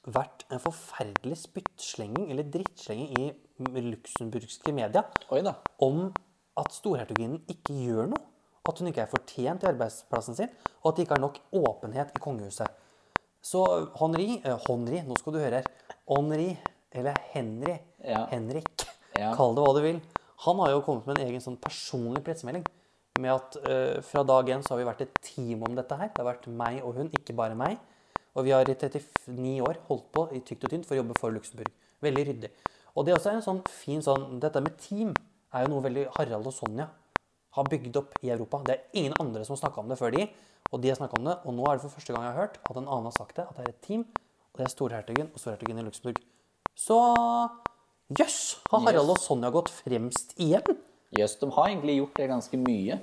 vært 0.07 0.47
en 0.49 0.61
forferdelig 0.63 1.37
spyttslenging, 1.43 2.31
eller 2.31 2.49
drittslenging, 2.49 3.29
i 3.57 3.81
luxemburgske 3.81 4.73
media 4.75 5.01
om 5.81 6.07
at 6.57 6.73
storhertuginnen 6.75 7.41
ikke 7.51 7.75
gjør 7.85 8.09
noe. 8.13 8.23
At 8.67 8.81
hun 8.81 8.89
ikke 8.89 9.05
er 9.05 9.11
fortjent 9.11 9.63
i 9.63 9.69
arbeidsplassen 9.69 10.35
sin, 10.35 10.49
og 10.83 10.89
at 10.91 10.97
det 10.97 11.05
ikke 11.05 11.15
er 11.15 11.23
nok 11.23 11.37
åpenhet 11.55 12.11
i 12.17 12.19
kongehuset. 12.19 12.67
Så 13.41 13.61
Henri, 13.95 14.41
eh, 14.43 14.57
Henri, 14.67 15.01
nå 15.07 15.15
skal 15.19 15.33
du 15.33 15.39
høre 15.39 15.61
her. 15.61 15.69
Henri, 16.09 16.57
eller 16.91 17.15
Henry, 17.31 17.77
Ja. 18.03 18.25
Henrik, 18.31 18.85
Ja. 19.17 19.33
kall 19.35 19.55
det 19.55 19.63
hva 19.63 19.73
du 19.75 19.81
vil. 19.81 20.01
Han 20.45 20.59
har 20.59 20.69
jo 20.69 20.81
kommet 20.81 21.07
med 21.07 21.19
en 21.19 21.27
egen 21.27 21.41
sånn 21.41 21.57
personlig 21.57 22.23
pressemelding. 22.23 22.65
Med 23.19 23.31
at 23.31 23.55
eh, 23.67 24.01
fra 24.01 24.23
dag 24.23 24.45
én 24.45 24.61
så 24.61 24.75
har 24.75 24.77
vi 24.77 24.91
vært 24.91 25.01
et 25.01 25.21
team 25.21 25.63
om 25.63 25.73
dette 25.75 25.97
her. 25.97 26.09
Det 26.09 26.23
har 26.23 26.33
vært 26.33 26.47
meg 26.47 26.83
og 26.83 26.93
hun, 26.95 27.09
ikke 27.09 27.35
bare 27.35 27.55
meg. 27.55 27.79
Og 28.35 28.43
vi 28.45 28.51
har 28.51 28.61
i 28.61 28.75
39 28.75 29.61
år 29.61 29.77
holdt 29.87 30.11
på 30.13 30.27
i 30.35 30.39
tykt 30.41 30.65
og 30.65 30.69
tynt 30.69 30.85
for 30.85 30.93
å 30.95 31.01
jobbe 31.01 31.17
for 31.17 31.31
Luxembourg. 31.31 31.71
Veldig 32.03 32.27
ryddig. 32.27 32.51
Og 32.95 33.05
det 33.05 33.13
er 33.13 33.17
også 33.17 33.33
en 33.33 33.41
sånn 33.41 33.67
fin 33.67 34.01
sånn 34.01 34.39
Dette 34.39 34.61
med 34.61 34.77
team 34.77 35.15
er 35.57 35.65
jo 35.65 35.73
noe 35.73 35.85
veldig 35.85 36.05
Harald 36.17 36.49
og 36.49 36.55
Sonja 36.55 36.87
har 37.57 37.69
bygd 37.71 37.97
opp 37.99 38.17
i 38.21 38.31
Europa. 38.33 38.61
Det 38.65 38.75
er 38.75 38.99
ingen 38.99 39.15
andre 39.21 39.43
som 39.47 39.57
snakka 39.57 39.81
om 39.81 39.89
det 39.91 39.97
før 39.99 40.13
de. 40.13 40.27
Og 40.71 40.81
de 40.83 40.91
har 40.91 40.97
snakket 40.99 41.21
om 41.21 41.29
det, 41.29 41.35
og 41.47 41.55
nå 41.55 41.67
er 41.67 41.77
det 41.77 41.85
for 41.85 41.95
første 41.95 42.13
gang 42.13 42.25
jeg 42.25 42.33
har 42.35 42.41
hørt 42.41 42.57
at 42.59 42.75
en 42.75 42.87
annen 42.87 43.07
har 43.07 43.15
sagt 43.15 43.37
det, 43.37 43.45
at 43.47 43.55
det 43.55 43.63
er 43.63 43.71
et 43.71 43.83
team. 43.85 44.03
Og 44.51 44.59
det 44.59 44.65
er 44.65 44.73
storhertugen 44.73 45.29
og 45.31 45.39
storhertugen 45.39 45.79
i 45.79 45.85
Luxembourg. 45.85 46.19
Så 46.77 46.97
jøss! 48.19 48.39
har 48.71 48.83
Harald 48.83 49.13
og 49.15 49.21
Sonja 49.23 49.51
gått 49.53 49.71
fremst 49.73 50.35
igjen? 50.35 50.81
Jøss, 51.17 51.37
de 51.39 51.49
har 51.55 51.69
egentlig 51.71 52.01
gjort 52.01 52.19
det 52.19 52.31
ganske 52.33 52.59
mye. 52.59 52.99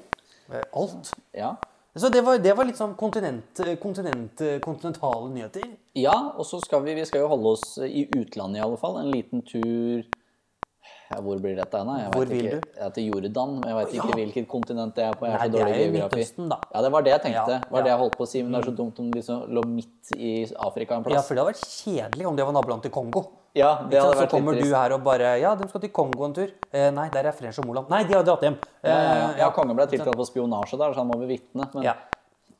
Eh, 0.53 0.67
Alt. 0.77 1.15
Ja. 1.33 1.55
Så 1.97 2.11
det 2.11 2.25
var, 2.27 2.41
det 2.43 2.53
var 2.59 2.67
litt 2.67 2.79
sånn 2.79 2.97
kontinent, 2.99 3.61
kontinent, 3.81 4.41
kontinentale 4.65 5.29
nyheter. 5.31 5.69
Ja, 5.97 6.17
og 6.35 6.45
så 6.49 6.59
skal 6.61 6.83
vi, 6.85 6.97
vi 6.99 7.05
skal 7.07 7.23
jo 7.23 7.31
holde 7.31 7.53
oss 7.55 7.79
i 7.87 8.05
utlandet 8.11 8.59
i 8.59 8.65
alle 8.65 8.79
fall. 8.81 8.99
En 8.99 9.13
liten 9.15 9.45
tur 9.47 10.03
Hvor 11.23 11.39
blir 11.41 11.57
dette 11.57 11.77
hen? 11.79 11.87
Hvor 12.13 12.25
vet 12.25 12.29
vil 12.29 12.47
ikke. 12.47 12.61
du? 12.61 12.81
Ja, 12.81 12.89
til 12.91 13.05
Jordan. 13.13 13.61
Men 13.61 13.69
jeg 13.69 13.77
vet 13.79 13.95
ikke 13.95 14.09
Ja. 14.09 14.15
hvilket 14.19 14.49
kontinent 14.49 14.95
det 14.95 15.05
er 15.05 15.13
på. 15.13 15.27
Jeg 15.27 15.35
er 15.35 15.39
så 15.39 15.53
dårlig 15.53 15.75
i 15.75 15.91
geografi. 15.91 16.17
Midtøsten, 16.17 16.49
da. 16.49 16.59
Ja, 16.75 16.83
det 16.83 16.93
var 16.93 17.03
det 17.03 17.11
jeg 17.13 17.23
tenkte. 17.23 17.53
Ja, 17.55 17.61
var 17.71 17.83
det 17.83 17.91
jeg 17.91 17.99
holdt 17.99 18.17
på 18.19 18.23
å 18.25 18.29
si, 18.29 18.43
Men 18.43 18.53
det 18.53 18.59
er 18.65 18.71
så 18.71 18.77
dumt 18.77 18.99
om 19.01 19.11
de 19.11 19.23
som 19.23 19.43
lå 19.49 19.65
midt 19.67 20.13
i 20.17 20.47
Afrika 20.59 20.95
en 20.97 21.05
Ja, 21.11 21.21
for 21.23 21.35
det 21.35 21.45
hadde 21.45 21.53
vært 21.55 21.65
kjedelig 21.65 22.27
om 22.27 22.37
det 22.37 22.45
var 22.45 22.53
naboland 22.53 22.83
til 22.83 22.91
Kongo. 22.91 23.25
Ja, 23.55 23.87
det 23.89 24.01
hadde 24.03 24.17
vært 24.17 24.19
litt 24.19 24.19
trist. 24.19 24.31
Så 24.31 24.37
kommer 24.37 24.61
du 24.61 24.75
her 24.75 24.93
og 24.93 25.05
bare 25.05 25.39
Ja, 25.41 25.55
de 25.55 25.69
skal 25.69 25.81
til 25.81 25.91
Kongo 25.91 26.25
en 26.25 26.33
tur. 26.35 26.51
Eh, 26.73 26.91
nei, 26.91 27.09
der 27.11 27.27
er 27.27 27.33
French 27.33 27.59
og 27.59 27.67
Moland. 27.67 27.89
Nei, 27.89 28.03
de 28.05 28.15
har 28.15 28.25
dratt 28.25 28.41
hjem. 28.43 28.57
Ja, 28.83 28.91
ja, 28.91 29.35
ja. 29.39 29.47
Eh, 29.49 29.53
kongen 29.53 29.77
ble 29.77 29.87
tiltalt 29.87 30.17
for 30.17 30.25
spionasje 30.25 30.77
der, 30.77 30.91
så 30.93 30.97
han 30.97 31.09
må 31.09 31.15
bevitne. 31.21 31.73
Men 31.75 31.83
Ja. 31.85 31.95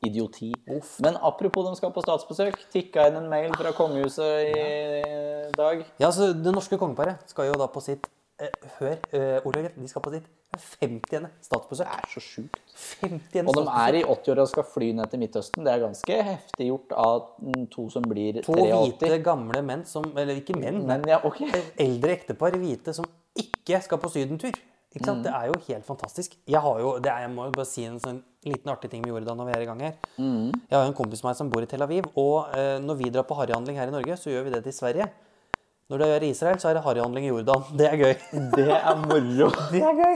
idioti. 0.05 0.53
Uff. 0.69 0.99
Men 1.01 1.15
apropos 1.17 1.67
de 1.67 1.75
skal 1.75 1.91
på 1.91 2.01
statsbesøk. 2.03 2.53
Tikka 2.71 3.07
inn 3.07 3.15
en 3.15 3.27
mail 3.29 3.51
fra 3.53 3.71
kongehuset 3.71 4.55
i 4.55 5.51
dag. 5.57 5.83
Ja, 5.99 6.09
så 6.11 6.31
Det 6.33 6.53
norske 6.53 6.77
kongeparet 6.77 7.17
skal 7.27 7.45
jo 7.47 7.53
da 7.53 7.67
på 7.67 7.81
sitt 7.81 8.05
eh, 8.05 8.09
Hør, 8.35 8.97
uh, 9.15 9.47
Olav 9.47 9.69
de 9.71 9.87
skal 9.87 10.03
på 10.03 10.11
sitt 10.11 10.25
50. 10.55 11.27
statsbesøk. 11.43 11.87
Det 11.87 11.95
er 11.95 12.09
så 12.11 12.23
sjukt. 12.23 12.59
50. 13.01 13.47
Og 13.47 13.55
de 13.55 13.63
er 13.71 13.97
i 13.99 14.03
80-åra 14.03 14.43
og 14.43 14.51
skal 14.51 14.67
fly 14.67 14.91
ned 14.97 15.11
til 15.11 15.21
Midtøsten. 15.21 15.63
Det 15.63 15.71
er 15.71 15.83
ganske 15.83 16.19
heftig 16.29 16.67
gjort 16.69 16.95
av 16.99 17.17
mm, 17.39 17.65
to 17.71 17.87
som 17.93 18.05
blir 18.07 18.41
To 18.45 18.55
hvite, 18.59 19.11
gamle 19.23 19.63
menn 19.65 19.85
som 19.87 20.07
Eller 20.15 20.39
ikke 20.41 20.57
menn, 20.59 20.83
Men 20.87 21.07
ja, 21.07 21.21
okay. 21.27 21.51
eldre 21.87 22.15
ektepar 22.15 22.57
hvite 22.59 22.95
som 22.95 23.07
ikke 23.39 23.81
skal 23.83 24.03
på 24.03 24.11
sydentur. 24.11 24.55
Ikke 24.95 25.09
sant? 25.09 25.25
Det 25.25 25.31
er 25.35 25.49
jo 25.51 25.57
helt 25.67 25.83
fantastisk. 25.87 26.37
Jeg 26.47 26.61
har 26.63 26.79
jo, 26.79 26.93
det 27.03 27.11
er, 27.11 27.25
jeg 27.25 27.31
må 27.35 27.49
bare 27.51 27.67
si 27.67 27.83
en 27.83 27.99
sånn 27.99 28.21
liten 28.47 28.71
artig 28.71 28.91
ting 28.91 29.01
vi 29.03 29.11
gjorde 29.11 29.27
da 29.27 29.35
når 29.35 29.49
vi 29.49 29.55
er 29.57 29.63
i 29.63 29.67
gang 29.67 29.81
her. 29.83 29.97
Jeg 30.69 30.75
har 30.77 30.85
jo 30.85 30.91
en 30.93 30.95
kompis 30.95 31.23
med 31.23 31.33
meg 31.33 31.39
som 31.39 31.49
bor 31.51 31.65
i 31.65 31.67
Tel 31.67 31.83
Aviv, 31.83 32.07
og 32.15 32.53
uh, 32.55 32.77
når 32.79 32.99
vi 33.01 33.11
drar 33.11 33.25
på 33.27 33.35
harryhandling 33.35 33.79
her 33.79 33.91
i 33.91 33.95
Norge, 33.95 34.15
så 34.21 34.31
gjør 34.31 34.47
vi 34.47 34.53
det 34.55 34.61
til 34.69 34.75
Sverige. 34.77 35.09
Når 35.85 36.01
det 36.01 36.05
er 36.15 36.23
Israel, 36.25 36.57
så 36.57 36.71
er 36.71 36.79
det 36.79 36.81
harryhandling 36.81 37.27
i 37.27 37.29
Jordan. 37.29 37.65
Det 37.79 37.85
er 37.85 37.99
gøy. 37.99 38.13
Det 38.55 38.69
er 38.73 39.01
moro. 39.03 39.49
Det 39.73 39.81
er 39.85 39.99
gøy. 39.99 40.15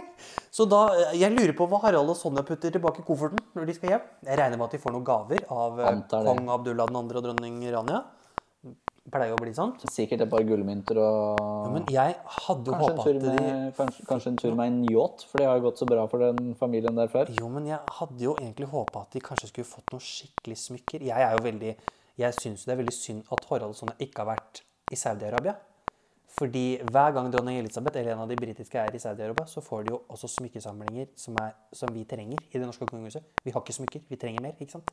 Så 0.50 0.66
da, 0.66 0.80
eh, 0.98 1.18
Jeg 1.22 1.36
lurer 1.36 1.54
på 1.58 1.68
hva 1.70 1.78
Harald 1.84 2.10
og 2.10 2.18
Sonja 2.18 2.42
putter 2.46 2.74
tilbake 2.74 3.04
i 3.04 3.06
kofferten 3.06 3.44
når 3.54 3.68
de 3.70 3.76
skal 3.78 3.92
hjem. 3.94 4.08
Jeg 4.26 4.40
regner 4.40 4.58
med 4.58 4.66
at 4.66 4.74
de 4.74 4.80
får 4.82 4.96
noen 4.96 5.04
gaver 5.06 5.44
av 5.54 5.82
eh, 5.84 6.00
kong 6.10 6.50
Abdullah 6.56 6.90
2. 6.90 7.04
og 7.20 7.28
dronning 7.28 7.60
Rania. 7.76 8.00
Pleier 9.10 9.34
å 9.34 9.38
bli 9.42 9.54
sånn. 9.58 9.76
Sikkert 9.94 10.24
et 10.26 10.32
par 10.32 10.42
gullmynter 10.46 10.98
og 11.02 11.70
Men 11.74 11.86
jeg 11.94 12.16
hadde 12.18 12.74
jo 12.74 12.80
håpa 12.80 13.06
at 13.06 13.22
de 13.28 13.36
kanskje, 13.78 14.06
kanskje 14.10 14.32
en 14.34 14.40
tur 14.42 14.58
med 14.58 14.72
en 14.72 14.80
yacht, 14.90 15.26
for 15.30 15.42
det 15.42 15.48
har 15.50 15.58
jo 15.58 15.68
gått 15.68 15.82
så 15.82 15.88
bra 15.90 16.04
for 16.10 16.22
den 16.22 16.54
familien 16.58 16.98
der 16.98 17.10
før. 17.14 17.30
Jo, 17.38 17.50
men 17.54 17.70
jeg 17.70 17.80
hadde 18.00 18.26
jo 18.26 18.34
egentlig 18.42 18.70
håpa 18.74 19.06
at 19.06 19.14
de 19.14 19.22
kanskje 19.26 19.50
skulle 19.50 19.70
fått 19.70 19.94
noen 19.94 20.06
skikkelig 20.06 20.58
smykker. 20.66 21.06
Jeg 21.10 21.26
er 21.30 21.38
jo 21.38 21.46
veldig 21.46 21.76
Jeg 22.20 22.36
syns 22.42 22.66
det 22.66 22.74
er 22.74 22.82
veldig 22.82 22.96
synd 22.98 23.30
at 23.34 23.50
Harald 23.50 23.78
og 23.78 23.80
Sonja 23.80 23.98
ikke 24.02 24.26
har 24.26 24.34
vært 24.34 24.64
i 24.92 24.98
Saudi-Arabia. 25.00 25.56
Fordi 26.40 26.80
hver 26.92 27.14
gang 27.16 27.32
dronning 27.34 27.58
Elisabeth 27.60 27.98
eller 28.00 28.14
en 28.14 28.24
av 28.24 28.30
de 28.30 28.38
britiske 28.38 28.78
er 28.78 28.96
i 28.96 29.02
Saudi-Arabia, 29.02 29.48
så 29.50 29.64
får 29.66 29.88
de 29.88 29.96
jo 29.96 30.02
også 30.14 30.30
smykkesamlinger 30.38 31.10
som, 31.18 31.38
er, 31.42 31.56
som 31.74 31.90
vi 31.94 32.06
trenger 32.08 32.38
i 32.52 32.58
det 32.60 32.66
norske 32.68 32.86
kongehuset. 32.88 33.26
Vi 33.44 33.52
har 33.56 33.64
ikke 33.66 33.76
smykker, 33.80 34.04
vi 34.10 34.20
trenger 34.22 34.46
mer, 34.46 34.54
ikke 34.62 34.78
sant? 34.78 34.92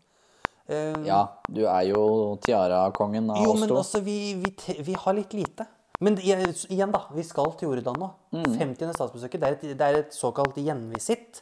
Eh, 0.66 0.97
Ja, 1.07 1.20
du 1.49 1.66
er 1.66 1.82
jo 1.92 2.03
tiara-kongen 2.42 3.30
av 3.30 3.44
jo, 3.44 3.53
oss 3.53 3.61
men 3.62 3.74
altså, 3.76 4.01
vi, 4.03 4.34
vi, 4.40 4.55
vi 4.88 4.97
har 5.05 5.18
litt 5.18 5.36
lite. 5.36 5.68
Men 6.01 6.18
igjen, 6.20 6.90
da. 6.92 7.07
Vi 7.14 7.24
skal 7.24 7.53
til 7.57 7.70
Jordan 7.70 8.01
nå. 8.01 8.11
Mm. 8.36 8.57
50. 8.59 8.97
statsbesøket. 8.97 9.40
Det 9.40 9.49
er 9.49 9.55
et, 9.57 9.68
det 9.78 9.86
er 9.86 10.01
et 10.03 10.16
såkalt 10.16 10.59
gjenvisitt. 10.61 11.40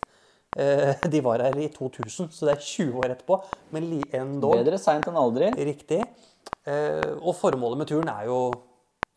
Eh, 0.57 0.95
de 1.13 1.21
var 1.25 1.43
her 1.43 1.57
i 1.59 1.69
2000, 1.69 2.31
så 2.31 2.47
det 2.47 2.55
er 2.55 2.63
20 2.63 3.01
år 3.03 3.15
etterpå. 3.17 3.41
Men 3.75 3.91
endog 4.15 4.57
Bedre 4.61 4.79
seint 4.79 5.09
enn 5.11 5.19
aldri. 5.19 5.51
riktig. 5.57 6.03
Eh, 6.67 7.11
og 7.21 7.35
formålet 7.37 7.79
med 7.79 7.91
turen 7.91 8.09
er 8.09 8.27
jo 8.31 8.53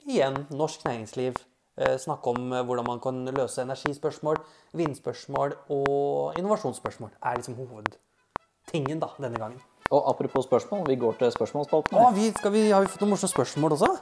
igjen 0.07 0.47
norsk 0.49 0.85
næringsliv. 0.87 1.37
Eh, 1.77 1.97
snakke 1.97 2.33
om 2.33 2.49
hvordan 2.65 2.87
man 2.87 2.99
kan 2.99 3.25
løse 3.25 3.61
energispørsmål, 3.61 4.41
vindspørsmål 4.73 5.53
og 5.69 6.37
innovasjonsspørsmål. 6.39 7.11
er 7.23 7.35
liksom 7.35 7.55
hovedtingen 7.55 8.99
da, 8.99 9.13
denne 9.21 9.37
gangen. 9.37 9.61
Og 9.91 10.09
apropos 10.09 10.43
spørsmål, 10.43 10.87
vi 10.87 10.95
går 10.95 11.15
til 11.19 11.31
spørsmålsspalten. 11.31 11.95
Å, 11.95 12.11
vi, 12.11 12.33
vi, 12.51 12.69
har 12.71 12.81
vi 12.81 12.91
fått 12.91 13.01
noen 13.05 13.15
morsomme 13.15 13.31
spørsmål 13.31 13.77
også? 13.77 13.93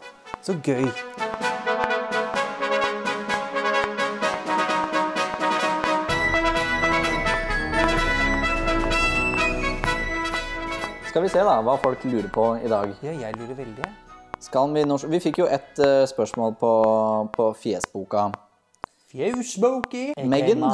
Så 0.41 0.57
gøy. 0.65 0.89
Skal 11.16 11.24
vi 11.24 11.30
se 11.32 11.43
da, 11.47 11.61
hva 11.63 11.78
folk 11.80 12.01
lurer 12.11 12.26
på 12.28 12.45
i 12.59 12.68
dag. 12.68 12.89
Ja, 12.99 13.13
jeg 13.16 13.38
lurer 13.39 13.55
veldig. 13.55 13.86
Skal 14.43 14.74
vi, 14.76 14.82
vi 15.13 15.20
fikk 15.24 15.38
jo 15.39 15.45
et 15.47 15.80
uh, 15.80 16.01
spørsmål 16.11 16.57
på, 16.59 16.72
på 17.32 17.45
Fjesboka. 17.55 18.26
Fjesboki. 19.13 20.09
Megan? 20.28 20.66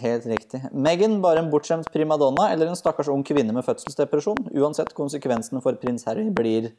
Helt 0.00 0.24
riktig. 0.32 0.62
Megan 0.72 1.18
bare 1.20 1.42
en 1.44 1.50
bortskjemt 1.52 1.92
primadonna 1.92 2.46
eller 2.54 2.72
en 2.72 2.80
stakkars 2.80 3.12
ung 3.12 3.20
kvinne 3.28 3.52
med 3.52 3.66
fødselsdepresjon? 3.66 4.40
Uansett, 4.56 4.94
konsekvensene 4.96 5.60
for 5.60 5.76
prins 5.76 6.08
Harry 6.08 6.24
blir 6.32 6.70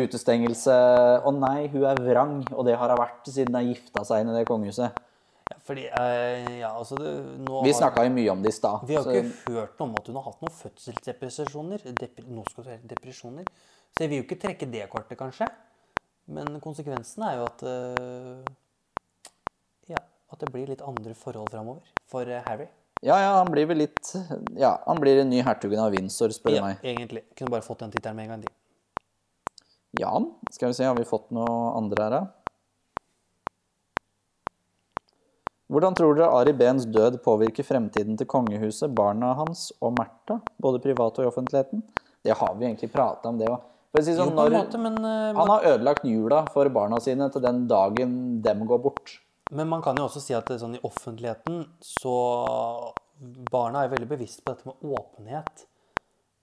utestengelse. 0.00 0.78
Å 1.28 1.34
nei, 1.36 1.68
hun 1.74 1.84
er 1.92 2.00
vrang, 2.08 2.38
og 2.54 2.64
det 2.70 2.80
har 2.80 2.96
hun 2.96 3.02
vært 3.04 3.28
siden 3.28 3.60
hun 3.60 3.68
gifta 3.74 4.08
seg 4.08 4.24
inn 4.24 4.32
i 4.32 4.38
det 4.40 4.48
kongehuset. 4.48 4.96
Fordi, 5.68 5.82
eh, 5.84 6.58
ja, 6.62 6.70
altså 6.72 6.96
det, 6.96 7.10
nå 7.44 7.62
Vi 7.64 7.72
har- 7.72 7.80
snakka 7.82 8.04
jo 8.06 8.10
mye 8.14 8.30
om 8.32 8.42
det 8.42 8.48
i 8.54 8.56
stad. 8.56 8.86
Vi 8.88 8.94
har 8.96 9.02
så- 9.04 9.12
ikke 9.12 9.52
hørt 9.52 9.78
noe 9.78 9.88
om 9.88 9.94
at 9.98 10.06
hun 10.06 10.16
har 10.16 10.22
hatt 10.22 10.40
noen 10.40 10.54
fødselsdepresjoner. 10.62 11.82
Dep 11.98 12.22
nå 12.26 12.44
skal 12.50 12.64
du 12.64 12.70
høre 12.70 12.86
depresjoner. 12.88 13.44
Så 13.92 14.00
jeg 14.00 14.08
vil 14.10 14.22
jo 14.22 14.24
ikke 14.24 14.40
trekke 14.40 14.70
det 14.72 14.88
kortet, 14.90 15.18
kanskje. 15.18 15.46
Men 16.28 16.58
konsekvensen 16.60 17.22
er 17.28 17.36
jo 17.36 17.44
at 17.44 17.62
eh, 17.62 18.54
Ja, 19.88 19.96
at 20.32 20.38
det 20.40 20.50
blir 20.52 20.66
litt 20.68 20.82
andre 20.82 21.14
forhold 21.14 21.48
framover 21.50 21.80
for 22.06 22.22
eh, 22.28 22.42
Harry. 22.46 22.66
Ja, 23.02 23.16
ja, 23.20 23.34
han 23.38 23.46
blir 23.52 23.66
vel 23.66 23.78
litt 23.78 24.14
Ja, 24.58 24.78
han 24.86 24.96
blir 24.98 25.20
en 25.20 25.30
ny 25.30 25.42
hertugen 25.42 25.78
av 25.78 25.92
Windsor, 25.92 26.28
spør 26.34 26.50
du 26.50 26.56
Ja, 26.56 26.64
meg. 26.66 26.80
egentlig. 26.82 27.22
Kunne 27.36 27.50
bare 27.50 27.62
fått 27.62 27.78
den 27.84 27.90
tittelen 27.90 28.16
med 28.16 28.24
en 28.24 28.28
gang. 28.30 28.40
de. 28.40 28.48
Ja, 29.98 30.10
skal 30.52 30.68
vi 30.68 30.74
se, 30.74 30.84
har 30.84 30.94
vi 30.94 31.04
fått 31.04 31.30
noe 31.30 31.76
andre 31.76 32.02
her, 32.04 32.10
da? 32.10 32.26
Hvordan 35.78 35.94
tror 35.94 36.16
dere 36.18 36.34
Ari 36.34 36.52
Behns 36.58 36.88
død 36.90 37.20
påvirker 37.22 37.62
fremtiden 37.62 38.16
til 38.18 38.26
kongehuset, 38.26 38.90
barna 38.98 39.28
hans 39.38 39.68
og 39.78 39.92
Märtha? 39.94 40.40
Både 40.58 40.80
privat 40.82 41.20
og 41.20 41.22
i 41.22 41.28
offentligheten? 41.28 41.84
Det 42.26 42.34
har 42.34 42.56
vi 42.58 42.66
egentlig 42.66 42.88
prata 42.90 43.30
om, 43.30 43.38
det 43.38 43.46
òg. 43.46 43.62
Si 44.02 44.16
sånn, 44.18 44.34
eh, 44.34 45.36
han 45.38 45.52
har 45.52 45.68
ødelagt 45.70 46.02
jula 46.02 46.40
for 46.50 46.66
barna 46.74 46.98
sine 46.98 47.30
til 47.30 47.44
den 47.46 47.68
dagen 47.70 48.42
dem 48.42 48.66
går 48.66 48.82
bort. 48.82 49.20
men 49.52 49.68
man 49.68 49.80
kan 49.80 49.94
jo 49.96 50.08
også 50.08 50.20
si 50.20 50.34
at 50.34 50.50
sånn, 50.50 50.74
i 50.74 50.82
offentligheten 50.82 51.64
så 51.80 52.92
Barna 53.50 53.84
er 53.84 53.94
veldig 53.94 54.08
bevisst 54.08 54.44
på 54.44 54.52
dette 54.52 54.66
med 54.66 54.98
åpenhet. 54.98 55.66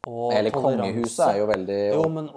Hele 0.06 0.52
kongehuset 0.54 1.24
er 1.26 1.40
jo 1.40 1.48
veldig 1.50 1.80
Jo, 1.96 2.04
men 2.14 2.28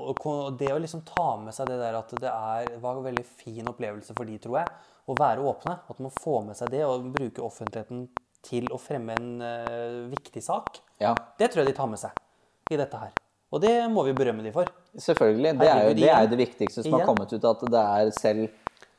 det 0.57 0.71
å 0.73 0.79
liksom 0.81 1.03
ta 1.09 1.35
med 1.43 1.53
seg 1.57 1.69
det 1.69 1.77
der 1.83 1.99
at 1.99 2.15
det 2.17 2.31
er, 2.31 2.71
var 2.81 2.97
en 2.97 3.05
veldig 3.05 3.25
fin 3.29 3.69
opplevelse 3.69 4.17
for 4.17 4.29
de, 4.29 4.39
tror 4.41 4.63
jeg, 4.63 4.73
å 5.09 5.17
være 5.19 5.45
åpne. 5.45 5.77
At 5.93 6.01
man 6.01 6.15
får 6.15 6.41
med 6.49 6.59
seg 6.59 6.73
det 6.73 6.85
og 6.87 7.11
bruke 7.13 7.45
offentligheten 7.45 8.07
til 8.49 8.69
å 8.73 8.79
fremme 8.81 9.17
en 9.19 9.31
uh, 9.43 10.09
viktig 10.09 10.43
sak. 10.45 10.81
Ja, 11.03 11.13
Det 11.39 11.51
tror 11.53 11.65
jeg 11.65 11.75
de 11.75 11.77
tar 11.77 11.91
med 11.91 12.01
seg 12.01 12.73
i 12.73 12.79
dette 12.81 13.01
her. 13.01 13.13
Og 13.53 13.63
det 13.65 13.75
må 13.93 14.05
vi 14.05 14.17
berømme 14.17 14.45
de 14.45 14.53
for. 14.53 14.69
selvfølgelig. 14.97 15.55
Det 15.61 15.69
er 15.69 15.85
jo 15.89 15.95
det, 15.97 16.09
er 16.13 16.27
det 16.29 16.41
viktigste 16.41 16.85
som 16.85 16.99
har 16.99 17.07
kommet 17.09 17.33
ut, 17.33 17.45
at 17.45 17.63
det 17.73 17.85
er 17.85 18.11
selv 18.17 18.49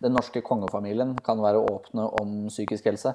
den 0.02 0.16
norske 0.16 0.42
kongefamilien 0.46 1.14
kan 1.26 1.42
være 1.44 1.62
åpne 1.70 2.08
om 2.22 2.34
psykisk 2.50 2.88
helse. 2.90 3.14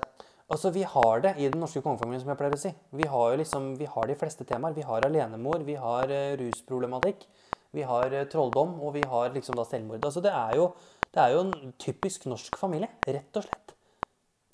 Altså, 0.53 0.70
Vi 0.70 0.82
har 0.82 1.20
det 1.24 1.34
i 1.40 1.49
den 1.49 1.61
norske 1.61 1.80
kongefamilien, 1.80 2.20
som 2.20 2.30
jeg 2.30 2.38
pleier 2.40 2.55
å 2.55 2.61
si. 2.61 2.72
Vi 2.92 3.07
har 3.09 3.30
jo 3.32 3.40
liksom, 3.40 3.70
vi 3.80 3.88
har 3.88 4.09
de 4.11 4.16
fleste 4.20 4.45
temaer. 4.45 4.76
Vi 4.76 4.84
har 4.84 5.07
alenemor, 5.07 5.64
vi 5.64 5.76
har 5.80 6.11
uh, 6.11 6.34
rusproblematikk, 6.40 7.24
vi 7.72 7.86
har 7.88 8.12
uh, 8.12 8.26
trolldom, 8.28 8.76
og 8.84 8.92
vi 8.99 9.05
har 9.09 9.32
liksom 9.32 9.57
da 9.57 9.64
selvmord. 9.64 10.05
Altså, 10.05 10.20
det 10.24 10.34
er, 10.36 10.59
jo, 10.61 10.68
det 11.14 11.22
er 11.22 11.32
jo 11.32 11.40
en 11.47 11.72
typisk 11.80 12.28
norsk 12.28 12.61
familie, 12.61 12.92
rett 13.09 13.40
og 13.40 13.49
slett. 13.49 13.74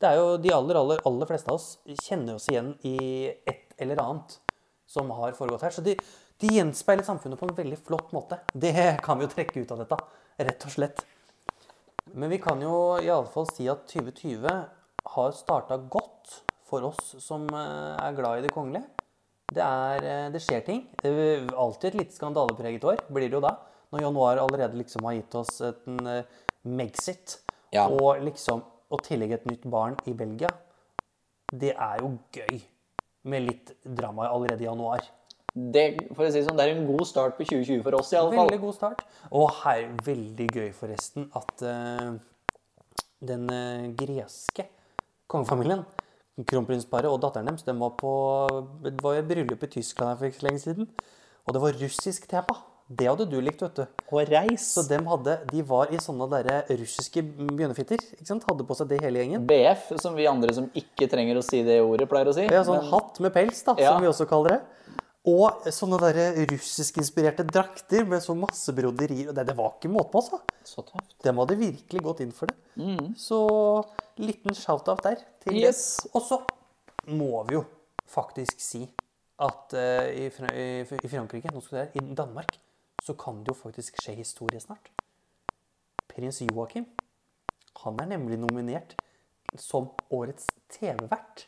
Det 0.00 0.08
er 0.08 0.16
jo 0.16 0.38
De 0.40 0.54
aller, 0.54 0.78
aller, 0.78 1.02
aller 1.04 1.28
fleste 1.28 1.50
av 1.50 1.58
oss 1.58 1.74
kjenner 2.06 2.38
oss 2.38 2.48
igjen 2.48 2.72
i 2.88 2.96
et 3.28 3.74
eller 3.82 4.00
annet 4.00 4.38
som 4.88 5.10
har 5.18 5.34
foregått 5.36 5.66
her. 5.66 5.74
Så 5.74 5.84
de, 5.84 5.98
de 6.40 6.54
gjenspeiler 6.54 7.04
samfunnet 7.04 7.38
på 7.38 7.50
en 7.50 7.56
veldig 7.58 7.78
flott 7.82 8.14
måte. 8.16 8.38
Det 8.54 9.02
kan 9.04 9.18
vi 9.18 9.26
jo 9.26 9.34
trekke 9.34 9.60
ut 9.60 9.74
av 9.74 9.82
dette, 9.82 9.98
rett 10.38 10.66
og 10.66 10.72
slett. 10.72 11.02
Men 12.14 12.30
vi 12.32 12.40
kan 12.42 12.62
jo 12.62 13.00
iallfall 13.02 13.50
si 13.52 13.68
at 13.70 13.84
2020 13.90 14.79
har 15.14 15.34
starta 15.34 15.78
godt 15.90 16.40
for 16.70 16.86
oss 16.86 17.16
som 17.22 17.48
eh, 17.50 17.96
er 17.98 18.16
glad 18.16 18.40
i 18.40 18.46
det 18.46 18.54
kongelige. 18.54 18.86
Det, 19.50 19.62
er, 19.64 20.06
eh, 20.06 20.28
det 20.30 20.42
skjer 20.44 20.62
ting. 20.66 20.84
Det 21.02 21.10
er 21.10 21.48
alltid 21.58 21.90
et 21.90 22.00
litt 22.04 22.14
skandalepreget 22.14 22.86
år, 22.86 23.02
blir 23.10 23.26
det 23.26 23.38
jo 23.38 23.42
da. 23.42 23.56
Når 23.90 24.04
januar 24.06 24.38
allerede 24.38 24.78
liksom 24.78 25.06
har 25.08 25.16
gitt 25.18 25.34
oss 25.40 25.60
en 25.66 26.06
eh, 26.06 26.36
Megxit, 26.70 27.40
Ja. 27.72 27.86
og 27.88 28.20
liksom 28.20 28.60
å 28.90 28.98
tillegge 29.00 29.38
et 29.38 29.46
nytt 29.48 29.64
barn 29.70 29.96
i 30.10 30.12
Belgia. 30.12 30.50
Det 31.50 31.72
er 31.72 32.02
jo 32.02 32.16
gøy 32.34 32.60
med 33.30 33.46
litt 33.46 33.72
drama 33.84 34.28
allerede 34.28 34.64
i 34.64 34.68
januar. 34.68 35.02
Det, 35.54 35.84
for 36.14 36.26
å 36.26 36.30
si 36.30 36.42
sånn, 36.46 36.58
det 36.58 36.66
er 36.66 36.76
en 36.76 36.86
god 36.86 37.06
start 37.08 37.38
på 37.38 37.46
2020 37.48 37.82
for 37.86 37.98
oss, 37.98 38.12
i 38.12 38.18
alle 38.18 38.34
fall. 38.34 38.50
Veldig 38.50 38.60
god 38.62 38.76
start. 38.76 39.00
Og 39.34 39.48
her, 39.64 39.88
veldig 40.06 40.46
gøy 40.54 40.68
forresten 40.76 41.26
at 41.38 41.64
uh, 41.66 42.12
den 43.30 43.48
uh, 43.50 43.88
greske 43.98 44.68
kongefamilien, 45.30 45.84
kronprinsparet 46.48 47.10
og 47.10 47.20
datteren 47.22 47.50
deres, 47.50 47.64
de 47.66 47.74
var 47.78 47.94
på 48.00 48.10
var 49.02 49.18
i 49.20 49.24
bryllup 49.28 49.62
i 49.66 49.70
Tyskland 49.78 50.18
for 50.18 50.28
ikke 50.30 50.40
så 50.40 50.46
lenge 50.48 50.62
siden. 50.64 50.90
Og 51.46 51.54
det 51.56 51.62
var 51.62 51.78
russisk 51.80 52.26
tema. 52.30 52.56
Det 52.90 53.06
hadde 53.06 53.28
du 53.30 53.36
likt, 53.38 53.60
vet 53.62 53.76
du. 53.78 53.84
Og 54.10 54.26
reis. 54.26 54.64
Så 54.74 54.82
de, 54.88 54.96
hadde, 55.06 55.36
de 55.52 55.60
var 55.62 55.92
i 55.94 55.98
sånne 56.02 56.26
der 56.32 56.48
russiske 56.80 57.22
bjønnefitter. 57.22 58.02
ikke 58.16 58.26
sant? 58.26 58.46
Hadde 58.48 58.66
på 58.66 58.74
seg 58.74 58.88
det 58.90 58.98
hele 59.04 59.20
gjengen. 59.22 59.44
BF, 59.46 59.92
som 60.02 60.16
vi 60.18 60.26
andre 60.26 60.50
som 60.56 60.66
ikke 60.74 61.06
trenger 61.12 61.38
å 61.38 61.44
si 61.46 61.62
det 61.66 61.78
ordet, 61.84 62.08
pleier 62.10 62.26
å 62.32 62.34
si. 62.34 62.48
Ja, 62.50 62.64
sånn 62.66 62.80
Men- 62.82 62.90
hatt 62.90 63.20
med 63.22 63.32
pels, 63.36 63.62
da, 63.62 63.76
Ja. 63.78 63.92
som 63.92 64.02
vi 64.02 64.08
også 64.10 64.26
kaller 64.26 64.56
det. 64.56 64.60
Og 65.30 65.62
sånne 65.70 66.00
der 66.00 66.46
russiskinspirerte 66.50 67.44
drakter 67.46 68.04
med 68.08 68.22
så 68.24 68.34
masse 68.34 68.72
broderier. 68.74 69.32
Det, 69.32 69.46
det 69.46 69.56
var 69.56 69.76
ikke 69.78 69.92
måte 69.92 70.10
på, 70.10 70.22
altså. 70.24 70.40
Så 70.70 70.84
tøft. 70.86 71.16
De 71.24 71.34
hadde 71.34 71.58
virkelig 71.58 72.02
gått 72.04 72.22
inn 72.22 72.32
for 72.34 72.50
det. 72.50 72.56
Så 73.18 73.40
liten 74.20 74.54
shout-out 74.54 75.02
der. 75.02 75.22
til 75.42 75.56
det. 75.58 75.68
Yes. 75.72 76.06
Og 76.14 76.22
så 76.22 76.40
må 77.10 77.42
vi 77.48 77.58
jo 77.58 77.64
faktisk 78.10 78.62
si 78.62 78.84
at 79.40 79.74
uh, 79.74 80.06
i, 80.12 80.28
i, 80.28 80.66
i 80.84 81.10
Frankrike, 81.10 81.50
nå 81.54 81.62
skal 81.64 81.86
det 81.86 82.02
i 82.02 82.14
Danmark, 82.14 82.58
så 83.02 83.16
kan 83.18 83.40
det 83.40 83.54
jo 83.54 83.56
faktisk 83.56 83.96
skje 84.02 84.14
historie 84.18 84.60
snart. 84.60 84.90
Prins 86.10 86.42
Joakim, 86.44 86.84
han 87.84 88.00
er 88.02 88.10
nemlig 88.12 88.36
nominert 88.38 88.94
som 89.58 89.88
årets 90.12 90.46
TV-vert. 90.70 91.46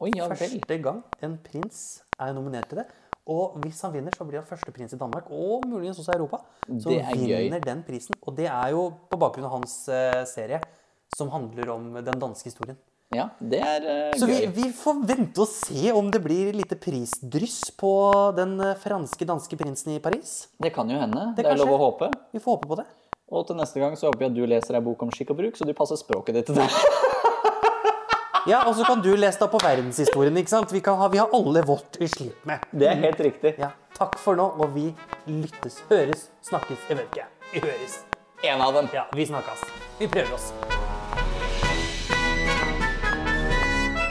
Første 0.00 0.78
gang 0.82 1.02
en 1.22 1.36
prins 1.44 2.02
er 2.20 2.32
nominert 2.36 2.68
til 2.70 2.80
det. 2.80 2.86
Og 3.24 3.54
hvis 3.62 3.78
han 3.86 3.92
vinner, 3.94 4.12
så 4.12 4.26
blir 4.28 4.42
han 4.42 4.48
første 4.48 4.72
prins 4.74 4.92
i 4.92 4.98
Danmark, 5.00 5.30
og 5.32 5.64
muligens 5.64 5.98
også 6.02 6.12
i 6.12 6.18
Europa. 6.18 6.42
Så 6.68 6.92
han 6.92 7.14
er 7.14 7.22
gøy. 7.22 7.36
vinner 7.46 7.62
den 7.64 7.84
prisen. 7.86 8.16
Og 8.20 8.36
det 8.36 8.50
er 8.50 8.74
jo 8.74 8.90
på 9.08 9.20
bakgrunn 9.20 9.46
av 9.48 9.54
hans 9.56 9.78
eh, 9.88 10.24
serie, 10.28 10.60
som 11.16 11.30
handler 11.32 11.70
om 11.72 11.94
den 12.04 12.20
danske 12.20 12.50
historien. 12.52 12.76
Ja, 13.14 13.28
det 13.38 13.60
er 13.62 13.84
gøy 13.84 14.18
Så 14.18 14.26
vi, 14.26 14.38
vi 14.50 14.66
får 14.74 15.00
vente 15.06 15.44
og 15.44 15.48
se 15.48 15.92
om 15.94 16.08
det 16.10 16.20
blir 16.24 16.52
lite 16.56 16.76
prisdryss 16.80 17.70
på 17.80 17.94
den 18.36 18.58
eh, 18.60 18.76
franske 18.80 19.28
danske 19.28 19.56
prinsen 19.60 19.94
i 19.96 20.02
Paris. 20.04 20.50
Det 20.60 20.74
kan 20.74 20.90
jo 20.90 21.00
hende. 21.00 21.30
Det, 21.36 21.46
det 21.46 21.54
er 21.54 21.62
lov 21.62 21.76
å 21.78 21.80
håpe. 21.86 22.10
Vi 22.34 22.42
får 22.44 22.58
håpe 22.58 22.72
på 22.74 22.80
det. 22.82 22.88
Og 23.32 23.46
til 23.48 23.56
neste 23.56 23.80
gang 23.80 23.96
så 23.96 24.10
håper 24.10 24.26
jeg 24.26 24.34
at 24.34 24.36
du 24.36 24.44
leser 24.52 24.76
ei 24.76 24.84
bok 24.84 25.00
om 25.06 25.12
skikk 25.14 25.32
og 25.32 25.40
bruk, 25.40 25.56
så 25.56 25.64
du 25.64 25.72
passer 25.76 25.96
språket 25.96 26.36
ditt 26.36 26.50
til 26.50 26.60
det. 26.60 26.68
Ja, 28.46 28.64
Og 28.68 28.76
så 28.76 28.84
kan 28.84 29.00
du 29.00 29.14
lese 29.16 29.40
deg 29.40 29.50
på 29.50 29.58
verdenshistorien. 29.62 30.36
ikke 30.36 30.52
sant? 30.52 30.72
Vi, 30.72 30.80
kan 30.84 30.98
ha, 31.00 31.08
vi 31.08 31.18
har 31.18 31.30
alle 31.32 31.62
vårt 31.64 31.96
i 32.00 32.08
slit 32.08 32.44
med. 32.44 32.60
Det 32.72 32.88
er 32.90 33.00
helt 33.00 33.20
riktig. 33.20 33.54
Ja, 33.58 33.70
Takk 33.94 34.18
for 34.18 34.34
nå, 34.36 34.44
og 34.58 34.74
vi 34.74 34.88
lyttes, 35.30 35.78
høres, 35.88 36.28
snakkes. 36.42 36.80
Jeg 36.90 36.98
vet 36.98 37.06
ikke. 37.14 37.26
Vi 37.52 37.60
høres. 37.64 38.00
En 38.44 38.60
av 38.60 38.74
dem. 38.74 38.88
Ja, 38.92 39.06
vi 39.14 39.24
snakkes. 39.26 39.62
Vi 40.00 40.08
prøver 40.10 40.34
oss. 40.34 40.50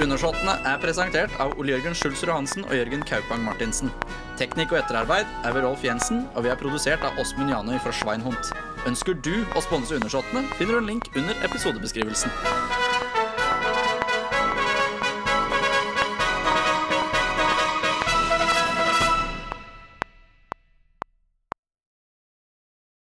Undersåttene 0.03 0.55
er 0.67 0.79
presentert 0.81 1.35
av 1.39 1.53
Ole 1.61 1.75
Jørgen 1.75 1.93
Schulzrud 1.95 2.31
Hansen 2.33 2.65
og 2.65 2.73
Jørgen 2.75 3.03
Kaupang 3.07 3.43
Martinsen. 3.45 3.91
Teknikk 4.39 4.73
og 4.73 4.79
etterarbeid 4.81 5.29
er 5.45 5.53
ved 5.53 5.63
Rolf 5.67 5.83
Jensen, 5.85 6.25
og 6.33 6.47
vi 6.47 6.51
er 6.51 6.57
produsert 6.59 7.05
av 7.05 7.19
Åsmund 7.21 7.53
Janøy 7.53 7.77
fra 7.83 7.93
Sveinhundt. 7.93 8.49
Ønsker 8.89 9.13
du 9.21 9.45
å 9.53 9.61
sponse 9.63 9.93
Undersåttene, 9.99 10.47
finner 10.57 10.79
du 10.79 10.81
en 10.81 10.89
link 10.95 11.11
under 11.13 11.37
episodebeskrivelsen. 11.45 12.33